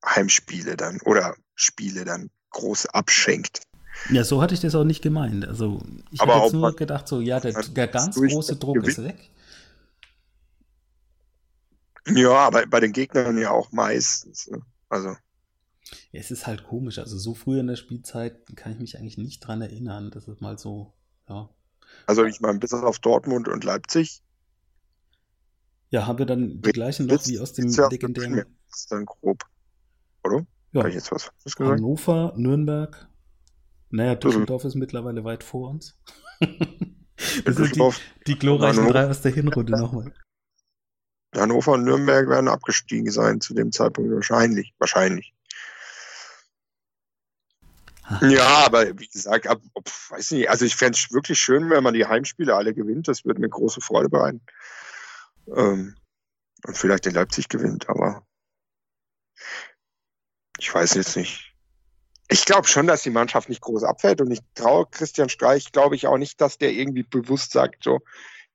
Heimspiele 0.05 0.77
dann 0.77 1.01
oder 1.03 1.37
Spiele 1.55 2.05
dann 2.05 2.31
groß 2.51 2.87
abschenkt. 2.87 3.63
Ja, 4.11 4.25
so 4.25 4.43
hatte 4.43 4.55
ich 4.55 4.61
das 4.61 4.75
auch 4.75 4.85
nicht 4.85 5.03
gemeint. 5.03 5.47
Also 5.47 5.83
ich 6.11 6.21
habe 6.21 6.33
jetzt 6.33 6.53
nur 6.53 6.75
gedacht, 6.77 7.09
so 7.09 7.21
ja, 7.21 7.41
der, 7.41 7.53
der 7.53 7.89
ganz 7.89 8.17
große 8.17 8.57
Druck 8.57 8.77
gewinnt. 8.77 8.99
ist 8.99 9.05
weg. 9.05 9.31
Ja, 12.09 12.35
aber 12.35 12.67
bei 12.67 12.81
den 12.81 12.93
Gegnern 12.93 13.39
ja 13.39 13.51
auch 13.51 13.73
meistens. 13.73 14.49
Ne? 14.49 14.61
Also. 14.89 15.11
Ja, 16.11 16.21
es 16.21 16.31
ist 16.31 16.47
halt 16.47 16.65
komisch. 16.65 16.99
Also 16.99 17.19
so 17.19 17.35
früh 17.35 17.59
in 17.59 17.67
der 17.67 17.77
Spielzeit 17.77 18.57
kann 18.57 18.73
ich 18.73 18.79
mich 18.79 18.99
eigentlich 18.99 19.19
nicht 19.19 19.41
dran 19.41 19.63
erinnern. 19.63 20.11
Das 20.11 20.27
ist 20.29 20.41
mal 20.41 20.59
so, 20.59 20.93
ja. 21.29 21.49
Also 22.07 22.25
ich 22.25 22.41
meine, 22.41 22.59
bis 22.59 22.73
auf 22.73 22.99
Dortmund 22.99 23.49
und 23.49 23.65
Leipzig. 23.65 24.23
Ja, 25.91 26.07
haben 26.07 26.19
wir 26.19 26.27
dann 26.27 26.61
die 26.61 26.73
gleichen 26.73 27.07
noch 27.07 27.27
wie 27.27 27.39
aus 27.39 27.53
dem 27.53 27.69
ja 27.69 27.89
legendären. 27.89 28.45
Das 28.71 28.81
ist 28.81 28.93
dann 28.93 29.07
grob. 29.07 29.45
Oder? 30.25 30.47
Ja. 30.73 30.81
Habe 30.81 30.89
ich 30.89 30.97
jetzt 30.97 31.13
was 31.13 31.31
Hannover, 31.59 32.35
Nürnberg. 32.37 33.09
Naja, 33.91 34.17
Düsseldorf 34.17 34.65
mhm. 34.65 34.69
ist 34.69 34.75
mittlerweile 34.75 35.25
weit 35.25 35.45
vor 35.45 35.71
uns. 35.71 35.97
das 37.45 37.57
sind 37.57 37.77
die, 37.77 37.91
die 38.27 38.39
glorreichen 38.39 38.87
drei 38.89 39.09
aus 39.09 39.23
der 39.23 39.33
Hinrunde 39.33 39.79
nochmal. 39.79 40.13
Hannover 41.35 41.73
und 41.73 41.85
Nürnberg 41.85 42.29
werden 42.29 42.49
abgestiegen 42.49 43.11
sein 43.11 43.41
zu 43.41 43.55
dem 43.55 43.73
Zeitpunkt 43.73 44.11
wahrscheinlich. 44.13 44.75
Wahrscheinlich. 44.79 45.35
Ja, 48.23 48.65
aber 48.65 48.99
wie 48.99 49.09
gesagt, 49.09 49.49
ab, 49.49 49.61
ob, 49.75 49.87
weiß 50.11 50.31
nicht, 50.33 50.49
also 50.49 50.65
ich 50.65 50.77
fände 50.77 50.97
es 50.97 51.13
wirklich 51.13 51.41
schön, 51.41 51.69
wenn 51.71 51.83
man 51.83 51.95
die 51.95 52.07
Heimspiele 52.07 52.55
alle 52.55 52.73
gewinnt. 52.73 53.09
Das 53.09 53.25
würde 53.25 53.41
mir 53.41 53.49
große 53.49 53.81
Freude 53.81 54.09
bereiten. 54.09 54.43
Ähm, 55.55 55.97
und 56.67 56.77
vielleicht 56.77 57.07
in 57.07 57.15
Leipzig 57.15 57.49
gewinnt, 57.49 57.89
aber 57.89 58.27
ich 60.59 60.73
weiß 60.73 60.95
jetzt 60.95 61.17
nicht. 61.17 61.53
Ich 62.29 62.45
glaube 62.45 62.67
schon, 62.67 62.87
dass 62.87 63.03
die 63.03 63.11
Mannschaft 63.11 63.49
nicht 63.49 63.61
groß 63.61 63.85
abfällt 63.85 64.21
und 64.21 64.31
ich 64.31 64.41
traue 64.55 64.87
Christian 64.91 65.29
Streich, 65.29 65.71
glaube 65.71 65.95
ich 65.95 66.07
auch 66.07 66.19
nicht, 66.19 66.41
dass 66.41 66.59
der 66.59 66.73
irgendwie 66.73 67.05
bewusst 67.05 67.53
sagt, 67.53 67.85
so, 67.85 68.01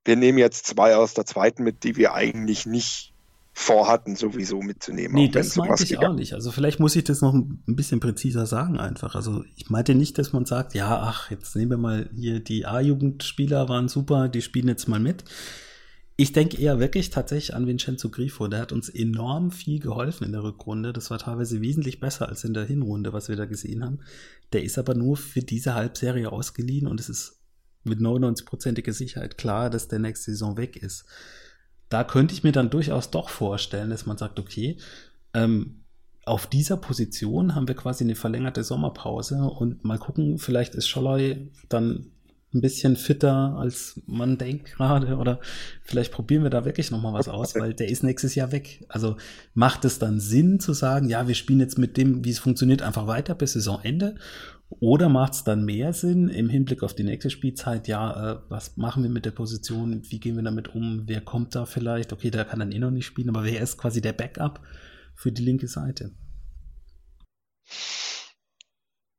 wir 0.06 0.16
nehmen 0.16 0.38
jetzt 0.38 0.66
zwei 0.66 0.96
aus 0.96 1.14
der 1.14 1.26
zweiten 1.26 1.64
mit, 1.64 1.84
die 1.84 1.96
wir 1.96 2.14
eigentlich 2.14 2.66
nicht 2.66 3.12
vorhatten, 3.54 4.16
sowieso 4.16 4.62
mitzunehmen. 4.62 5.14
Nee, 5.14 5.28
das 5.28 5.56
meinte 5.56 5.84
ich 5.84 6.00
auch 6.00 6.14
nicht. 6.14 6.34
Also 6.34 6.52
vielleicht 6.52 6.80
muss 6.80 6.96
ich 6.96 7.04
das 7.04 7.22
noch 7.22 7.34
ein 7.34 7.62
bisschen 7.66 8.00
präziser 8.00 8.46
sagen 8.46 8.80
einfach. 8.80 9.14
Also 9.16 9.44
ich 9.56 9.70
meinte 9.70 9.94
nicht, 9.94 10.18
dass 10.18 10.34
man 10.34 10.46
sagt, 10.46 10.74
ja, 10.74 11.02
ach, 11.02 11.30
jetzt 11.32 11.56
nehmen 11.56 11.72
wir 11.72 11.78
mal 11.78 12.10
hier 12.16 12.40
die 12.40 12.66
A-Jugendspieler 12.66 13.68
waren 13.70 13.90
super, 13.90 14.30
die 14.30 14.42
spielen 14.42 14.70
jetzt 14.70 14.88
mal 14.88 15.00
mit. 15.00 15.26
Ich 16.16 16.34
denke 16.34 16.58
eher 16.58 16.80
wirklich 16.80 17.10
tatsächlich 17.10 17.56
an 17.56 17.68
Vincenzo 17.68 18.10
Grifo. 18.10 18.48
Der 18.48 18.62
hat 18.62 18.72
uns 18.72 18.90
enorm 18.90 19.52
viel 19.52 19.80
geholfen 19.80 20.24
in 20.24 20.32
der 20.32 20.44
Rückrunde. 20.44 20.94
Das 20.94 21.10
war 21.10 21.18
teilweise 21.18 21.62
wesentlich 21.62 22.00
besser 22.00 22.30
als 22.30 22.44
in 22.44 22.54
der 22.54 22.66
Hinrunde, 22.66 23.12
was 23.12 23.28
wir 23.28 23.36
da 23.36 23.46
gesehen 23.46 23.84
haben. 23.84 24.00
Der 24.54 24.64
ist 24.64 24.78
aber 24.78 24.94
nur 24.94 25.18
für 25.18 25.42
diese 25.42 25.74
Halbserie 25.74 26.32
ausgeliehen 26.32 26.88
und 26.88 27.00
es 27.00 27.10
ist 27.10 27.41
mit 27.84 28.00
99%iger 28.00 28.94
Sicherheit 28.94 29.38
klar, 29.38 29.70
dass 29.70 29.88
der 29.88 30.00
nächste 30.00 30.32
Saison 30.32 30.58
weg 30.58 30.76
ist. 30.78 31.06
Da 31.89 32.04
könnte 32.04 32.34
ich 32.34 32.44
mir 32.44 32.52
dann 32.52 32.70
durchaus 32.70 33.12
doch 33.12 33.30
vorstellen, 33.30 33.89
dass 33.89 34.06
man 34.06 34.17
sagt, 34.17 34.39
okay, 34.39 34.78
ähm, 35.34 35.84
auf 36.26 36.48
dieser 36.48 36.78
Position 36.78 37.56
haben 37.56 37.67
wir 37.67 37.76
quasi 37.76 38.04
eine 38.04 38.15
verlängerte 38.15 38.63
Sommerpause 38.63 39.44
und 39.44 39.84
mal 39.84 39.98
gucken, 39.98 40.38
vielleicht 40.38 40.76
ist 40.76 40.88
Scholloy 40.88 41.52
dann 41.67 42.12
ein 42.54 42.62
bisschen 42.62 42.96
fitter, 42.96 43.56
als 43.58 44.02
man 44.06 44.38
denkt 44.38 44.74
gerade. 44.74 45.18
Oder 45.18 45.40
vielleicht 45.84 46.12
probieren 46.12 46.44
wir 46.44 46.50
da 46.50 46.66
wirklich 46.66 46.92
nochmal 46.92 47.14
was 47.14 47.30
aus, 47.30 47.56
weil 47.56 47.74
der 47.74 47.90
ist 47.90 48.04
nächstes 48.04 48.36
Jahr 48.36 48.52
weg. 48.52 48.86
Also 48.90 49.18
macht 49.54 49.86
es 49.86 50.00
dann 50.00 50.20
Sinn 50.20 50.60
zu 50.60 50.74
sagen, 50.74 51.10
ja, 51.10 51.28
wir 51.28 51.36
spielen 51.36 51.60
jetzt 51.60 51.78
mit 51.78 51.98
dem, 51.98 52.26
wie 52.26 52.32
es 52.32 52.40
funktioniert, 52.40 52.82
einfach 52.82 53.08
weiter 53.08 53.36
bis 53.36 53.54
Saisonende? 53.54 54.16
Oder 54.80 55.10
macht 55.10 55.34
es 55.34 55.44
dann 55.44 55.66
mehr 55.66 55.92
Sinn 55.92 56.30
im 56.30 56.50
Hinblick 56.50 56.82
auf 56.82 56.96
die 56.96 57.04
nächste 57.04 57.30
Spielzeit, 57.30 57.90
ja, 57.90 58.32
äh, 58.32 58.40
was 58.48 58.78
machen 58.78 59.04
wir 59.04 59.10
mit 59.10 59.26
der 59.26 59.32
Position, 59.32 60.02
wie 60.10 60.20
gehen 60.20 60.38
wir 60.38 60.44
damit 60.44 60.74
um, 60.74 61.04
wer 61.08 61.20
kommt 61.20 61.56
da 61.56 61.66
vielleicht, 61.66 62.14
okay, 62.14 62.32
der 62.32 62.46
kann 62.46 62.60
dann 62.60 62.72
eh 62.72 62.80
noch 62.80 62.92
nicht 62.92 63.06
spielen, 63.06 63.30
aber 63.30 63.44
wer 63.44 63.62
ist 63.62 63.78
quasi 63.78 64.02
der 64.02 64.14
Backup 64.14 64.62
für 65.14 65.32
die 65.32 65.44
linke 65.44 65.68
Seite? 65.68 66.12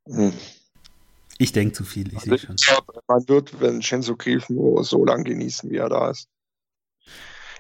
Hm. 0.07 0.33
Ich 1.43 1.51
denke 1.51 1.73
zu 1.73 1.83
viel, 1.83 2.07
ich 2.07 2.19
also 2.19 2.37
sehe 2.37 2.39
schon. 2.39 2.57
Man 3.09 3.29
wird, 3.29 3.61
wenn 3.61 3.83
Shenzo 3.83 4.17
Grifo 4.17 4.81
so 4.85 5.05
lange 5.05 5.25
genießen, 5.25 5.69
wie 5.71 5.79
er 5.79 5.89
da 5.89 6.11
ist. 6.11 6.29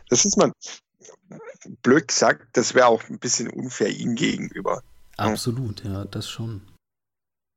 Das 0.08 0.24
ist 0.24 0.36
man, 0.36 0.52
blöd 1.82 2.06
gesagt, 2.06 2.46
das 2.52 2.74
wäre 2.76 2.86
auch 2.86 3.02
ein 3.08 3.18
bisschen 3.18 3.50
unfair 3.50 3.88
ihm 3.88 4.14
gegenüber. 4.14 4.84
Absolut, 5.16 5.82
ja, 5.82 6.04
das 6.04 6.28
schon 6.28 6.62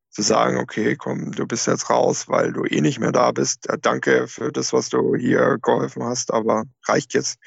zu 0.09 0.23
sagen, 0.23 0.57
okay, 0.57 0.95
komm, 0.95 1.31
du 1.33 1.45
bist 1.45 1.67
jetzt 1.67 1.91
raus, 1.91 2.27
weil 2.27 2.53
du 2.53 2.63
eh 2.63 2.81
nicht 2.81 2.99
mehr 2.99 3.11
da 3.11 3.31
bist. 3.31 3.67
Ja, 3.67 3.77
danke 3.77 4.27
für 4.27 4.51
das, 4.51 4.73
was 4.73 4.89
du 4.89 5.15
hier 5.15 5.59
geholfen 5.61 6.03
hast, 6.03 6.33
aber 6.33 6.63
reicht 6.87 7.13
jetzt? 7.13 7.37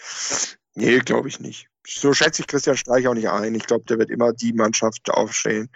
Nee, 0.74 1.00
glaube 1.00 1.28
ich 1.28 1.40
nicht. 1.40 1.66
So 1.84 2.12
schätze 2.12 2.42
ich 2.42 2.46
Christian 2.46 2.76
Streich 2.76 3.08
auch 3.08 3.14
nicht 3.14 3.28
ein. 3.28 3.56
Ich 3.56 3.66
glaube, 3.66 3.86
der 3.86 3.98
wird 3.98 4.10
immer 4.10 4.32
die 4.32 4.52
Mannschaft 4.52 5.10
aufstellen, 5.10 5.68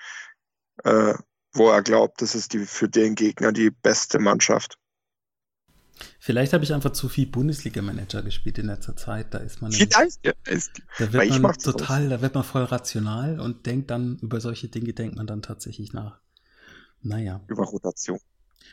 äh, 0.84 1.14
wo 1.52 1.70
er 1.70 1.82
glaubt, 1.82 2.22
das 2.22 2.34
ist 2.34 2.52
die, 2.52 2.66
für 2.66 2.88
den 2.88 3.14
Gegner 3.14 3.52
die 3.52 3.70
beste 3.70 4.18
Mannschaft. 4.18 4.78
Vielleicht 6.18 6.52
habe 6.52 6.64
ich 6.64 6.72
einfach 6.72 6.92
zu 6.92 7.08
viel 7.08 7.26
Bundesliga-Manager 7.26 8.22
gespielt 8.22 8.58
in 8.58 8.66
letzter 8.66 8.96
Zeit. 8.96 9.34
Da 9.34 9.38
ist 9.38 9.60
man. 9.60 9.72
Vielleicht, 9.72 10.24
ja, 10.24 10.32
ist, 10.46 10.70
da 10.98 11.12
wird 11.12 11.40
man 11.40 11.58
total, 11.58 12.08
da 12.08 12.20
wird 12.20 12.34
man 12.34 12.44
voll 12.44 12.64
rational 12.64 13.40
und 13.40 13.66
denkt 13.66 13.90
dann 13.90 14.18
über 14.18 14.40
solche 14.40 14.68
Dinge 14.68 14.92
denkt 14.92 15.16
man 15.16 15.26
dann 15.26 15.42
tatsächlich 15.42 15.92
nach. 15.92 16.18
Naja. 17.02 17.40
Über 17.48 17.64
Rotation. 17.64 18.18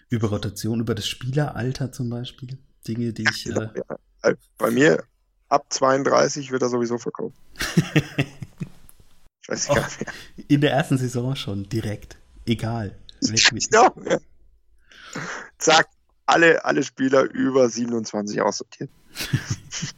Über 0.10 0.30
Rotation, 0.30 0.80
über 0.80 0.96
das 0.96 1.08
Spieleralter 1.08 1.92
zum 1.92 2.10
Beispiel. 2.10 2.58
Dinge, 2.88 3.14
die 3.14 3.26
ich. 3.30 3.48
Äh, 3.48 3.70
ja. 3.76 4.34
Bei 4.58 4.72
mir 4.72 5.04
ab 5.50 5.66
32 5.70 6.52
wird 6.52 6.62
er 6.62 6.70
sowieso 6.70 6.98
verkauft. 6.98 7.36
Scheiße, 9.42 9.72
oh, 9.72 9.78
in 10.48 10.62
der 10.62 10.72
ersten 10.74 10.98
Saison 10.98 11.36
schon, 11.36 11.68
direkt. 11.70 12.19
Egal. 12.50 12.96
Genau. 13.22 13.94
Ja. 14.06 14.18
Zack, 15.60 15.88
alle, 16.26 16.66
alle 16.66 16.84
Spieler 16.84 17.24
über 17.32 17.70
27 17.70 18.42
aussortiert. 18.42 18.90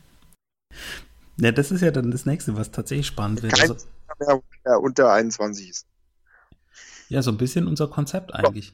ja, 1.37 1.51
das 1.53 1.71
ist 1.71 1.81
ja 1.81 1.91
dann 1.91 2.11
das 2.11 2.25
nächste, 2.25 2.57
was 2.57 2.71
tatsächlich 2.71 3.07
spannend 3.07 3.41
wird. 3.41 3.53
Kein 3.53 3.71
also, 3.71 3.85
mehr, 4.19 4.41
der 4.65 4.81
unter 4.81 5.13
21 5.13 5.69
ist. 5.69 5.87
Ja, 7.07 7.21
so 7.21 7.31
ein 7.31 7.37
bisschen 7.37 7.67
unser 7.67 7.87
Konzept 7.87 8.35
eigentlich. 8.35 8.73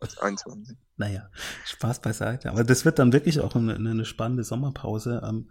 Als 0.00 0.16
21. 0.16 0.76
Naja, 0.96 1.28
Spaß 1.66 2.00
beiseite. 2.00 2.50
Aber 2.50 2.64
das 2.64 2.86
wird 2.86 2.98
dann 2.98 3.12
wirklich 3.12 3.40
auch 3.40 3.54
eine, 3.54 3.74
eine 3.74 4.04
spannende 4.06 4.44
Sommerpause, 4.44 5.20
ähm, 5.26 5.50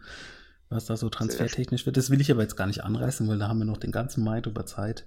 was 0.70 0.86
da 0.86 0.98
so 0.98 1.10
transfertechnisch 1.10 1.86
wird. 1.86 1.98
Das 1.98 2.10
will 2.10 2.22
ich 2.22 2.32
aber 2.32 2.42
jetzt 2.42 2.56
gar 2.56 2.66
nicht 2.66 2.84
anreißen, 2.84 3.28
weil 3.28 3.38
da 3.38 3.48
haben 3.48 3.60
wir 3.60 3.66
noch 3.66 3.78
den 3.78 3.92
ganzen 3.92 4.24
Mai 4.24 4.40
über 4.40 4.66
Zeit, 4.66 5.06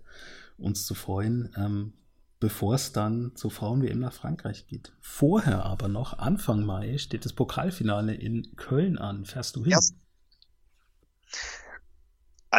uns 0.59 0.87
zu 0.87 0.95
freuen, 0.95 1.53
ähm, 1.57 1.95
bevor 2.41 2.75
es 2.75 2.93
dann 2.93 3.33
zu 3.37 3.51
Frauen-WM 3.51 4.01
nach 4.01 4.15
Frankreich 4.15 4.67
geht. 4.67 4.93
Vorher 5.01 5.65
aber 5.65 5.89
noch, 5.89 6.19
Anfang 6.19 6.65
Mai, 6.65 6.97
steht 6.99 7.25
das 7.27 7.35
Pokalfinale 7.35 8.15
in 8.15 8.57
Köln 8.57 8.99
an. 8.99 9.27
Fährst 9.27 9.57
du 9.57 9.65
hin? 9.65 9.73
Ja. 9.73 9.79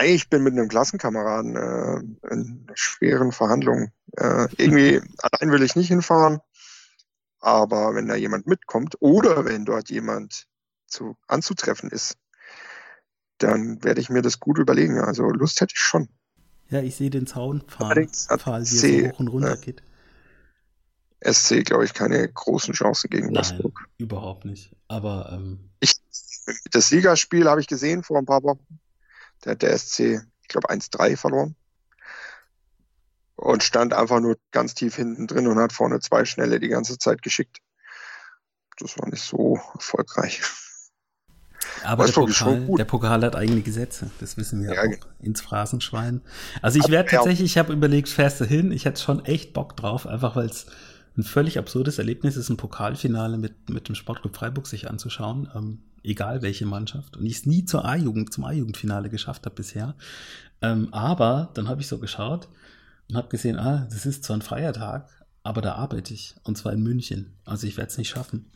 Ich 0.03 0.29
bin 0.29 0.43
mit 0.43 0.53
einem 0.53 0.69
Klassenkameraden 0.69 1.55
äh, 1.57 2.33
in 2.33 2.67
schweren 2.75 3.33
Verhandlungen. 3.33 3.91
Äh, 4.15 4.47
irgendwie 4.55 5.01
allein 5.17 5.51
will 5.51 5.63
ich 5.63 5.75
nicht 5.75 5.89
hinfahren, 5.89 6.39
aber 7.39 7.93
wenn 7.95 8.07
da 8.07 8.15
jemand 8.15 8.47
mitkommt 8.47 8.95
oder 9.01 9.43
wenn 9.43 9.65
dort 9.65 9.89
jemand 9.89 10.47
zu, 10.87 11.17
anzutreffen 11.27 11.89
ist, 11.89 12.17
dann 13.39 13.83
werde 13.83 13.99
ich 13.99 14.09
mir 14.09 14.21
das 14.21 14.39
gut 14.39 14.59
überlegen. 14.59 14.99
Also 14.99 15.23
Lust 15.23 15.59
hätte 15.59 15.73
ich 15.75 15.81
schon. 15.81 16.07
Ja, 16.71 16.81
ich 16.81 16.95
sehe 16.95 17.09
den 17.09 17.27
Allerdings 17.77 18.29
hat 18.29 18.41
Pfahl, 18.41 18.61
wie 18.61 18.97
er 18.97 19.03
so 19.03 19.09
hoch 19.09 19.19
und 19.19 19.27
runter 19.27 19.53
äh, 19.53 19.57
geht. 19.57 19.83
SC, 21.23 21.65
glaube 21.65 21.83
ich, 21.85 21.93
keine 21.93 22.27
großen 22.27 22.73
Chancen 22.73 23.09
gegen 23.09 23.27
Nein, 23.27 23.35
Wolfsburg. 23.35 23.87
überhaupt 23.97 24.45
nicht. 24.45 24.73
Aber 24.87 25.29
ähm, 25.33 25.69
Ich, 25.81 25.95
das 26.71 26.87
Siegerspiel 26.87 27.47
habe 27.49 27.59
ich 27.59 27.67
gesehen 27.67 28.03
vor 28.03 28.17
ein 28.17 28.25
paar 28.25 28.41
Wochen. 28.43 28.79
Da 29.41 29.51
hat 29.51 29.61
der 29.61 29.77
SC, 29.77 30.21
ich 30.41 30.47
glaube, 30.47 30.69
1-3 30.69 31.17
verloren. 31.17 31.55
Und 33.35 33.63
stand 33.63 33.93
einfach 33.93 34.21
nur 34.21 34.37
ganz 34.51 34.73
tief 34.73 34.95
hinten 34.95 35.27
drin 35.27 35.47
und 35.47 35.59
hat 35.59 35.73
vorne 35.73 35.99
zwei 35.99 36.25
Schnelle 36.25 36.59
die 36.59 36.69
ganze 36.69 36.97
Zeit 36.97 37.21
geschickt. 37.21 37.57
Das 38.77 38.97
war 38.97 39.09
nicht 39.09 39.23
so 39.23 39.59
erfolgreich. 39.73 40.41
Aber 41.83 42.05
der 42.05 42.13
Pokal, 42.13 42.67
der 42.77 42.85
Pokal 42.85 43.23
hat 43.23 43.35
eigene 43.35 43.61
Gesetze, 43.61 44.09
das 44.19 44.37
wissen 44.37 44.61
wir 44.61 44.73
Ja, 44.73 44.81
auch. 44.81 45.23
Ins 45.23 45.41
Phrasenschwein. 45.41 46.21
Also 46.61 46.79
ich 46.79 46.89
werde 46.89 47.09
tatsächlich, 47.09 47.51
ich 47.51 47.57
habe 47.57 47.73
überlegt, 47.73 48.09
fährst 48.09 48.41
du 48.41 48.45
hin? 48.45 48.71
Ich 48.71 48.85
hätte 48.85 49.01
schon 49.01 49.25
echt 49.25 49.53
Bock 49.53 49.75
drauf, 49.77 50.07
einfach 50.07 50.35
weil 50.35 50.47
es 50.47 50.67
ein 51.17 51.23
völlig 51.23 51.57
absurdes 51.57 51.97
Erlebnis 51.97 52.37
ist, 52.37 52.49
ein 52.49 52.57
Pokalfinale 52.57 53.37
mit, 53.37 53.69
mit 53.69 53.87
dem 53.87 53.95
Sportclub 53.95 54.35
Freiburg 54.35 54.67
sich 54.67 54.89
anzuschauen, 54.89 55.49
ähm, 55.55 55.79
egal 56.03 56.41
welche 56.41 56.65
Mannschaft. 56.65 57.17
Und 57.17 57.25
ich 57.25 57.37
es 57.37 57.45
nie 57.45 57.65
zur 57.65 57.85
A-Jugend, 57.85 58.31
zum 58.33 58.45
A-Jugendfinale 58.45 59.09
geschafft 59.09 59.45
habe 59.45 59.55
bisher. 59.55 59.95
Ähm, 60.61 60.89
aber 60.93 61.49
dann 61.53 61.67
habe 61.67 61.81
ich 61.81 61.87
so 61.87 61.97
geschaut 61.97 62.47
und 63.09 63.17
habe 63.17 63.27
gesehen, 63.27 63.59
ah, 63.59 63.87
das 63.89 64.05
ist 64.05 64.23
zwar 64.23 64.37
ein 64.37 64.41
Feiertag, 64.41 65.09
aber 65.43 65.61
da 65.61 65.75
arbeite 65.75 66.13
ich. 66.13 66.35
Und 66.43 66.57
zwar 66.57 66.73
in 66.73 66.81
München. 66.81 67.33
Also 67.45 67.67
ich 67.67 67.77
werde 67.77 67.91
es 67.91 67.97
nicht 67.97 68.09
schaffen. 68.09 68.51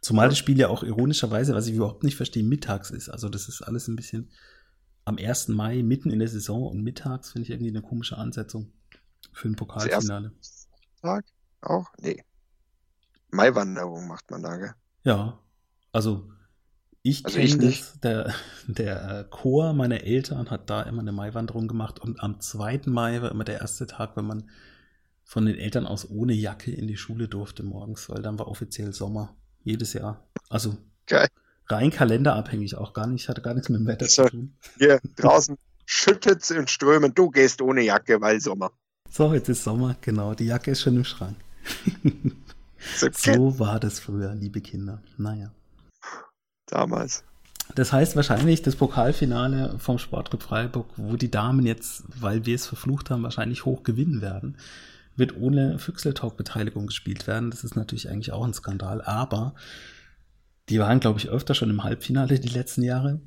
Zumal 0.00 0.28
das 0.28 0.38
Spiel 0.38 0.58
ja 0.58 0.68
auch 0.68 0.82
ironischerweise, 0.82 1.54
was 1.54 1.66
ich 1.66 1.74
überhaupt 1.74 2.02
nicht 2.02 2.16
verstehe, 2.16 2.42
mittags 2.42 2.90
ist. 2.90 3.08
Also 3.08 3.28
das 3.28 3.48
ist 3.48 3.62
alles 3.62 3.88
ein 3.88 3.96
bisschen 3.96 4.30
am 5.04 5.18
1. 5.18 5.48
Mai, 5.48 5.82
mitten 5.82 6.10
in 6.10 6.18
der 6.18 6.28
Saison 6.28 6.66
und 6.66 6.82
mittags 6.82 7.32
finde 7.32 7.44
ich 7.44 7.50
irgendwie 7.50 7.70
eine 7.70 7.82
komische 7.82 8.18
Ansetzung 8.18 8.72
für 9.32 9.48
ein 9.48 9.56
Pokalfinale. 9.56 10.32
Tag 11.00 11.24
auch? 11.60 11.86
Nee. 12.00 12.22
Maiwanderung 13.30 14.06
macht 14.08 14.30
man 14.30 14.42
da, 14.42 14.56
gell? 14.56 14.74
Ja, 15.04 15.40
also 15.92 16.30
ich 17.02 17.24
Also 17.24 17.38
kenne 17.38 17.58
das, 17.58 17.98
der, 18.00 18.32
der 18.68 19.24
Chor 19.24 19.72
meiner 19.72 20.02
Eltern 20.04 20.50
hat 20.50 20.70
da 20.70 20.82
immer 20.82 21.00
eine 21.00 21.12
Maiwanderung 21.12 21.66
gemacht 21.66 21.98
und 21.98 22.20
am 22.20 22.40
2. 22.40 22.82
Mai 22.86 23.20
war 23.22 23.30
immer 23.32 23.44
der 23.44 23.60
erste 23.60 23.86
Tag, 23.86 24.16
wenn 24.16 24.26
man 24.26 24.48
von 25.24 25.46
den 25.46 25.56
Eltern 25.56 25.86
aus 25.86 26.08
ohne 26.08 26.32
Jacke 26.32 26.70
in 26.70 26.86
die 26.86 26.96
Schule 26.96 27.26
durfte 27.26 27.64
morgens, 27.64 28.08
weil 28.08 28.22
dann 28.22 28.38
war 28.38 28.48
offiziell 28.48 28.92
Sommer. 28.92 29.34
Jedes 29.64 29.92
Jahr. 29.92 30.22
Also 30.48 30.76
Geil. 31.06 31.28
rein 31.68 31.90
kalenderabhängig 31.90 32.76
auch 32.76 32.92
gar 32.92 33.06
nicht, 33.06 33.28
hatte 33.28 33.42
gar 33.42 33.54
nichts 33.54 33.68
mit 33.68 33.80
dem 33.80 33.86
Wetter 33.86 34.06
So. 34.06 34.24
zu 34.24 34.30
tun. 34.30 34.54
Hier 34.78 35.00
draußen 35.16 35.56
schüttet's 35.86 36.50
in 36.50 36.66
Strömen. 36.68 37.14
Du 37.14 37.30
gehst 37.30 37.60
ohne 37.62 37.82
Jacke, 37.82 38.20
weil 38.20 38.40
Sommer. 38.40 38.70
So, 39.10 39.34
jetzt 39.34 39.48
ist 39.48 39.62
Sommer, 39.64 39.96
genau, 40.00 40.34
die 40.34 40.46
Jacke 40.46 40.70
ist 40.70 40.82
schon 40.82 40.96
im 40.96 41.04
Schrank. 41.04 41.36
So, 42.96 43.08
so 43.12 43.58
war 43.60 43.78
das 43.78 44.00
früher, 44.00 44.34
liebe 44.34 44.60
Kinder. 44.60 45.00
Naja. 45.16 45.52
Damals. 46.66 47.22
Das 47.76 47.92
heißt 47.92 48.16
wahrscheinlich 48.16 48.62
das 48.62 48.74
Pokalfinale 48.76 49.78
vom 49.78 49.98
Sportclub 49.98 50.42
Freiburg, 50.42 50.86
wo 50.96 51.16
die 51.16 51.30
Damen 51.30 51.64
jetzt, 51.64 52.02
weil 52.20 52.44
wir 52.44 52.54
es 52.56 52.66
verflucht 52.66 53.10
haben, 53.10 53.22
wahrscheinlich 53.22 53.64
hoch 53.64 53.82
gewinnen 53.84 54.20
werden, 54.20 54.56
wird 55.16 55.36
ohne 55.36 55.78
Füchseltalk-Beteiligung 55.78 56.86
gespielt 56.86 57.26
werden. 57.26 57.50
Das 57.50 57.64
ist 57.64 57.76
natürlich 57.76 58.08
eigentlich 58.08 58.32
auch 58.32 58.44
ein 58.44 58.54
Skandal, 58.54 59.02
aber 59.02 59.54
die 60.68 60.78
waren, 60.78 61.00
glaube 61.00 61.18
ich, 61.18 61.28
öfter 61.28 61.54
schon 61.54 61.70
im 61.70 61.84
Halbfinale 61.84 62.40
die 62.40 62.48
letzten 62.48 62.82
Jahre. 62.82 63.20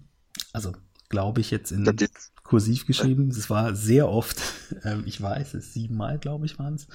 Also, 0.54 0.74
glaube 1.10 1.42
ich, 1.42 1.52
jetzt 1.52 1.72
in 1.72 1.86
kursiv 2.44 2.86
geschrieben. 2.86 3.30
Es 3.30 3.50
war 3.50 3.76
sehr 3.76 4.08
oft, 4.08 4.42
ähm, 4.84 5.04
ich 5.06 5.22
weiß 5.22 5.56
es, 5.56 5.74
siebenmal, 5.74 6.18
glaube 6.20 6.46
ich, 6.46 6.58
waren 6.58 6.76
es. 6.76 6.88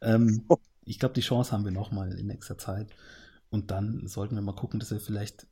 Ähm, 0.00 0.44
ich 0.84 0.98
glaube, 0.98 1.14
die 1.14 1.20
Chance 1.20 1.52
haben 1.52 1.64
wir 1.64 1.72
nochmal 1.72 2.12
in 2.12 2.26
nächster 2.26 2.56
Zeit. 2.56 2.88
Und 3.50 3.70
dann 3.70 4.06
sollten 4.06 4.34
wir 4.34 4.42
mal 4.42 4.54
gucken, 4.54 4.80
dass 4.80 4.90
wir 4.90 5.00
vielleicht 5.00 5.46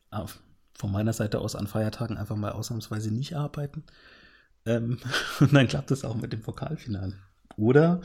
von 0.75 0.91
meiner 0.91 1.13
Seite 1.13 1.41
aus 1.41 1.55
an 1.55 1.67
Feiertagen 1.67 2.17
einfach 2.17 2.37
mal 2.37 2.53
ausnahmsweise 2.53 3.13
nicht 3.13 3.37
arbeiten. 3.37 3.85
Ähm, 4.65 4.99
und 5.41 5.53
dann 5.53 5.69
klappt 5.69 5.91
es 5.91 6.05
auch 6.05 6.15
mit 6.15 6.33
dem 6.33 6.41
Pokalfinale. 6.41 7.15
Oder 7.57 8.01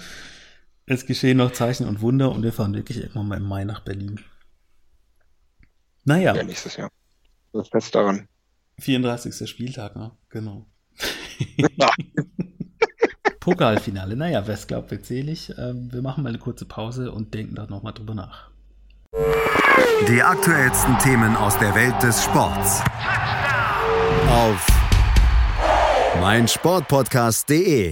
es 0.85 1.05
geschehen 1.05 1.37
noch 1.37 1.51
Zeichen 1.51 1.87
und 1.87 2.01
Wunder 2.01 2.31
und 2.31 2.43
wir 2.43 2.53
fahren 2.53 2.73
wirklich 2.73 2.97
irgendwann 2.97 3.27
mal 3.27 3.37
im 3.37 3.43
Mai 3.47 3.63
nach 3.63 3.81
Berlin. 3.81 4.19
Naja, 6.03 6.35
Ja, 6.35 6.43
nächstes 6.43 6.77
Jahr. 6.77 6.89
Das 7.53 7.63
ist 7.63 7.71
fest 7.71 7.95
daran. 7.95 8.27
34. 8.79 9.49
Spieltag, 9.49 9.95
ne? 9.95 10.11
Genau. 10.29 10.65
Ja. 11.77 11.89
Pokalfinale. 13.39 14.15
Naja, 14.15 14.45
wer 14.45 14.55
es 14.55 14.67
glaubt, 14.67 14.91
wird 14.91 15.05
selig. 15.05 15.53
Ähm, 15.57 15.91
wir 15.91 16.01
machen 16.01 16.23
mal 16.23 16.29
eine 16.29 16.39
kurze 16.39 16.65
Pause 16.65 17.11
und 17.11 17.33
denken 17.33 17.55
da 17.55 17.65
nochmal 17.67 17.93
drüber 17.93 18.15
nach. 18.15 18.49
Die 20.07 20.21
aktuellsten 20.21 20.97
Themen 20.99 21.35
aus 21.35 21.57
der 21.59 21.73
Welt 21.73 22.01
des 22.03 22.23
Sports. 22.23 22.81
Auf 24.29 24.67
meinsportpodcast.de. 26.19 27.91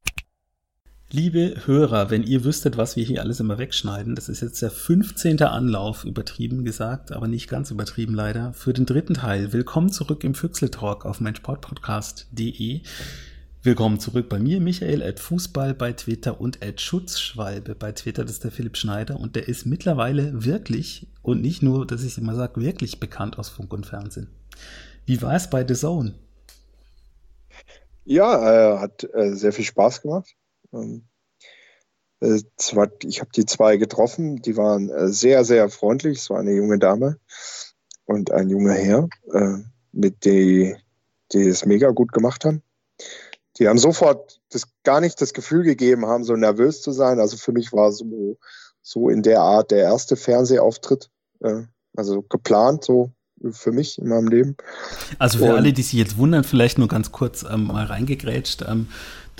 Liebe 1.13 1.55
Hörer, 1.65 2.09
wenn 2.09 2.23
ihr 2.23 2.45
wüsstet, 2.45 2.77
was 2.77 2.95
wir 2.95 3.03
hier 3.03 3.19
alles 3.19 3.41
immer 3.41 3.57
wegschneiden, 3.57 4.15
das 4.15 4.29
ist 4.29 4.39
jetzt 4.39 4.61
der 4.61 4.71
15. 4.71 5.41
Anlauf, 5.41 6.05
übertrieben 6.05 6.63
gesagt, 6.63 7.11
aber 7.11 7.27
nicht 7.27 7.49
ganz 7.49 7.69
übertrieben 7.69 8.13
leider, 8.15 8.53
für 8.53 8.71
den 8.71 8.85
dritten 8.85 9.15
Teil. 9.15 9.51
Willkommen 9.51 9.91
zurück 9.91 10.23
im 10.23 10.35
Füchseltalk 10.35 11.05
auf 11.05 11.19
meinsportpodcast.de. 11.19 12.79
Willkommen 13.61 13.99
zurück 13.99 14.29
bei 14.29 14.39
mir, 14.39 14.61
Michael, 14.61 15.03
at 15.03 15.19
Fußball 15.19 15.73
bei 15.73 15.91
Twitter 15.91 16.39
und 16.39 16.65
at 16.65 16.79
Schutzschwalbe 16.79 17.75
bei 17.75 17.91
Twitter, 17.91 18.23
das 18.23 18.35
ist 18.35 18.45
der 18.45 18.51
Philipp 18.51 18.77
Schneider 18.77 19.19
und 19.19 19.35
der 19.35 19.49
ist 19.49 19.65
mittlerweile 19.65 20.45
wirklich, 20.45 21.07
und 21.23 21.41
nicht 21.41 21.61
nur, 21.61 21.85
dass 21.85 22.05
ich 22.05 22.17
immer 22.17 22.35
sage, 22.35 22.61
wirklich 22.61 23.01
bekannt 23.01 23.37
aus 23.37 23.49
Funk 23.49 23.73
und 23.73 23.85
Fernsehen. 23.85 24.29
Wie 25.05 25.21
war 25.21 25.35
es 25.35 25.49
bei 25.49 25.67
The 25.67 25.73
Zone? 25.73 26.13
Ja, 28.05 28.75
äh, 28.75 28.79
hat 28.79 29.05
äh, 29.13 29.33
sehr 29.33 29.51
viel 29.51 29.65
Spaß 29.65 30.03
gemacht. 30.03 30.37
Ähm, 30.73 31.03
äh, 32.21 32.39
zwar, 32.57 32.89
ich 33.03 33.19
habe 33.19 33.31
die 33.35 33.45
zwei 33.45 33.77
getroffen, 33.77 34.41
die 34.41 34.57
waren 34.57 34.89
äh, 34.89 35.07
sehr, 35.09 35.43
sehr 35.43 35.69
freundlich. 35.69 36.19
Es 36.19 36.29
war 36.29 36.39
eine 36.39 36.53
junge 36.53 36.79
Dame 36.79 37.17
und 38.05 38.31
ein 38.31 38.49
junger 38.49 38.73
Herr, 38.73 39.09
äh, 39.33 39.57
mit 39.91 40.25
die, 40.25 40.75
die 41.31 41.47
es 41.47 41.65
mega 41.65 41.89
gut 41.89 42.11
gemacht 42.11 42.45
haben. 42.45 42.61
Die 43.57 43.67
haben 43.67 43.79
sofort 43.79 44.39
das, 44.49 44.67
gar 44.83 45.01
nicht 45.01 45.19
das 45.21 45.33
Gefühl 45.33 45.63
gegeben 45.63 46.05
haben, 46.05 46.23
so 46.23 46.35
nervös 46.35 46.81
zu 46.81 46.91
sein. 46.91 47.19
Also 47.19 47.37
für 47.37 47.51
mich 47.51 47.73
war 47.73 47.91
so, 47.91 48.37
so 48.81 49.09
in 49.09 49.23
der 49.23 49.41
Art 49.41 49.71
der 49.71 49.79
erste 49.79 50.15
Fernsehauftritt, 50.15 51.09
also 51.95 52.21
geplant, 52.21 52.85
so 52.85 53.11
für 53.51 53.71
mich 53.71 53.97
in 53.99 54.07
meinem 54.07 54.27
Leben. 54.27 54.55
Also 55.19 55.39
für 55.39 55.45
Und- 55.45 55.51
alle, 55.51 55.73
die 55.73 55.81
sich 55.81 55.93
jetzt 55.93 56.17
wundern, 56.17 56.43
vielleicht 56.43 56.77
nur 56.77 56.87
ganz 56.87 57.11
kurz 57.11 57.43
ähm, 57.43 57.65
mal 57.67 57.85
reingegrätscht. 57.85 58.63
Ähm, 58.67 58.87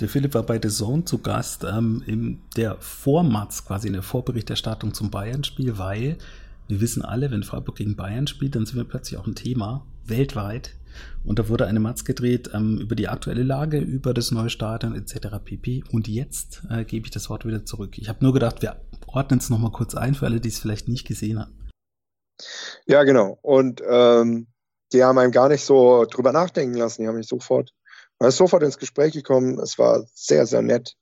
der 0.02 0.08
Philipp 0.08 0.34
war 0.34 0.42
bei 0.42 0.60
The 0.60 0.68
Zone 0.68 1.04
zu 1.04 1.18
Gast 1.18 1.64
ähm, 1.64 2.02
in 2.06 2.42
der 2.56 2.76
Vormatz, 2.80 3.64
quasi 3.64 3.86
in 3.86 3.92
der 3.92 4.02
Vorberichterstattung 4.02 4.94
zum 4.94 5.10
Bayern-Spiel, 5.10 5.78
weil 5.78 6.18
wir 6.66 6.80
wissen 6.80 7.02
alle, 7.02 7.30
wenn 7.30 7.44
Freiburg 7.44 7.76
gegen 7.76 7.94
Bayern 7.94 8.26
spielt, 8.26 8.56
dann 8.56 8.66
sind 8.66 8.76
wir 8.76 8.84
plötzlich 8.84 9.18
auch 9.18 9.26
ein 9.26 9.36
Thema, 9.36 9.86
weltweit. 10.04 10.74
Und 11.24 11.38
da 11.38 11.48
wurde 11.48 11.66
eine 11.66 11.80
Matz 11.80 12.04
gedreht 12.04 12.50
ähm, 12.52 12.78
über 12.78 12.96
die 12.96 13.08
aktuelle 13.08 13.44
Lage, 13.44 13.78
über 13.78 14.12
das 14.12 14.32
neue 14.32 14.50
Stadion 14.50 14.94
etc. 14.94 15.38
pp. 15.42 15.84
Und 15.92 16.08
jetzt 16.08 16.62
äh, 16.68 16.84
gebe 16.84 17.06
ich 17.06 17.12
das 17.12 17.30
Wort 17.30 17.46
wieder 17.46 17.64
zurück. 17.64 17.96
Ich 17.96 18.08
habe 18.08 18.24
nur 18.24 18.32
gedacht, 18.32 18.60
wir 18.60 18.80
ordnen 19.06 19.38
es 19.38 19.50
nochmal 19.50 19.70
kurz 19.70 19.94
ein 19.94 20.14
für 20.14 20.26
alle, 20.26 20.40
die 20.40 20.48
es 20.48 20.58
vielleicht 20.58 20.88
nicht 20.88 21.06
gesehen 21.06 21.38
haben. 21.38 21.56
Ja, 22.86 23.04
genau. 23.04 23.38
Und 23.40 23.80
ähm, 23.88 24.48
die 24.92 25.04
haben 25.04 25.18
einem 25.18 25.32
gar 25.32 25.48
nicht 25.48 25.64
so 25.64 26.04
drüber 26.06 26.32
nachdenken 26.32 26.76
lassen. 26.76 27.02
Die 27.02 27.08
haben 27.08 27.16
mich 27.16 27.28
sofort, 27.28 27.72
man 28.22 28.28
ist 28.28 28.36
sofort 28.36 28.62
ins 28.62 28.78
Gespräch 28.78 29.14
gekommen. 29.14 29.58
Es 29.58 29.80
war 29.80 30.06
sehr, 30.14 30.46
sehr 30.46 30.62
nett. 30.62 30.96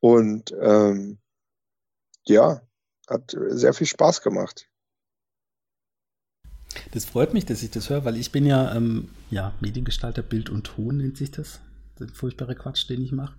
Und 0.00 0.54
ähm, 0.58 1.18
ja, 2.24 2.62
hat 3.06 3.36
sehr 3.48 3.74
viel 3.74 3.86
Spaß 3.86 4.22
gemacht. 4.22 4.66
Das 6.92 7.04
freut 7.04 7.34
mich, 7.34 7.44
dass 7.44 7.62
ich 7.62 7.70
das 7.70 7.90
höre, 7.90 8.06
weil 8.06 8.16
ich 8.16 8.32
bin 8.32 8.46
ja, 8.46 8.74
ähm, 8.74 9.10
ja, 9.28 9.52
Mediengestalter, 9.60 10.22
Bild 10.22 10.48
und 10.48 10.64
Ton 10.64 10.96
nennt 10.96 11.18
sich 11.18 11.30
das. 11.30 11.60
Der 11.98 12.08
furchtbare 12.08 12.54
Quatsch, 12.54 12.88
den 12.88 13.02
ich 13.02 13.12
mache. 13.12 13.36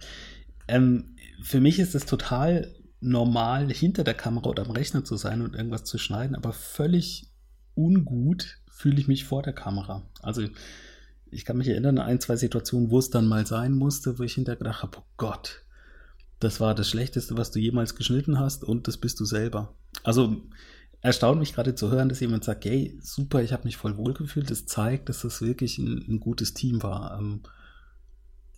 Ähm, 0.68 1.16
für 1.42 1.60
mich 1.60 1.80
ist 1.80 1.96
es 1.96 2.06
total 2.06 2.72
normal, 3.00 3.74
hinter 3.74 4.04
der 4.04 4.14
Kamera 4.14 4.48
oder 4.48 4.64
am 4.64 4.72
Rechner 4.72 5.04
zu 5.04 5.18
sein 5.18 5.42
und 5.42 5.56
irgendwas 5.56 5.86
zu 5.86 5.98
schneiden, 5.98 6.36
aber 6.36 6.54
völlig 6.54 7.32
ungut 7.74 8.60
fühle 8.70 9.00
ich 9.00 9.08
mich 9.08 9.26
vor 9.26 9.42
der 9.42 9.54
Kamera. 9.54 10.04
Also 10.22 10.48
ich 11.32 11.46
kann 11.46 11.58
mich 11.58 11.68
erinnern 11.68 11.98
an 11.98 12.08
ein, 12.08 12.20
zwei 12.20 12.36
Situationen, 12.36 12.92
wo 12.92 13.00
es 13.00 13.10
dann 13.10 13.28
mal 13.28 13.46
sein 13.46 13.74
musste, 13.74 14.20
wo 14.20 14.24
ich 14.24 14.34
hinterher 14.34 14.58
gedacht 14.58 14.84
habe, 14.84 14.98
oh 15.00 15.06
Gott, 15.18 15.64
das 16.40 16.60
war 16.60 16.76
das 16.76 16.90
Schlechteste, 16.90 17.38
was 17.38 17.52
du 17.52 17.60
jemals 17.60 17.96
geschnitten 17.96 18.40
hast 18.40 18.64
und 18.64 18.88
das 18.88 18.98
bist 18.98 19.20
du 19.20 19.26
selber. 19.26 19.76
Also 20.04 20.42
erstaunt 21.02 21.40
mich 21.40 21.54
gerade 21.54 21.76
zu 21.76 21.92
hören, 21.92 22.10
dass 22.10 22.20
jemand 22.20 22.44
sagt, 22.44 22.66
hey, 22.66 22.98
super, 23.02 23.42
ich 23.42 23.54
habe 23.54 23.64
mich 23.66 23.78
voll 23.78 23.98
wohlgefühlt. 23.98 24.50
Das 24.50 24.66
zeigt, 24.66 25.10
dass 25.10 25.22
das 25.22 25.42
wirklich 25.42 25.78
ein, 25.78 26.06
ein 26.08 26.20
gutes 26.20 26.54
Team 26.54 26.84
war. 26.84 27.18
Ähm, 27.20 27.42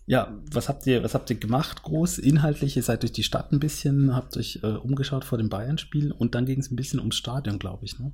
ja, 0.06 0.38
was 0.52 0.68
habt 0.68 0.86
ihr, 0.86 1.02
was 1.02 1.14
habt 1.14 1.30
ihr 1.30 1.36
gemacht 1.36 1.82
groß, 1.82 2.18
inhaltlich? 2.18 2.76
Ihr 2.76 2.82
seid 2.82 3.02
durch 3.02 3.12
die 3.12 3.22
Stadt 3.22 3.52
ein 3.52 3.60
bisschen, 3.60 4.14
habt 4.14 4.36
euch 4.36 4.60
äh, 4.62 4.66
umgeschaut 4.66 5.24
vor 5.24 5.38
dem 5.38 5.48
Bayern-Spiel 5.48 6.12
und 6.12 6.34
dann 6.34 6.44
ging 6.44 6.60
es 6.60 6.70
ein 6.70 6.76
bisschen 6.76 7.00
ums 7.00 7.16
Stadion, 7.16 7.58
glaube 7.58 7.84
ich, 7.84 7.98
ne? 7.98 8.12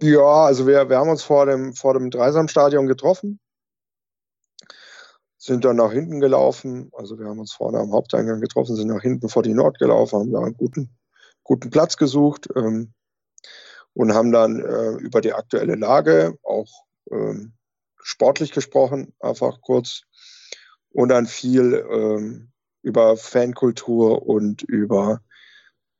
Ja, 0.00 0.46
also 0.46 0.66
wir, 0.66 0.88
wir 0.88 0.96
haben 0.96 1.10
uns 1.10 1.22
vor 1.22 1.46
dem, 1.46 1.74
vor 1.74 1.94
dem 1.94 2.10
Dreisamstadion 2.10 2.86
getroffen, 2.86 3.38
sind 5.44 5.66
dann 5.66 5.76
nach 5.76 5.92
hinten 5.92 6.20
gelaufen. 6.20 6.90
Also 6.94 7.18
wir 7.18 7.26
haben 7.26 7.38
uns 7.38 7.52
vorne 7.52 7.78
am 7.78 7.92
Haupteingang 7.92 8.40
getroffen, 8.40 8.76
sind 8.76 8.88
nach 8.88 9.02
hinten 9.02 9.28
vor 9.28 9.42
die 9.42 9.52
Nord 9.52 9.78
gelaufen, 9.78 10.18
haben 10.18 10.32
da 10.32 10.40
einen 10.40 10.56
guten, 10.56 10.96
guten 11.42 11.68
Platz 11.68 11.98
gesucht 11.98 12.48
ähm, 12.56 12.94
und 13.92 14.14
haben 14.14 14.32
dann 14.32 14.60
äh, 14.60 14.92
über 14.92 15.20
die 15.20 15.34
aktuelle 15.34 15.74
Lage 15.74 16.38
auch 16.42 16.70
ähm, 17.10 17.52
sportlich 18.02 18.52
gesprochen, 18.52 19.12
einfach 19.20 19.60
kurz 19.60 20.04
und 20.88 21.10
dann 21.10 21.26
viel 21.26 21.74
ähm, 21.90 22.50
über 22.80 23.18
Fankultur 23.18 24.26
und 24.26 24.62
über 24.62 25.20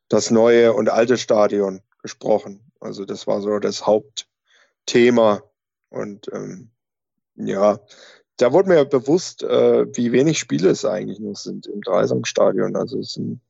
das 0.08 0.30
neue 0.30 0.72
und 0.72 0.88
alte 0.88 1.18
Stadion 1.18 1.82
gesprochen. 2.00 2.72
Also 2.80 3.04
das 3.04 3.26
war 3.26 3.42
so 3.42 3.58
das 3.58 3.86
Hauptthema. 3.86 5.42
Und 5.90 6.30
ähm, 6.32 6.70
ja, 7.34 7.78
da 8.36 8.52
wurde 8.52 8.68
mir 8.68 8.84
bewusst, 8.84 9.42
äh, 9.42 9.86
wie 9.96 10.12
wenig 10.12 10.38
Spiele 10.38 10.70
es 10.70 10.84
eigentlich 10.84 11.20
noch 11.20 11.36
sind 11.36 11.66
im 11.66 11.80
Dreisamstadion. 11.80 12.76
Also 12.76 12.98
es 12.98 13.12
sind 13.12 13.40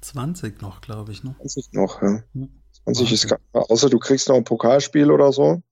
20 0.00 0.60
noch, 0.60 0.80
glaube 0.80 1.12
ich, 1.12 1.24
ne? 1.24 1.34
20 1.38 1.72
noch, 1.72 2.02
ja. 2.02 2.22
20 2.84 3.12
ist 3.12 3.28
gar, 3.28 3.40
außer 3.52 3.88
du 3.88 3.98
kriegst 3.98 4.28
noch 4.28 4.36
ein 4.36 4.44
Pokalspiel 4.44 5.10
oder 5.10 5.32
so. 5.32 5.62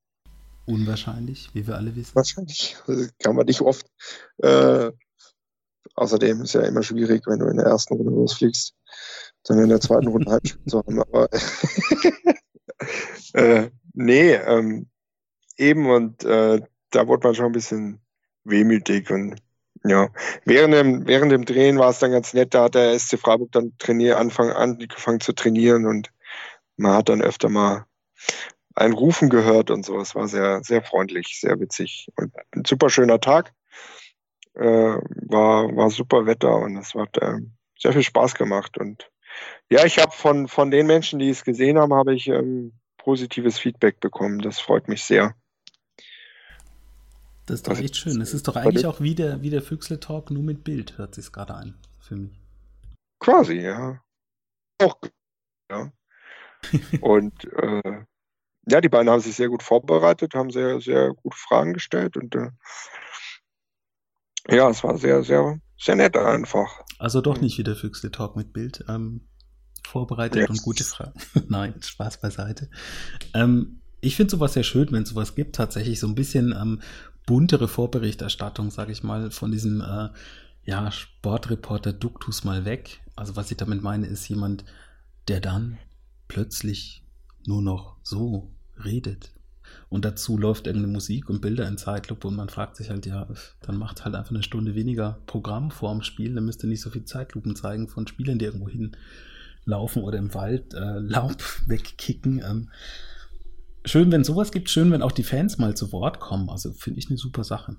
Unwahrscheinlich, 0.66 1.50
wie 1.54 1.66
wir 1.66 1.76
alle 1.76 1.94
wissen. 1.94 2.14
Wahrscheinlich. 2.14 2.76
Das 2.86 3.10
kann 3.18 3.36
man 3.36 3.46
nicht 3.46 3.60
oft. 3.60 3.86
Äh, 4.38 4.92
außerdem 5.94 6.42
ist 6.42 6.54
ja 6.54 6.62
immer 6.62 6.82
schwierig, 6.82 7.24
wenn 7.26 7.40
du 7.40 7.46
in 7.46 7.56
der 7.56 7.66
ersten 7.66 7.94
Runde 7.94 8.12
losfliegst, 8.12 8.74
dann 9.44 9.58
in 9.58 9.68
der 9.68 9.80
zweiten 9.80 10.06
Runde 10.06 10.30
Heimspiel 10.30 10.64
zu 10.66 10.78
haben. 10.78 11.00
Aber 11.00 11.28
äh, 13.34 13.70
nee, 13.92 14.34
ähm, 14.34 14.88
eben 15.56 15.90
und 15.90 16.24
äh, 16.24 16.60
da 16.90 17.08
wurde 17.08 17.26
man 17.26 17.34
schon 17.34 17.46
ein 17.46 17.52
bisschen 17.52 18.01
wehmütig 18.44 19.10
und 19.10 19.36
ja, 19.84 20.10
während 20.44 20.74
dem, 20.74 21.06
während 21.06 21.32
dem 21.32 21.44
Drehen 21.44 21.78
war 21.78 21.90
es 21.90 21.98
dann 21.98 22.12
ganz 22.12 22.34
nett, 22.34 22.54
da 22.54 22.64
hat 22.64 22.76
der 22.76 22.96
SC 22.96 23.18
Freiburg 23.18 23.50
dann 23.52 23.72
trainier, 23.78 24.18
Anfang 24.18 24.50
an 24.50 24.72
angefangen 24.72 25.20
zu 25.20 25.32
trainieren 25.32 25.86
und 25.86 26.12
man 26.76 26.92
hat 26.92 27.08
dann 27.08 27.20
öfter 27.20 27.48
mal 27.48 27.86
ein 28.74 28.92
Rufen 28.92 29.28
gehört 29.28 29.70
und 29.70 29.84
so. 29.84 29.98
Es 30.00 30.14
war 30.14 30.28
sehr, 30.28 30.62
sehr 30.62 30.82
freundlich, 30.82 31.38
sehr 31.40 31.58
witzig 31.60 32.08
und 32.16 32.32
ein 32.52 32.64
super 32.64 32.90
schöner 32.90 33.20
Tag. 33.20 33.52
Äh, 34.54 34.62
war, 34.62 35.74
war 35.76 35.90
super 35.90 36.26
Wetter 36.26 36.56
und 36.56 36.76
es 36.76 36.94
hat 36.94 37.16
äh, 37.18 37.38
sehr 37.78 37.92
viel 37.92 38.02
Spaß 38.02 38.34
gemacht. 38.34 38.78
Und 38.78 39.10
ja, 39.70 39.84
ich 39.84 39.98
habe 39.98 40.12
von, 40.12 40.46
von 40.48 40.70
den 40.70 40.86
Menschen, 40.86 41.18
die 41.18 41.30
es 41.30 41.44
gesehen 41.44 41.78
haben, 41.78 41.94
habe 41.94 42.14
ich 42.14 42.28
ähm, 42.28 42.72
positives 42.98 43.58
Feedback 43.58 44.00
bekommen. 44.00 44.40
Das 44.40 44.60
freut 44.60 44.88
mich 44.88 45.04
sehr. 45.04 45.34
Das 47.46 47.56
ist 47.56 47.68
doch 47.68 47.78
echt 47.78 47.96
schön. 47.96 48.20
Es 48.20 48.34
ist 48.34 48.46
doch 48.46 48.56
eigentlich 48.56 48.86
auch 48.86 49.00
wie 49.00 49.14
der, 49.14 49.42
wie 49.42 49.50
der 49.50 49.62
Füchsle-Talk, 49.62 50.30
nur 50.30 50.42
mit 50.42 50.64
Bild, 50.64 50.98
hört 50.98 51.14
sich 51.14 51.32
gerade 51.32 51.54
an, 51.54 51.74
für 51.98 52.16
mich. 52.16 52.40
Quasi, 53.18 53.54
ja. 53.54 54.00
Auch, 54.80 54.96
ja. 55.70 55.92
und 57.00 57.44
äh, 57.52 58.04
ja, 58.68 58.80
die 58.80 58.88
beiden 58.88 59.10
haben 59.10 59.20
sich 59.20 59.34
sehr 59.34 59.48
gut 59.48 59.62
vorbereitet, 59.62 60.34
haben 60.34 60.50
sehr, 60.50 60.80
sehr 60.80 61.12
gute 61.14 61.36
Fragen 61.36 61.74
gestellt 61.74 62.16
und 62.16 62.34
äh, 62.36 62.50
ja, 64.48 64.68
es 64.70 64.82
war 64.84 64.96
sehr, 64.98 65.22
sehr, 65.24 65.58
sehr 65.76 65.96
nett 65.96 66.16
einfach. 66.16 66.82
Also 66.98 67.20
doch 67.20 67.40
nicht 67.40 67.58
wie 67.58 67.64
der 67.64 67.76
Füchsle-Talk 67.76 68.36
mit 68.36 68.52
Bild. 68.52 68.84
Ähm, 68.88 69.28
vorbereitet 69.86 70.42
yes. 70.42 70.50
und 70.50 70.62
gute 70.62 70.84
Fragen. 70.84 71.20
Nein, 71.48 71.74
Spaß 71.80 72.20
beiseite. 72.20 72.70
Ähm, 73.34 73.80
ich 74.00 74.16
finde 74.16 74.30
sowas 74.30 74.54
sehr 74.54 74.64
schön, 74.64 74.90
wenn 74.90 75.04
es 75.04 75.10
sowas 75.10 75.34
gibt, 75.34 75.54
tatsächlich 75.54 76.00
so 76.00 76.08
ein 76.08 76.14
bisschen 76.14 76.52
ähm, 76.52 76.80
buntere 77.26 77.68
Vorberichterstattung, 77.68 78.70
sage 78.70 78.92
ich 78.92 79.02
mal, 79.02 79.30
von 79.30 79.52
diesem 79.52 79.80
äh, 79.80 80.08
ja, 80.64 80.90
Sportreporter 80.90 81.92
Duktus 81.92 82.44
mal 82.44 82.64
weg. 82.64 83.00
Also 83.16 83.36
was 83.36 83.50
ich 83.50 83.56
damit 83.56 83.82
meine, 83.82 84.06
ist 84.06 84.28
jemand, 84.28 84.64
der 85.28 85.40
dann 85.40 85.78
plötzlich 86.28 87.02
nur 87.46 87.62
noch 87.62 87.96
so 88.02 88.50
redet. 88.84 89.32
Und 89.88 90.04
dazu 90.04 90.36
läuft 90.36 90.66
irgendeine 90.66 90.92
Musik 90.92 91.28
und 91.28 91.40
Bilder 91.40 91.66
in 91.68 91.78
Zeitlupe 91.78 92.28
und 92.28 92.36
man 92.36 92.48
fragt 92.48 92.76
sich 92.76 92.90
halt, 92.90 93.06
ja, 93.06 93.26
dann 93.62 93.76
macht 93.76 94.04
halt 94.04 94.14
einfach 94.14 94.30
eine 94.30 94.42
Stunde 94.42 94.74
weniger 94.74 95.18
Programm 95.26 95.70
vorm 95.70 96.02
Spiel, 96.02 96.34
dann 96.34 96.44
müsst 96.44 96.62
ihr 96.62 96.68
nicht 96.68 96.80
so 96.80 96.90
viel 96.90 97.04
Zeitlupen 97.04 97.56
zeigen 97.56 97.88
von 97.88 98.06
Spielern, 98.06 98.38
die 98.38 98.46
irgendwo 98.46 98.68
hinlaufen 98.68 100.02
oder 100.02 100.18
im 100.18 100.34
Wald 100.34 100.74
äh, 100.74 100.98
Laub 100.98 101.42
wegkicken. 101.66 102.42
Ähm, 102.44 102.70
schön, 103.84 104.12
wenn 104.12 104.24
sowas 104.24 104.52
gibt, 104.52 104.70
schön, 104.70 104.92
wenn 104.92 105.02
auch 105.02 105.12
die 105.12 105.24
Fans 105.24 105.58
mal 105.58 105.74
zu 105.74 105.92
Wort 105.92 106.20
kommen. 106.20 106.48
Also 106.50 106.72
finde 106.72 106.98
ich 106.98 107.08
eine 107.08 107.18
super 107.18 107.44
Sache. 107.44 107.76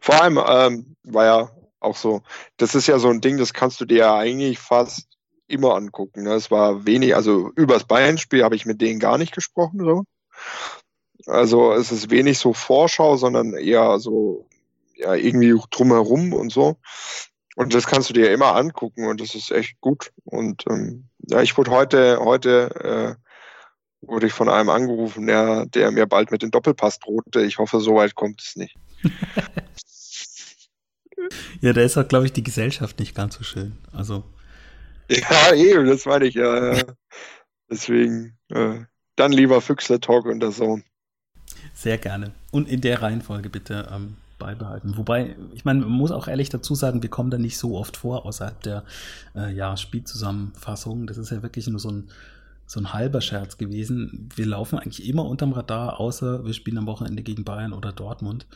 Vor 0.00 0.20
allem 0.20 0.40
ähm, 0.46 0.96
war 1.02 1.24
ja 1.24 1.50
auch 1.80 1.96
so, 1.96 2.22
das 2.56 2.74
ist 2.74 2.86
ja 2.86 2.98
so 2.98 3.08
ein 3.08 3.20
Ding, 3.20 3.38
das 3.38 3.52
kannst 3.52 3.80
du 3.80 3.84
dir 3.84 3.98
ja 3.98 4.16
eigentlich 4.16 4.58
fast 4.58 5.08
immer 5.46 5.74
angucken. 5.74 6.22
Ne? 6.22 6.34
Es 6.34 6.50
war 6.50 6.86
wenig, 6.86 7.14
also 7.14 7.50
übers 7.56 7.84
Bayern-Spiel 7.84 8.44
habe 8.44 8.56
ich 8.56 8.64
mit 8.64 8.80
denen 8.80 9.00
gar 9.00 9.18
nicht 9.18 9.34
gesprochen. 9.34 9.80
So. 9.80 10.04
Also 11.26 11.72
es 11.72 11.92
ist 11.92 12.10
wenig 12.10 12.38
so 12.38 12.52
Vorschau, 12.52 13.16
sondern 13.16 13.52
eher 13.54 13.98
so 13.98 14.48
ja 14.94 15.14
irgendwie 15.14 15.54
drumherum 15.70 16.32
und 16.32 16.50
so. 16.50 16.76
Und 17.54 17.74
das 17.74 17.86
kannst 17.86 18.08
du 18.08 18.14
dir 18.14 18.32
immer 18.32 18.56
angucken 18.56 19.06
und 19.06 19.20
das 19.20 19.34
ist 19.34 19.50
echt 19.50 19.78
gut. 19.80 20.12
Und 20.24 20.64
ähm, 20.70 21.08
ja, 21.28 21.42
ich 21.42 21.56
wurde 21.58 21.70
heute, 21.70 22.18
heute 22.20 23.18
äh, 23.18 23.31
wurde 24.02 24.26
ich 24.26 24.32
von 24.32 24.48
einem 24.48 24.68
angerufen, 24.68 25.26
der, 25.26 25.66
der 25.66 25.90
mir 25.90 26.06
bald 26.06 26.30
mit 26.30 26.42
dem 26.42 26.50
Doppelpass 26.50 26.98
drohte. 26.98 27.42
Ich 27.42 27.58
hoffe, 27.58 27.80
so 27.80 27.94
weit 27.94 28.14
kommt 28.14 28.42
es 28.42 28.56
nicht. 28.56 28.76
ja, 31.60 31.72
da 31.72 31.80
ist 31.80 31.96
auch, 31.96 32.06
glaube 32.06 32.26
ich, 32.26 32.32
die 32.32 32.42
Gesellschaft 32.42 32.98
nicht 32.98 33.14
ganz 33.14 33.36
so 33.36 33.44
schön. 33.44 33.78
Also. 33.92 34.24
Ja, 35.08 35.54
eben, 35.54 35.86
das 35.86 36.04
meine 36.04 36.26
ich 36.26 36.34
ja. 36.34 36.82
Deswegen, 37.70 38.36
äh, 38.50 38.80
dann 39.16 39.32
lieber 39.32 39.60
Füchsler 39.60 40.00
Talk 40.00 40.26
und 40.26 40.40
der 40.40 40.52
Sohn. 40.52 40.84
Sehr 41.74 41.98
gerne. 41.98 42.32
Und 42.50 42.68
in 42.68 42.80
der 42.80 43.02
Reihenfolge 43.02 43.48
bitte 43.48 43.88
ähm, 43.92 44.16
beibehalten. 44.38 44.96
Wobei, 44.96 45.36
ich 45.54 45.64
meine, 45.64 45.80
man 45.80 45.90
muss 45.90 46.10
auch 46.10 46.28
ehrlich 46.28 46.48
dazu 46.48 46.74
sagen, 46.74 47.02
wir 47.02 47.10
kommen 47.10 47.30
da 47.30 47.38
nicht 47.38 47.56
so 47.56 47.76
oft 47.76 47.96
vor 47.96 48.26
außerhalb 48.26 48.60
der 48.62 48.84
äh, 49.36 49.52
ja, 49.52 49.76
Spielzusammenfassung. 49.76 51.06
Das 51.06 51.16
ist 51.16 51.30
ja 51.30 51.42
wirklich 51.42 51.66
nur 51.68 51.78
so 51.78 51.90
ein 51.90 52.10
so 52.72 52.80
ein 52.80 52.94
halber 52.94 53.20
Scherz 53.20 53.58
gewesen. 53.58 54.30
Wir 54.34 54.46
laufen 54.46 54.78
eigentlich 54.78 55.06
immer 55.06 55.26
unterm 55.26 55.52
Radar, 55.52 56.00
außer 56.00 56.46
wir 56.46 56.54
spielen 56.54 56.78
am 56.78 56.86
Wochenende 56.86 57.22
gegen 57.22 57.44
Bayern 57.44 57.74
oder 57.74 57.92
Dortmund. 57.92 58.46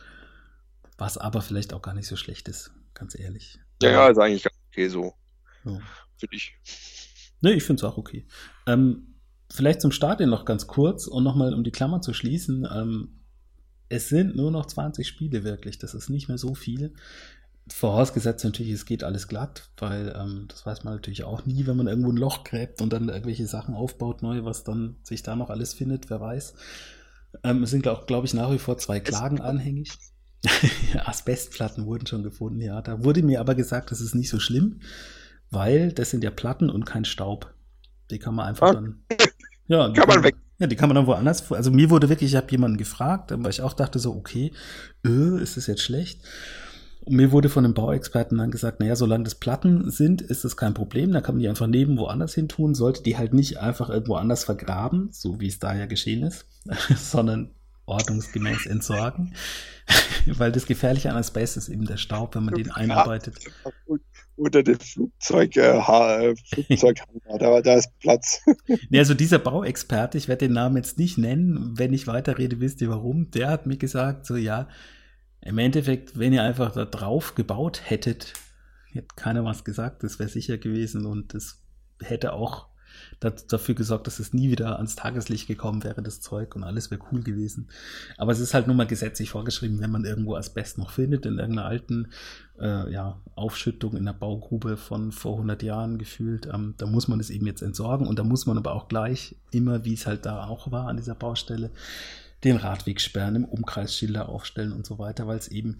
Was 0.97 1.19
aber 1.19 1.43
vielleicht 1.43 1.71
auch 1.71 1.83
gar 1.83 1.93
nicht 1.93 2.07
so 2.07 2.15
schlecht 2.15 2.47
ist, 2.47 2.71
ganz 2.95 3.17
ehrlich. 3.17 3.59
Ja, 3.79 3.91
ja, 3.91 4.09
ist 4.09 4.17
eigentlich 4.17 4.47
okay 4.71 4.87
so. 4.87 5.13
Ja. 5.65 5.79
Für 6.17 6.27
dich. 6.27 6.55
Ne, 7.41 7.53
ich 7.53 7.63
finde 7.63 7.79
es 7.79 7.83
auch 7.83 7.97
okay. 7.97 8.25
Ähm, 8.65 9.19
vielleicht 9.51 9.81
zum 9.81 9.91
Stadion 9.91 10.31
noch 10.31 10.45
ganz 10.45 10.65
kurz 10.65 11.05
und 11.05 11.23
nochmal 11.23 11.53
um 11.53 11.63
die 11.63 11.71
Klammer 11.71 12.01
zu 12.01 12.11
schließen. 12.11 12.67
Ähm, 12.73 13.19
es 13.87 14.09
sind 14.09 14.35
nur 14.35 14.49
noch 14.49 14.65
20 14.65 15.07
Spiele 15.07 15.43
wirklich. 15.43 15.77
Das 15.77 15.93
ist 15.93 16.09
nicht 16.09 16.27
mehr 16.27 16.39
so 16.39 16.55
viel. 16.55 16.95
Vorausgesetzt 17.69 18.45
natürlich, 18.45 18.71
es 18.71 18.85
geht 18.85 19.03
alles 19.03 19.27
glatt, 19.27 19.69
weil 19.77 20.13
ähm, 20.17 20.45
das 20.47 20.65
weiß 20.65 20.83
man 20.83 20.93
natürlich 20.93 21.23
auch 21.23 21.45
nie, 21.45 21.67
wenn 21.67 21.77
man 21.77 21.87
irgendwo 21.87 22.11
ein 22.11 22.17
Loch 22.17 22.43
gräbt 22.43 22.81
und 22.81 22.93
dann 22.93 23.09
irgendwelche 23.09 23.47
Sachen 23.47 23.75
aufbaut, 23.75 24.21
neu, 24.21 24.43
was 24.43 24.63
dann 24.63 24.95
sich 25.03 25.23
da 25.23 25.35
noch 25.35 25.49
alles 25.49 25.73
findet, 25.73 26.09
wer 26.09 26.21
weiß. 26.21 26.53
Ähm, 27.43 27.63
es 27.63 27.71
sind 27.71 27.87
auch, 27.87 28.05
glaube 28.05 28.25
ich, 28.25 28.33
nach 28.33 28.51
wie 28.51 28.59
vor 28.59 28.77
zwei 28.77 28.99
Klagen 28.99 29.41
anhängig. 29.41 29.91
Asbestplatten 31.05 31.85
wurden 31.85 32.07
schon 32.07 32.23
gefunden, 32.23 32.61
ja. 32.61 32.81
Da 32.81 33.03
wurde 33.03 33.23
mir 33.23 33.39
aber 33.39 33.55
gesagt, 33.55 33.91
das 33.91 34.01
ist 34.01 34.15
nicht 34.15 34.29
so 34.29 34.39
schlimm, 34.39 34.81
weil 35.49 35.91
das 35.91 36.09
sind 36.09 36.23
ja 36.23 36.31
Platten 36.31 36.69
und 36.69 36.85
kein 36.85 37.05
Staub. 37.05 37.53
Die 38.11 38.19
kann 38.19 38.35
man 38.35 38.47
einfach 38.47 38.69
ah. 38.69 38.73
dann. 38.73 39.03
Ja, 39.67 39.91
kann 39.91 40.07
man 40.07 40.23
weg. 40.23 40.35
Ja, 40.59 40.67
die 40.67 40.75
kann 40.75 40.89
man 40.89 40.95
dann 40.95 41.07
woanders. 41.07 41.51
Also 41.51 41.71
mir 41.71 41.89
wurde 41.89 42.09
wirklich, 42.09 42.31
ich 42.31 42.35
habe 42.35 42.49
jemanden 42.49 42.77
gefragt, 42.77 43.31
weil 43.35 43.51
ich 43.51 43.61
auch 43.61 43.73
dachte 43.73 43.99
so, 43.99 44.15
okay, 44.15 44.51
äh, 45.05 45.41
ist 45.41 45.57
das 45.57 45.67
jetzt 45.67 45.83
schlecht? 45.83 46.21
Und 47.07 47.15
mir 47.15 47.31
wurde 47.31 47.47
von 47.47 47.63
den 47.63 47.73
Bauexperten 47.73 48.37
dann 48.37 48.51
gesagt, 48.51 48.81
naja, 48.81 48.97
solange 48.97 49.23
das 49.23 49.35
Platten 49.35 49.89
sind, 49.89 50.21
ist 50.21 50.43
das 50.43 50.57
kein 50.57 50.73
Problem. 50.73 51.13
Da 51.13 51.21
kann 51.21 51.35
man 51.35 51.41
die 51.41 51.47
einfach 51.47 51.67
neben 51.67 51.97
woanders 51.97 52.33
hin 52.35 52.49
tun, 52.49 52.75
sollte 52.75 53.01
die 53.01 53.17
halt 53.17 53.33
nicht 53.33 53.59
einfach 53.59 53.89
irgendwo 53.89 54.15
anders 54.15 54.43
vergraben, 54.43 55.07
so 55.13 55.39
wie 55.39 55.47
es 55.47 55.57
da 55.57 55.73
ja 55.73 55.85
geschehen 55.85 56.23
ist, 56.23 56.45
sondern 56.97 57.51
ordnungsgemäß 57.85 58.65
entsorgen. 58.65 59.33
Weil 60.25 60.51
das 60.51 60.65
Gefährliche 60.65 61.09
an 61.09 61.15
Asbest 61.15 61.55
ist 61.55 61.69
eben 61.69 61.85
der 61.85 61.95
Staub, 61.95 62.35
wenn 62.35 62.43
man 62.43 62.55
den 62.55 62.71
einarbeitet. 62.71 63.37
Unter 64.35 64.61
dem 64.61 64.77
Flugzeug, 64.77 65.55
äh, 65.55 66.35
Flugzeug 66.35 66.97
da, 67.39 67.61
da 67.61 67.73
ist 67.75 67.97
Platz. 67.99 68.41
ja, 68.89 68.99
also 68.99 69.13
dieser 69.13 69.39
Bauexperte, 69.39 70.17
ich 70.17 70.27
werde 70.27 70.47
den 70.47 70.53
Namen 70.53 70.75
jetzt 70.75 70.99
nicht 70.99 71.17
nennen, 71.17 71.71
wenn 71.77 71.93
ich 71.93 72.05
weiterrede, 72.05 72.59
wisst 72.59 72.81
ihr 72.81 72.89
warum, 72.89 73.31
der 73.31 73.49
hat 73.49 73.65
mir 73.65 73.77
gesagt, 73.77 74.25
so 74.25 74.35
ja, 74.35 74.67
im 75.41 75.57
Endeffekt, 75.57 76.17
wenn 76.17 76.33
ihr 76.33 76.43
einfach 76.43 76.71
da 76.73 76.85
drauf 76.85 77.35
gebaut 77.35 77.81
hättet, 77.85 78.33
hätte 78.91 79.07
keiner 79.15 79.45
was 79.45 79.63
gesagt, 79.63 80.03
das 80.03 80.19
wäre 80.19 80.29
sicher 80.29 80.57
gewesen 80.57 81.05
und 81.05 81.33
das 81.33 81.61
hätte 82.01 82.33
auch 82.33 82.67
dafür 83.19 83.75
gesorgt, 83.75 84.07
dass 84.07 84.19
es 84.19 84.33
nie 84.33 84.51
wieder 84.51 84.75
ans 84.77 84.95
Tageslicht 84.95 85.47
gekommen 85.47 85.83
wäre, 85.83 86.01
das 86.01 86.21
Zeug 86.21 86.55
und 86.55 86.63
alles 86.63 86.91
wäre 86.91 87.01
cool 87.11 87.23
gewesen. 87.23 87.69
Aber 88.17 88.31
es 88.31 88.39
ist 88.39 88.53
halt 88.53 88.67
nun 88.67 88.77
mal 88.77 88.87
gesetzlich 88.87 89.31
vorgeschrieben, 89.31 89.79
wenn 89.79 89.91
man 89.91 90.05
irgendwo 90.05 90.35
Asbest 90.35 90.77
noch 90.77 90.91
findet, 90.91 91.25
in 91.25 91.39
irgendeiner 91.39 91.67
alten 91.67 92.09
äh, 92.59 92.91
ja, 92.91 93.19
Aufschüttung 93.35 93.95
in 93.95 94.05
der 94.05 94.13
Baugrube 94.13 94.77
von 94.77 95.11
vor 95.11 95.33
100 95.33 95.63
Jahren 95.63 95.97
gefühlt, 95.97 96.47
ähm, 96.47 96.75
da 96.77 96.85
muss 96.85 97.07
man 97.07 97.19
es 97.19 97.29
eben 97.29 97.47
jetzt 97.47 97.61
entsorgen 97.61 98.07
und 98.07 98.19
da 98.19 98.23
muss 98.23 98.45
man 98.45 98.57
aber 98.57 98.73
auch 98.73 98.87
gleich 98.87 99.35
immer, 99.51 99.83
wie 99.83 99.93
es 99.93 100.05
halt 100.05 100.25
da 100.25 100.45
auch 100.45 100.71
war 100.71 100.87
an 100.87 100.97
dieser 100.97 101.15
Baustelle, 101.15 101.71
den 102.43 102.57
Radweg 102.57 103.01
sperren, 103.01 103.35
im 103.35 103.45
Umkreis 103.45 103.95
Schilder 103.95 104.29
aufstellen 104.29 104.71
und 104.71 104.85
so 104.85 104.99
weiter, 104.99 105.27
weil 105.27 105.37
es 105.37 105.47
eben 105.47 105.79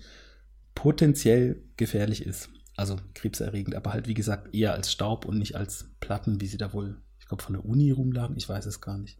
potenziell 0.76 1.64
gefährlich 1.78 2.26
ist. 2.26 2.49
Also 2.76 2.97
krebserregend, 3.16 3.76
aber 3.76 3.93
halt 3.93 4.08
wie 4.08 4.14
gesagt 4.14 4.53
eher 4.53 4.74
als 4.74 4.91
Staub 4.91 5.26
und 5.26 5.38
nicht 5.38 5.55
als 5.55 5.89
Platten, 5.99 6.41
wie 6.41 6.47
sie 6.47 6.58
da 6.58 6.74
wohl, 6.74 7.01
ich 7.20 7.28
glaube, 7.28 7.43
von 7.43 7.53
der 7.53 7.66
Uni 7.66 7.91
rumlagen. 7.91 8.38
Ich 8.38 8.47
weiß 8.47 8.66
es 8.68 8.82
gar 8.82 8.97
nicht. 8.97 9.20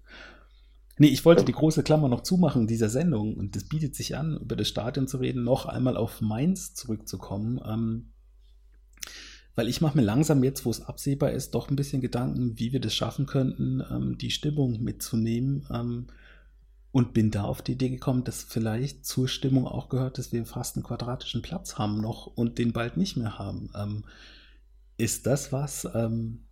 Nee, 1.00 1.08
ich 1.08 1.26
wollte 1.26 1.46
die 1.46 1.54
große 1.54 1.84
Klammer 1.84 2.10
noch 2.10 2.22
zumachen 2.22 2.68
dieser 2.68 2.90
Sendung 2.90 3.36
und 3.36 3.56
das 3.56 3.66
bietet 3.66 3.96
sich 3.96 4.16
an, 4.16 4.38
über 4.38 4.56
das 4.56 4.68
Stadion 4.68 5.08
zu 5.08 5.18
reden, 5.18 5.44
noch 5.44 5.66
einmal 5.66 5.96
auf 5.96 6.22
Mainz 6.22 6.74
zurückzukommen. 6.74 7.60
Ähm, 7.66 8.14
weil 9.56 9.68
ich 9.68 9.82
mache 9.82 9.98
mir 9.98 10.04
langsam 10.04 10.44
jetzt, 10.44 10.66
wo 10.66 10.70
es 10.70 10.82
absehbar 10.82 11.32
ist, 11.32 11.52
doch 11.52 11.70
ein 11.70 11.76
bisschen 11.76 12.02
Gedanken, 12.02 12.60
wie 12.60 12.74
wir 12.74 12.80
das 12.80 12.94
schaffen 12.94 13.26
könnten, 13.26 13.82
ähm, 13.92 14.18
die 14.18 14.30
Stimmung 14.30 14.84
mitzunehmen. 14.84 15.68
Ähm, 15.72 16.08
und 16.98 17.14
bin 17.14 17.30
da 17.30 17.44
auf 17.44 17.62
die 17.62 17.74
Idee 17.74 17.90
gekommen, 17.90 18.24
dass 18.24 18.42
vielleicht 18.42 19.06
zur 19.06 19.28
Stimmung 19.28 19.68
auch 19.68 19.88
gehört, 19.88 20.18
dass 20.18 20.32
wir 20.32 20.44
fast 20.48 20.76
einen 20.76 20.84
quadratischen 20.84 21.44
Platz 21.44 21.78
haben 21.78 22.02
noch 22.02 22.26
und 22.26 22.58
den 22.58 22.74
bald 22.74 22.98
nicht 22.98 23.16
mehr 23.18 23.38
haben. 23.38 23.70
Ähm, 23.76 24.04
ist 24.98 25.28
das 25.28 25.52
was, 25.52 25.88
ähm, 25.94 26.48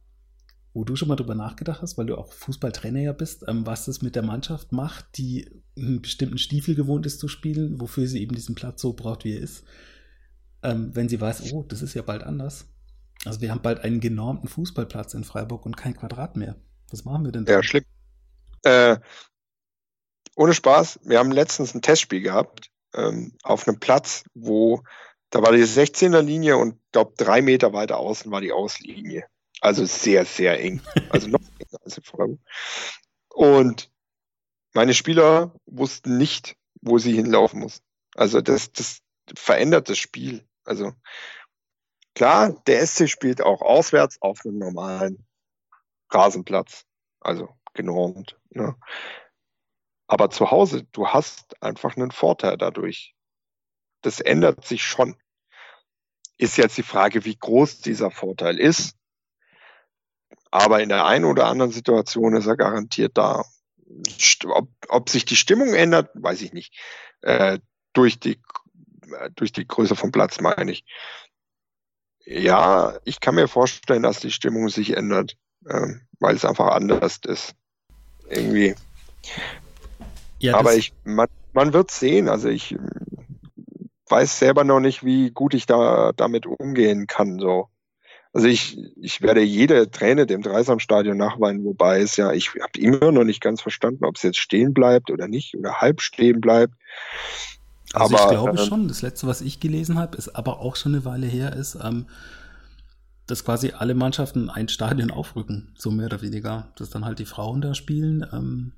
wo 0.71 0.83
du 0.83 0.95
schon 0.95 1.07
mal 1.07 1.15
drüber 1.15 1.33
nachgedacht 1.33 1.81
hast, 1.81 1.97
weil 1.97 2.05
du 2.05 2.15
auch 2.15 2.31
Fußballtrainer 2.31 2.99
ja 2.99 3.13
bist, 3.13 3.43
ähm, 3.47 3.65
was 3.65 3.85
das 3.85 4.03
mit 4.03 4.15
der 4.15 4.21
Mannschaft 4.21 4.71
macht, 4.71 5.17
die 5.17 5.49
einen 5.75 6.03
bestimmten 6.03 6.37
Stiefel 6.37 6.75
gewohnt 6.75 7.07
ist 7.07 7.19
zu 7.19 7.27
spielen, 7.27 7.81
wofür 7.81 8.05
sie 8.05 8.21
eben 8.21 8.35
diesen 8.35 8.53
Platz 8.53 8.83
so 8.83 8.93
braucht, 8.93 9.23
wie 9.25 9.33
er 9.33 9.41
ist, 9.41 9.63
ähm, 10.61 10.95
wenn 10.95 11.09
sie 11.09 11.19
weiß, 11.19 11.53
oh, 11.53 11.63
das 11.63 11.81
ist 11.81 11.95
ja 11.95 12.03
bald 12.03 12.21
anders. 12.21 12.67
Also 13.25 13.41
wir 13.41 13.49
haben 13.49 13.63
bald 13.63 13.79
einen 13.79 13.99
genormten 13.99 14.47
Fußballplatz 14.47 15.15
in 15.15 15.23
Freiburg 15.23 15.65
und 15.65 15.75
kein 15.75 15.95
Quadrat 15.95 16.37
mehr. 16.37 16.55
Was 16.91 17.03
machen 17.03 17.25
wir 17.25 17.31
denn 17.31 17.45
da? 17.45 17.53
Ja, 17.53 17.63
schlimm. 17.63 17.85
Äh, 18.61 18.97
ohne 20.35 20.53
Spaß, 20.53 20.99
wir 21.03 21.19
haben 21.19 21.31
letztens 21.31 21.73
ein 21.73 21.81
Testspiel 21.81 22.21
gehabt 22.21 22.69
ähm, 22.93 23.33
auf 23.43 23.67
einem 23.67 23.79
Platz, 23.79 24.23
wo 24.33 24.83
da 25.29 25.41
war 25.41 25.51
die 25.51 25.63
16er 25.63 26.21
Linie 26.21 26.57
und 26.57 26.79
glaube 26.91 27.13
drei 27.17 27.41
Meter 27.41 27.73
weiter 27.73 27.97
außen 27.97 28.31
war 28.31 28.41
die 28.41 28.53
Auslinie. 28.53 29.25
Also 29.61 29.85
sehr, 29.85 30.25
sehr 30.25 30.59
eng. 30.59 30.81
Also 31.09 31.27
noch 31.27 31.39
enger 31.39 31.81
als 31.83 31.97
in 31.97 32.03
Freiburg. 32.03 32.39
Und 33.29 33.91
meine 34.73 34.93
Spieler 34.93 35.53
wussten 35.65 36.17
nicht, 36.17 36.55
wo 36.81 36.97
sie 36.99 37.13
hinlaufen 37.13 37.59
muss. 37.61 37.81
Also 38.15 38.41
das, 38.41 38.71
das 38.71 38.99
verändert 39.35 39.89
das 39.89 39.97
Spiel. 39.97 40.45
Also 40.63 40.93
klar, 42.13 42.61
der 42.67 42.85
SC 42.85 43.09
spielt 43.09 43.41
auch 43.41 43.61
auswärts 43.61 44.21
auf 44.21 44.39
einem 44.45 44.57
normalen 44.57 45.25
Rasenplatz. 46.09 46.85
Also 47.19 47.49
genormt. 47.73 48.39
Ne? 48.51 48.75
Aber 50.07 50.29
zu 50.29 50.51
Hause, 50.51 50.83
du 50.91 51.07
hast 51.07 51.61
einfach 51.63 51.97
einen 51.97 52.11
Vorteil 52.11 52.57
dadurch. 52.57 53.15
Das 54.01 54.19
ändert 54.19 54.65
sich 54.65 54.83
schon. 54.83 55.15
Ist 56.37 56.57
jetzt 56.57 56.77
die 56.77 56.83
Frage, 56.83 57.25
wie 57.25 57.35
groß 57.35 57.79
dieser 57.79 58.11
Vorteil 58.11 58.59
ist. 58.59 58.95
Aber 60.51 60.81
in 60.81 60.89
der 60.89 61.05
einen 61.05 61.25
oder 61.25 61.47
anderen 61.47 61.71
Situation 61.71 62.35
ist 62.35 62.45
er 62.45 62.55
garantiert 62.55 63.17
da. 63.17 63.43
Ob, 64.45 64.69
ob 64.89 65.09
sich 65.09 65.25
die 65.25 65.35
Stimmung 65.35 65.73
ändert, 65.73 66.11
weiß 66.13 66.41
ich 66.41 66.53
nicht. 66.53 66.73
Äh, 67.21 67.59
durch, 67.93 68.19
die, 68.19 68.39
äh, 69.19 69.31
durch 69.35 69.51
die 69.51 69.67
Größe 69.67 69.95
vom 69.95 70.11
Platz 70.11 70.39
meine 70.39 70.71
ich. 70.71 70.85
Ja, 72.25 72.99
ich 73.05 73.19
kann 73.19 73.35
mir 73.35 73.47
vorstellen, 73.47 74.03
dass 74.03 74.19
die 74.19 74.31
Stimmung 74.31 74.69
sich 74.69 74.95
ändert, 74.95 75.35
äh, 75.65 75.93
weil 76.19 76.35
es 76.35 76.45
einfach 76.45 76.69
anders 76.69 77.19
ist. 77.25 77.55
Irgendwie. 78.29 78.75
Ja, 80.39 80.57
Aber 80.57 80.75
ich, 80.75 80.93
man, 81.03 81.27
man 81.53 81.73
wird 81.73 81.91
sehen. 81.91 82.29
Also 82.29 82.49
ich 82.49 82.75
weiß 84.09 84.39
selber 84.39 84.63
noch 84.63 84.79
nicht, 84.79 85.03
wie 85.03 85.31
gut 85.31 85.53
ich 85.53 85.65
da 85.65 86.11
damit 86.15 86.45
umgehen 86.45 87.07
kann. 87.07 87.39
So. 87.39 87.69
Also 88.33 88.47
ich, 88.47 88.77
ich 88.97 89.21
werde 89.21 89.41
jede 89.41 89.89
Träne 89.89 90.25
dem 90.25 90.41
Dreisamstadion 90.41 91.17
nachweinen, 91.17 91.63
wobei 91.63 92.01
es 92.01 92.17
ja, 92.17 92.33
ich 92.33 92.49
habe 92.49 92.77
immer 92.77 93.11
noch 93.11 93.23
nicht 93.23 93.41
ganz 93.41 93.61
verstanden, 93.61 94.05
ob 94.05 94.17
es 94.17 94.23
jetzt 94.23 94.37
stehen 94.37 94.73
bleibt 94.73 95.09
oder 95.09 95.27
nicht 95.27 95.55
oder 95.55 95.75
halb 95.75 96.01
stehen 96.01 96.41
bleibt. 96.41 96.73
Also 97.93 98.15
aber, 98.15 98.23
ich 98.23 98.29
glaube 98.29 98.59
äh, 98.59 98.65
schon, 98.65 98.87
das 98.89 99.01
letzte, 99.01 99.27
was 99.27 99.41
ich 99.41 99.59
gelesen 99.59 99.97
habe, 99.97 100.17
ist 100.17 100.35
aber 100.35 100.59
auch 100.59 100.75
schon 100.75 100.93
eine 100.93 101.05
Weile 101.05 101.27
her, 101.27 101.53
ist, 101.53 101.77
ähm, 101.81 102.07
dass 103.25 103.45
quasi 103.45 103.71
alle 103.71 103.95
Mannschaften 103.95 104.49
ein 104.49 104.67
Stadion 104.67 105.11
aufrücken, 105.11 105.73
so 105.77 105.89
mehr 105.89 106.07
oder 106.07 106.21
weniger. 106.21 106.67
Dass 106.75 106.89
dann 106.89 107.05
halt 107.05 107.19
die 107.19 107.25
Frauen 107.25 107.61
da 107.61 107.73
spielen. 107.73 108.25
Ähm, 108.33 108.73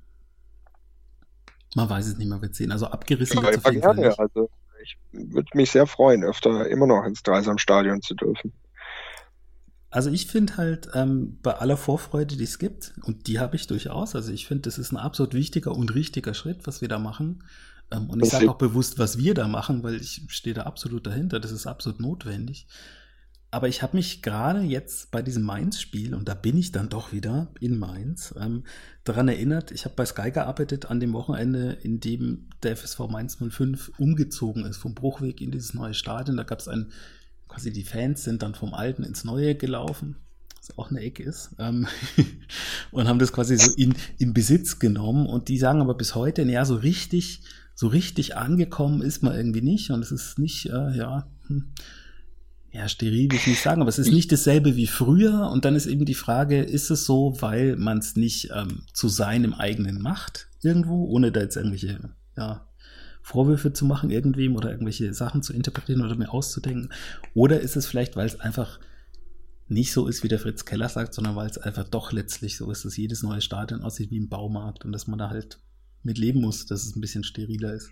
man 1.78 1.89
weiß 1.91 2.07
es 2.07 2.17
nicht, 2.17 2.28
man 2.28 2.41
wird 2.41 2.55
sehen. 2.55 2.71
Also 2.71 2.88
abgerissen 2.88 3.41
wird 3.41 3.55
es 3.55 3.63
auf 3.63 3.71
jeden 3.71 3.82
gerne. 3.82 4.01
Fall 4.01 4.09
nicht. 4.09 4.19
Also 4.19 4.49
ich 4.82 4.97
würde 5.11 5.49
mich 5.53 5.69
sehr 5.69 5.86
freuen, 5.86 6.23
öfter 6.23 6.67
immer 6.67 6.88
noch 6.88 7.05
ins 7.05 7.21
Dreisamstadion 7.21 8.01
zu 8.01 8.15
dürfen. 8.15 8.51
Also 9.91 10.09
ich 10.09 10.25
finde 10.25 10.57
halt 10.57 10.89
ähm, 10.95 11.38
bei 11.43 11.53
aller 11.53 11.78
Vorfreude, 11.78 12.36
die 12.36 12.43
es 12.43 12.57
gibt, 12.57 12.93
und 13.03 13.28
die 13.28 13.39
habe 13.39 13.55
ich 13.55 13.67
durchaus, 13.67 14.15
also 14.15 14.34
ich 14.34 14.47
finde, 14.47 14.63
das 14.63 14.80
ist 14.80 14.91
ein 14.91 14.97
absolut 14.97 15.34
wichtiger 15.34 15.71
und 15.71 15.93
richtiger 15.93 16.34
Schritt, 16.34 16.65
was 16.65 16.82
wir 16.82 16.88
da 16.88 16.97
machen. 16.97 17.43
Ähm, 17.91 18.09
und 18.09 18.23
ich 18.23 18.32
sage 18.32 18.49
auch 18.49 18.57
bewusst, 18.57 18.97
was 18.97 19.19
wir 19.19 19.36
da 19.36 19.47
machen, 19.47 19.84
weil 19.84 19.95
ich 19.95 20.23
stehe 20.30 20.55
da 20.55 20.63
absolut 20.63 21.05
dahinter, 21.05 21.39
das 21.39 21.51
ist 21.51 21.67
absolut 21.67 21.99
notwendig. 21.99 22.67
Aber 23.50 23.70
ich 23.70 23.82
habe 23.82 23.95
mich 23.95 24.22
gerade 24.22 24.62
jetzt 24.62 25.10
bei 25.10 25.22
diesem 25.22 25.43
Mainz-Spiel, 25.43 26.14
und 26.14 26.28
da 26.28 26.34
bin 26.34 26.58
ich 26.58 26.74
dann 26.74 26.89
doch 26.89 27.14
wieder 27.14 27.48
in 27.62 27.80
Mainz, 27.80 28.36
ähm, 28.38 28.64
daran 29.06 29.30
erinnert, 29.30 29.72
ich 29.72 29.86
habe 29.86 29.95
bei 29.95 30.06
Sky 30.06 30.32
gearbeitet 30.32 30.88
an 30.88 31.00
dem 31.00 31.14
Wochenende, 31.14 31.72
in 31.82 32.02
dem 32.02 32.50
der 32.62 32.76
FSV 32.76 33.08
Mainz 33.10 33.38
05 33.38 33.93
umgezogen 33.98 34.66
ist, 34.66 34.78
vom 34.78 34.93
Bruchweg 34.93 35.39
in 35.39 35.52
dieses 35.52 35.74
neue 35.74 35.93
Stadion. 35.93 36.36
Da 36.36 36.43
gab 36.43 36.60
es 36.60 36.68
ein, 36.68 36.91
quasi 37.48 37.72
die 37.72 37.86
Fans 37.86 38.24
sind 38.24 38.43
dann 38.43 38.54
vom 38.54 38.74
Alten 38.74 39.04
ins 39.04 39.24
Neue 39.24 39.56
gelaufen, 39.56 40.18
was 40.58 40.78
auch 40.78 40.91
eine 40.91 41.00
Ecke 41.00 41.24
ist, 41.24 41.56
ähm, 41.58 41.88
und 42.91 43.08
haben 43.08 43.20
das 43.20 43.32
quasi 43.32 43.56
so 43.58 43.72
in, 43.78 43.95
in 44.18 44.34
Besitz 44.34 44.78
genommen. 44.78 45.26
Und 45.26 45.48
die 45.48 45.58
sagen 45.58 45.80
aber 45.80 45.95
bis 45.95 46.16
heute, 46.16 46.43
ja, 46.43 46.66
so 46.66 46.76
richtig, 46.76 47.43
so 47.76 47.88
richtig 47.88 48.36
angekommen 48.36 49.02
ist 49.02 49.24
man 49.24 49.36
irgendwie 49.36 49.62
nicht. 49.62 49.89
Und 49.91 50.02
es 50.02 50.12
ist 50.12 50.38
nicht, 50.38 50.66
äh, 50.66 50.98
ja, 50.98 51.30
hm, 51.48 51.72
ja, 52.78 52.88
steril 52.88 53.32
will 53.32 53.38
ich 53.38 53.47
nicht 53.47 53.61
sagen, 53.61 53.82
aber 53.82 53.89
es 53.89 53.97
ist 53.97 54.11
nicht 54.11 54.32
dasselbe 54.32 54.75
wie 54.75 54.86
früher. 54.86 55.49
Und 55.49 55.65
dann 55.65 55.75
ist 55.75 55.88
eben 55.88 56.05
die 56.05 56.13
Frage, 56.13 56.61
ist 56.61 56.91
es 56.91 57.05
so, 57.05 57.36
weil 57.39 57.75
man 57.75 57.97
es 57.97 58.15
nicht 58.15 58.51
ähm, 58.53 58.84
zu 58.93 59.09
seinem 59.09 59.53
eigenen 59.55 59.99
macht, 59.99 60.47
irgendwo, 60.61 61.05
ohne 61.05 61.32
da 61.32 61.41
jetzt 61.41 61.55
irgendwelche 61.55 61.99
ja, 62.38 62.67
Vorwürfe 63.23 63.73
zu 63.73 63.86
machen, 63.86 64.11
irgendwem 64.11 64.55
oder 64.55 64.69
irgendwelche 64.69 65.11
Sachen 65.15 65.41
zu 65.41 65.53
interpretieren 65.53 66.01
oder 66.01 66.15
mir 66.15 66.32
auszudenken? 66.32 66.89
Oder 67.34 67.61
ist 67.61 67.75
es 67.78 67.88
vielleicht, 67.88 68.15
weil 68.15 68.28
es 68.28 68.39
einfach 68.39 68.80
nicht 69.67 69.91
so 69.91 70.07
ist, 70.07 70.23
wie 70.23 70.28
der 70.30 70.39
Fritz 70.39 70.63
Keller 70.63 70.88
sagt, 70.88 71.15
sondern 71.15 71.36
weil 71.36 71.49
es 71.49 71.57
einfach 71.57 71.89
doch 71.89 72.11
letztlich 72.11 72.57
so 72.57 72.69
ist, 72.69 72.86
dass 72.86 72.95
jedes 72.95 73.23
neue 73.23 73.41
Stadion 73.41 73.82
aussieht 73.82 74.11
wie 74.11 74.19
ein 74.19 74.30
Baumarkt 74.30 74.86
und 74.86 74.91
dass 74.91 75.07
man 75.07 75.17
da 75.17 75.30
halt 75.30 75.59
mit 76.03 76.19
leben 76.19 76.41
muss, 76.41 76.67
dass 76.67 76.86
es 76.86 76.95
ein 76.95 77.01
bisschen 77.01 77.23
steriler 77.23 77.73
ist? 77.73 77.89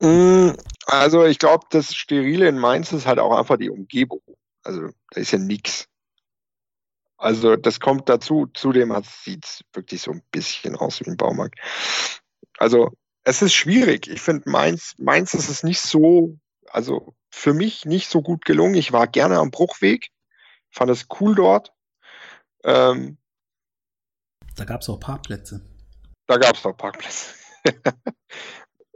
Mm, 0.00 0.50
also 0.86 1.24
ich 1.24 1.38
glaube, 1.38 1.66
das 1.70 1.94
Sterile 1.94 2.48
in 2.48 2.58
Mainz 2.58 2.92
ist 2.92 3.06
halt 3.06 3.18
auch 3.18 3.36
einfach 3.36 3.56
die 3.56 3.70
Umgebung. 3.70 4.22
Also 4.62 4.90
da 5.10 5.20
ist 5.20 5.32
ja 5.32 5.38
nichts. 5.38 5.88
Also 7.16 7.56
das 7.56 7.80
kommt 7.80 8.08
dazu. 8.08 8.46
Zudem 8.54 8.94
sieht 9.02 9.44
es 9.44 9.64
wirklich 9.72 10.02
so 10.02 10.12
ein 10.12 10.22
bisschen 10.30 10.76
aus 10.76 11.00
wie 11.00 11.10
ein 11.10 11.16
Baumarkt. 11.16 11.58
Also 12.58 12.92
es 13.24 13.42
ist 13.42 13.54
schwierig. 13.54 14.08
Ich 14.08 14.20
finde 14.20 14.48
Mainz, 14.48 14.94
Mainz 14.98 15.34
ist 15.34 15.48
es 15.48 15.62
nicht 15.62 15.80
so, 15.80 16.38
also 16.70 17.14
für 17.30 17.54
mich 17.54 17.84
nicht 17.84 18.08
so 18.08 18.22
gut 18.22 18.44
gelungen. 18.44 18.74
Ich 18.74 18.92
war 18.92 19.06
gerne 19.06 19.38
am 19.38 19.50
Bruchweg, 19.50 20.10
fand 20.70 20.90
es 20.90 21.06
cool 21.20 21.34
dort. 21.34 21.72
Ähm, 22.64 23.18
da 24.56 24.64
gab 24.64 24.80
es 24.80 24.88
auch 24.88 24.98
Parkplätze. 24.98 25.60
Da 26.26 26.36
gab 26.36 26.56
es 26.56 26.64
auch 26.64 26.76
Parkplätze. 26.76 27.34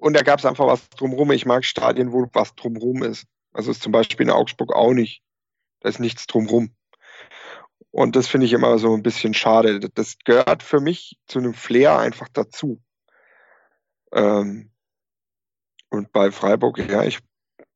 Und 0.02 0.14
da 0.14 0.22
gab 0.22 0.40
es 0.40 0.44
einfach 0.44 0.66
was 0.66 0.90
drumherum. 0.90 1.30
Ich 1.30 1.46
mag 1.46 1.64
Stadien, 1.64 2.12
wo 2.12 2.28
was 2.32 2.56
drumherum 2.56 3.04
ist. 3.04 3.24
Also 3.52 3.70
ist 3.70 3.84
zum 3.84 3.92
Beispiel 3.92 4.26
in 4.26 4.32
Augsburg 4.32 4.74
auch 4.74 4.92
nicht. 4.92 5.22
Da 5.78 5.90
ist 5.90 6.00
nichts 6.00 6.26
drumherum. 6.26 6.74
Und 7.92 8.16
das 8.16 8.26
finde 8.26 8.46
ich 8.46 8.52
immer 8.52 8.78
so 8.78 8.96
ein 8.96 9.04
bisschen 9.04 9.32
schade. 9.32 9.78
Das 9.78 10.16
gehört 10.24 10.64
für 10.64 10.80
mich 10.80 11.20
zu 11.28 11.38
einem 11.38 11.54
Flair 11.54 11.98
einfach 11.98 12.26
dazu. 12.32 12.82
Ähm, 14.12 14.72
und 15.88 16.10
bei 16.10 16.32
Freiburg, 16.32 16.78
ja, 16.78 17.04
ich 17.04 17.20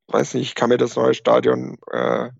weiß 0.07 0.33
nicht, 0.33 0.49
ich 0.49 0.55
kann 0.55 0.67
mir 0.67 0.77
das 0.77 0.97
neue 0.97 1.13
Stadion 1.13 1.77
äh, 1.93 2.31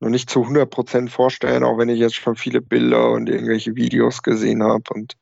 noch 0.00 0.10
nicht 0.10 0.30
zu 0.30 0.42
100 0.42 0.70
Prozent 0.70 1.10
vorstellen, 1.10 1.64
auch 1.64 1.78
wenn 1.78 1.88
ich 1.88 1.98
jetzt 1.98 2.14
schon 2.14 2.36
viele 2.36 2.60
Bilder 2.60 3.10
und 3.10 3.28
irgendwelche 3.28 3.74
Videos 3.74 4.22
gesehen 4.22 4.62
habe 4.62 4.84
und 4.94 5.16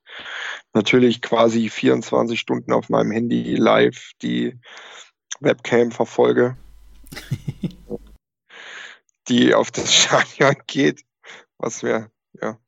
natürlich 0.75 1.23
quasi 1.23 1.71
24 1.71 2.39
Stunden 2.39 2.73
auf 2.73 2.89
meinem 2.89 3.11
Handy 3.11 3.57
live 3.57 4.13
die 4.23 4.59
Webcam 5.41 5.93
verfolge, 5.93 6.57
die 9.29 9.55
auf 9.55 9.71
das 9.71 9.95
Stadion 9.95 10.57
geht, 10.67 11.03
was 11.59 11.83
mir, 11.83 12.11
ja, 12.41 12.59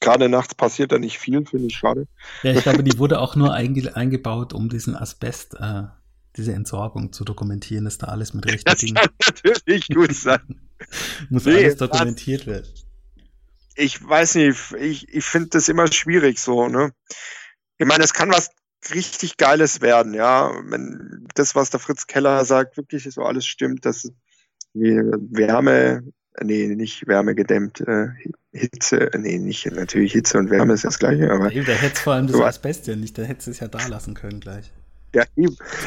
gerade 0.00 0.28
nachts 0.28 0.54
passiert 0.54 0.90
da 0.90 0.98
nicht 0.98 1.18
viel, 1.18 1.46
finde 1.46 1.68
ich 1.68 1.76
schade. 1.76 2.08
Ja, 2.42 2.52
ich 2.52 2.62
glaube, 2.62 2.82
die 2.82 2.98
wurde 2.98 3.20
auch 3.20 3.36
nur 3.36 3.54
einge 3.54 3.94
eingebaut, 3.94 4.52
um 4.52 4.68
diesen 4.68 4.96
Asbest 4.96 5.54
äh, 5.54 5.84
diese 6.36 6.52
Entsorgung 6.52 7.12
zu 7.12 7.24
dokumentieren, 7.24 7.84
dass 7.84 7.98
da 7.98 8.08
alles 8.08 8.34
mit 8.34 8.46
rechten 8.50 8.70
das 8.70 8.78
Dingen. 8.78 8.94
Das 8.94 9.04
kann 9.04 9.34
natürlich 9.44 9.88
gut 9.88 10.14
sein. 10.14 10.60
Muss 11.30 11.44
nee, 11.44 11.56
alles 11.56 11.76
dokumentiert 11.76 12.46
werden. 12.46 12.68
Ich 13.74 14.06
weiß 14.06 14.34
nicht, 14.34 14.74
ich, 14.78 15.08
ich 15.08 15.24
finde 15.24 15.50
das 15.50 15.68
immer 15.68 15.90
schwierig 15.90 16.38
so, 16.38 16.68
ne? 16.68 16.92
Ich 17.78 17.86
meine, 17.86 18.04
es 18.04 18.12
kann 18.12 18.30
was 18.30 18.50
richtig 18.94 19.36
Geiles 19.38 19.80
werden, 19.80 20.12
ja. 20.12 20.52
Wenn 20.64 21.26
das, 21.34 21.54
was 21.54 21.70
der 21.70 21.80
Fritz 21.80 22.06
Keller 22.06 22.44
sagt, 22.44 22.76
wirklich 22.76 23.04
so 23.04 23.22
alles 23.22 23.46
stimmt, 23.46 23.86
dass 23.86 24.12
Wärme, 24.74 26.02
nee, 26.42 26.66
nicht 26.68 27.06
Wärme 27.06 27.34
gedämmt, 27.34 27.80
äh, 27.80 28.08
Hitze, 28.52 29.10
nee, 29.18 29.38
nicht 29.38 29.70
natürlich 29.70 30.12
Hitze 30.12 30.38
und 30.38 30.50
Wärme 30.50 30.74
ist 30.74 30.84
das 30.84 30.98
gleiche, 30.98 31.30
aber. 31.30 31.48
Da 31.48 31.72
hätte 31.72 32.00
vor 32.00 32.14
allem 32.14 32.26
das 32.26 32.40
Asbest 32.40 32.86
ja 32.86 32.96
nicht, 32.96 33.16
da 33.16 33.22
hätte 33.22 33.50
es 33.50 33.60
ja 33.60 33.68
da 33.68 33.86
lassen 33.86 34.14
können 34.14 34.40
gleich. 34.40 34.70
Ja, 35.14 35.24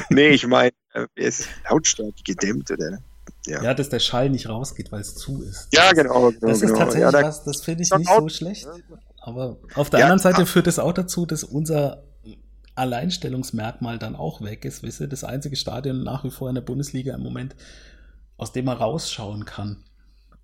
nee, 0.10 0.30
ich 0.30 0.46
meine, 0.46 0.72
äh, 0.94 1.08
er 1.16 1.28
ist 1.28 1.48
lautstark 1.70 2.14
gedämmt, 2.24 2.70
oder? 2.70 3.00
Ja. 3.48 3.62
ja, 3.62 3.74
dass 3.74 3.90
der 3.90 4.00
Schall 4.00 4.30
nicht 4.30 4.50
rausgeht, 4.50 4.92
weil 4.92 5.02
es 5.02 5.16
zu 5.16 5.44
ist. 5.44 5.68
Ja, 5.74 5.92
genau. 5.94 6.32
genau 6.32 6.48
das 6.48 6.62
ist 6.62 6.68
genau. 6.68 6.80
tatsächlich 6.80 7.12
ja, 7.12 7.12
da 7.12 7.24
was, 7.24 7.44
das 7.44 7.62
finde 7.62 7.84
ich 7.84 7.92
nicht 7.92 8.10
so 8.10 8.30
schlecht. 8.30 8.68
Aber 9.22 9.58
auf 9.76 9.90
der 9.90 10.00
ja, 10.00 10.06
anderen 10.06 10.20
Seite 10.20 10.46
führt 10.46 10.68
es 10.68 10.80
auch 10.80 10.94
dazu, 10.94 11.26
dass 11.26 11.44
unser 11.44 12.04
Alleinstellungsmerkmal 12.76 14.00
dann 14.00 14.16
auch 14.16 14.42
weg 14.42 14.66
ist. 14.66 14.84
Wisse, 14.84 15.08
das 15.08 15.24
einzige 15.24 15.56
Stadion 15.56 16.04
nach 16.04 16.24
wie 16.24 16.32
vor 16.32 16.50
in 16.50 16.56
der 16.56 16.62
Bundesliga 16.62 17.16
im 17.16 17.22
Moment, 17.22 17.56
aus 18.38 18.52
dem 18.52 18.66
man 18.66 18.78
rausschauen 18.78 19.46
kann. 19.46 19.84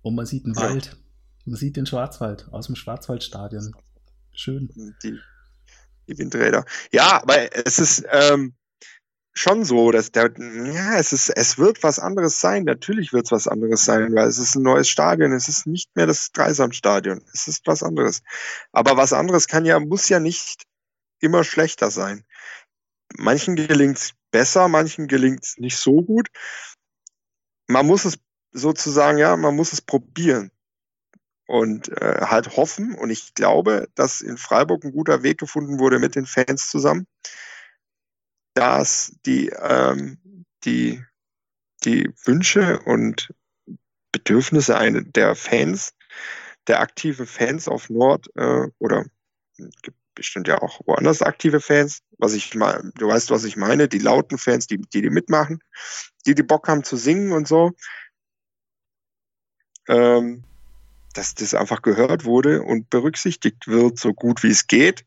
Und 0.02 0.14
man 0.14 0.26
sieht 0.26 0.46
den 0.46 0.56
Wald. 0.56 0.96
Man 1.44 1.56
sieht 1.56 1.76
den 1.76 1.86
Schwarzwald 1.86 2.48
aus 2.50 2.66
dem 2.66 2.76
Schwarzwaldstadion. 2.76 3.74
Schön. 4.32 4.70
Die, 5.02 5.18
die 6.08 6.18
Windräder. 6.18 6.64
Ja, 6.92 7.22
aber 7.22 7.54
es 7.66 7.78
ist, 7.78 8.04
ähm, 8.10 8.54
schon 9.32 9.64
so, 9.64 9.90
dass 9.90 10.12
der, 10.12 10.32
ja, 10.38 10.98
es 10.98 11.12
ist, 11.12 11.30
es 11.30 11.58
wird 11.58 11.82
was 11.82 11.98
anderes 11.98 12.40
sein. 12.40 12.64
Natürlich 12.64 13.12
wird 13.12 13.26
es 13.26 13.32
was 13.32 13.48
anderes 13.48 13.84
sein, 13.84 14.14
weil 14.14 14.28
es 14.28 14.38
ist 14.38 14.54
ein 14.56 14.62
neues 14.62 14.88
Stadion. 14.88 15.32
Es 15.32 15.48
ist 15.48 15.66
nicht 15.66 15.94
mehr 15.96 16.06
das 16.06 16.32
Dreisamstadion. 16.32 17.22
Es 17.32 17.48
ist 17.48 17.66
was 17.66 17.82
anderes. 17.82 18.22
Aber 18.72 18.96
was 18.96 19.12
anderes 19.12 19.48
kann 19.48 19.64
ja, 19.64 19.80
muss 19.80 20.08
ja 20.08 20.20
nicht 20.20 20.64
immer 21.20 21.44
schlechter 21.44 21.90
sein. 21.90 22.24
Manchen 23.16 23.56
gelingt 23.56 23.98
es 23.98 24.12
besser, 24.30 24.68
manchen 24.68 25.08
gelingt 25.08 25.44
es 25.44 25.58
nicht 25.58 25.76
so 25.76 26.02
gut. 26.02 26.28
Man 27.68 27.86
muss 27.86 28.04
es 28.04 28.18
sozusagen, 28.52 29.18
ja, 29.18 29.36
man 29.36 29.56
muss 29.56 29.72
es 29.72 29.80
probieren 29.80 30.50
und 31.46 31.88
äh, 31.88 32.22
halt 32.22 32.56
hoffen. 32.56 32.94
Und 32.94 33.10
ich 33.10 33.34
glaube, 33.34 33.88
dass 33.94 34.20
in 34.20 34.36
Freiburg 34.36 34.84
ein 34.84 34.92
guter 34.92 35.22
Weg 35.22 35.38
gefunden 35.38 35.78
wurde 35.78 35.98
mit 35.98 36.16
den 36.16 36.26
Fans 36.26 36.68
zusammen 36.68 37.06
dass 38.54 39.16
die, 39.24 39.48
ähm, 39.48 40.18
die, 40.64 41.02
die 41.84 42.10
Wünsche 42.24 42.80
und 42.80 43.32
Bedürfnisse 44.12 44.76
der 45.06 45.34
Fans, 45.34 45.94
der 46.66 46.80
aktiven 46.80 47.26
Fans 47.26 47.66
auf 47.66 47.90
Nord 47.90 48.28
äh, 48.36 48.68
oder 48.78 49.06
gibt 49.82 49.96
bestimmt 50.14 50.48
ja 50.48 50.60
auch 50.60 50.80
woanders 50.86 51.22
aktive 51.22 51.60
Fans, 51.60 52.02
was 52.18 52.34
ich 52.34 52.54
mal, 52.54 52.92
du 52.96 53.08
weißt, 53.08 53.30
was 53.30 53.44
ich 53.44 53.56
meine, 53.56 53.88
die 53.88 53.98
lauten 53.98 54.38
Fans, 54.38 54.66
die, 54.66 54.78
die, 54.78 55.02
die 55.02 55.10
mitmachen, 55.10 55.60
die, 56.26 56.34
die 56.34 56.42
Bock 56.42 56.68
haben 56.68 56.84
zu 56.84 56.96
singen 56.96 57.32
und 57.32 57.48
so, 57.48 57.72
ähm, 59.88 60.44
dass 61.14 61.34
das 61.34 61.54
einfach 61.54 61.82
gehört 61.82 62.24
wurde 62.24 62.62
und 62.62 62.90
berücksichtigt 62.90 63.68
wird, 63.68 63.98
so 63.98 64.12
gut 64.12 64.42
wie 64.42 64.50
es 64.50 64.66
geht. 64.66 65.04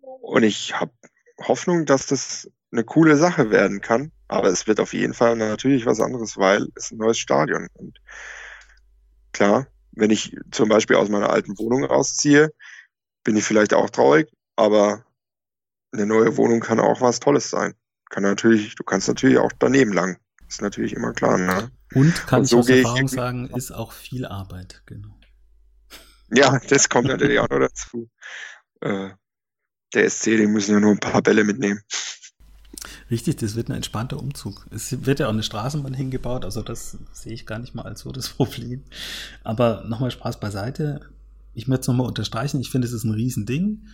Und 0.00 0.42
ich 0.42 0.78
habe 0.78 0.92
Hoffnung, 1.40 1.86
dass 1.86 2.06
das 2.06 2.50
eine 2.72 2.84
coole 2.84 3.16
Sache 3.16 3.50
werden 3.50 3.80
kann. 3.80 4.12
Aber 4.28 4.48
es 4.48 4.66
wird 4.66 4.78
auf 4.78 4.92
jeden 4.92 5.14
Fall 5.14 5.36
natürlich 5.36 5.86
was 5.86 6.00
anderes, 6.00 6.36
weil 6.36 6.68
es 6.76 6.92
ein 6.92 6.98
neues 6.98 7.18
Stadion. 7.18 7.66
Und 7.74 8.00
klar, 9.32 9.66
wenn 9.92 10.10
ich 10.10 10.36
zum 10.52 10.68
Beispiel 10.68 10.96
aus 10.96 11.08
meiner 11.08 11.30
alten 11.30 11.58
Wohnung 11.58 11.84
rausziehe, 11.84 12.52
bin 13.24 13.36
ich 13.36 13.44
vielleicht 13.44 13.74
auch 13.74 13.90
traurig, 13.90 14.30
aber 14.56 15.04
eine 15.92 16.06
neue 16.06 16.36
Wohnung 16.36 16.60
kann 16.60 16.78
auch 16.78 17.00
was 17.00 17.20
Tolles 17.20 17.50
sein. 17.50 17.74
Kann 18.08 18.22
natürlich, 18.22 18.74
du 18.76 18.84
kannst 18.84 19.08
natürlich 19.08 19.38
auch 19.38 19.52
daneben 19.58 19.92
lang. 19.92 20.18
Ist 20.48 20.62
natürlich 20.62 20.94
immer 20.94 21.12
klar, 21.12 21.38
ne? 21.38 21.70
Und 21.94 22.26
kann 22.26 22.40
Und 22.40 22.46
so 22.46 22.58
ich 22.58 22.62
aus 22.62 22.68
Erfahrung 22.68 23.04
ich 23.04 23.10
sagen, 23.10 23.50
ist 23.50 23.72
auch 23.72 23.92
viel 23.92 24.26
Arbeit, 24.26 24.82
genau. 24.86 25.18
Ja, 26.32 26.60
das 26.68 26.88
kommt 26.88 27.08
natürlich 27.08 27.38
auch 27.40 27.48
noch 27.48 27.58
dazu. 27.58 28.08
Äh, 28.80 29.10
der 29.94 30.08
SC, 30.08 30.36
die 30.36 30.46
müssen 30.46 30.72
ja 30.72 30.80
nur 30.80 30.92
ein 30.92 30.98
paar 30.98 31.22
Bälle 31.22 31.44
mitnehmen. 31.44 31.80
Richtig, 33.10 33.36
das 33.36 33.56
wird 33.56 33.68
ein 33.68 33.76
entspannter 33.76 34.18
Umzug. 34.18 34.66
Es 34.70 35.04
wird 35.04 35.18
ja 35.18 35.26
auch 35.26 35.32
eine 35.32 35.42
Straßenbahn 35.42 35.94
hingebaut, 35.94 36.44
also 36.44 36.62
das 36.62 36.96
sehe 37.12 37.32
ich 37.32 37.44
gar 37.44 37.58
nicht 37.58 37.74
mal 37.74 37.82
als 37.82 38.00
so 38.00 38.12
das 38.12 38.28
Problem. 38.30 38.82
Aber 39.42 39.84
nochmal 39.86 40.10
Spaß 40.10 40.40
beiseite. 40.40 41.00
Ich 41.54 41.66
möchte 41.66 41.82
es 41.82 41.88
nochmal 41.88 42.06
unterstreichen, 42.06 42.60
ich 42.60 42.70
finde, 42.70 42.86
es 42.86 42.92
ist 42.92 43.04
ein 43.04 43.12
Riesending. 43.12 43.86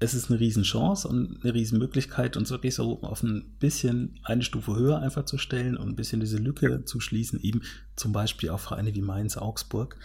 Es 0.00 0.12
ist 0.12 0.28
eine 0.28 0.40
Riesenchance 0.40 1.06
und 1.06 1.38
eine 1.42 1.54
Riesenmöglichkeit, 1.54 2.36
uns 2.36 2.50
wirklich 2.50 2.74
so 2.74 3.00
auf 3.02 3.22
ein 3.22 3.44
bisschen 3.60 4.18
eine 4.24 4.42
Stufe 4.42 4.74
höher 4.74 4.98
einfach 4.98 5.24
zu 5.24 5.38
stellen 5.38 5.76
und 5.76 5.88
ein 5.88 5.96
bisschen 5.96 6.18
diese 6.18 6.36
Lücke 6.36 6.84
zu 6.84 6.98
schließen, 6.98 7.40
eben 7.40 7.62
zum 7.94 8.12
Beispiel 8.12 8.50
auf 8.50 8.62
Vereine 8.62 8.92
wie 8.94 9.02
Mainz, 9.02 9.36
Augsburg, 9.36 9.96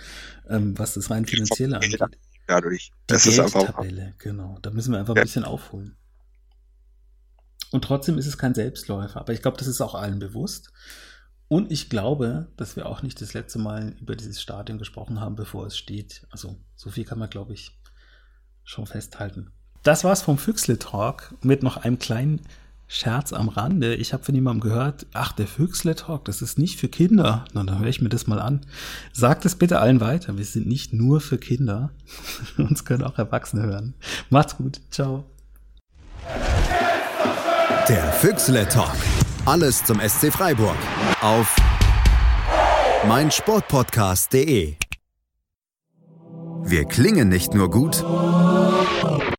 ähm, 0.47 0.77
was 0.77 0.93
das 0.93 1.09
rein 1.09 1.25
finanzielle 1.25 1.77
angeht 1.77 2.01
dadurch. 2.49 2.91
Das 3.07 3.25
ist 3.25 3.39
einfach. 3.39 3.63
Tabelle, 3.63 4.15
genau. 4.17 4.57
Da 4.61 4.71
müssen 4.71 4.91
wir 4.91 4.99
einfach 4.99 5.15
ja. 5.15 5.21
ein 5.21 5.25
bisschen 5.25 5.45
aufholen. 5.45 5.95
Und 7.71 7.83
trotzdem 7.83 8.17
ist 8.17 8.25
es 8.25 8.37
kein 8.37 8.55
Selbstläufer. 8.55 9.19
Aber 9.19 9.33
ich 9.33 9.41
glaube, 9.41 9.57
das 9.57 9.67
ist 9.67 9.81
auch 9.81 9.95
allen 9.95 10.19
bewusst. 10.19 10.71
Und 11.47 11.71
ich 11.71 11.89
glaube, 11.89 12.51
dass 12.57 12.75
wir 12.75 12.85
auch 12.85 13.01
nicht 13.01 13.21
das 13.21 13.33
letzte 13.33 13.59
Mal 13.59 13.95
über 13.99 14.15
dieses 14.15 14.41
Stadion 14.41 14.77
gesprochen 14.77 15.19
haben, 15.19 15.35
bevor 15.35 15.65
es 15.65 15.77
steht. 15.77 16.27
Also 16.29 16.59
so 16.75 16.89
viel 16.89 17.05
kann 17.05 17.19
man, 17.19 17.29
glaube 17.29 17.53
ich, 17.53 17.79
schon 18.63 18.85
festhalten. 18.85 19.51
Das 19.83 20.03
war's 20.03 20.21
vom 20.21 20.37
Füchsle 20.37 20.77
Talk 20.77 21.35
mit 21.41 21.63
noch 21.63 21.77
einem 21.77 21.97
kleinen 21.97 22.41
Scherz 22.91 23.33
am 23.33 23.49
Rande. 23.49 23.93
Ich 23.93 24.13
habe 24.13 24.23
von 24.23 24.33
jemandem 24.33 24.67
gehört, 24.71 25.05
ach, 25.13 25.31
der 25.31 25.45
Füchsle 25.45 25.93
Talk, 25.93 26.25
das 26.25 26.41
ist 26.41 26.57
nicht 26.57 26.79
für 26.79 26.87
Kinder. 26.87 27.45
Na, 27.53 27.63
dann 27.63 27.79
höre 27.79 27.87
ich 27.87 28.01
mir 28.01 28.09
das 28.09 28.25
mal 28.25 28.39
an. 28.39 28.61
Sagt 29.13 29.45
es 29.45 29.55
bitte 29.55 29.79
allen 29.79 30.01
weiter. 30.01 30.39
Wir 30.39 30.43
sind 30.43 30.65
nicht 30.65 30.91
nur 30.91 31.21
für 31.21 31.37
Kinder. 31.37 31.91
Uns 32.57 32.85
können 32.85 33.03
auch 33.03 33.19
Erwachsene 33.19 33.61
hören. 33.61 33.93
Macht's 34.31 34.57
gut. 34.57 34.81
Ciao. 34.89 35.23
Der 37.87 38.11
Füchsle 38.13 38.67
Talk. 38.67 38.95
Alles 39.45 39.83
zum 39.85 39.99
SC 39.99 40.33
Freiburg. 40.33 40.77
Auf 41.21 41.55
meinsportpodcast.de. 43.07 44.73
Wir 46.63 46.85
klingen 46.85 47.29
nicht 47.29 47.53
nur 47.53 47.69
gut 47.69 48.03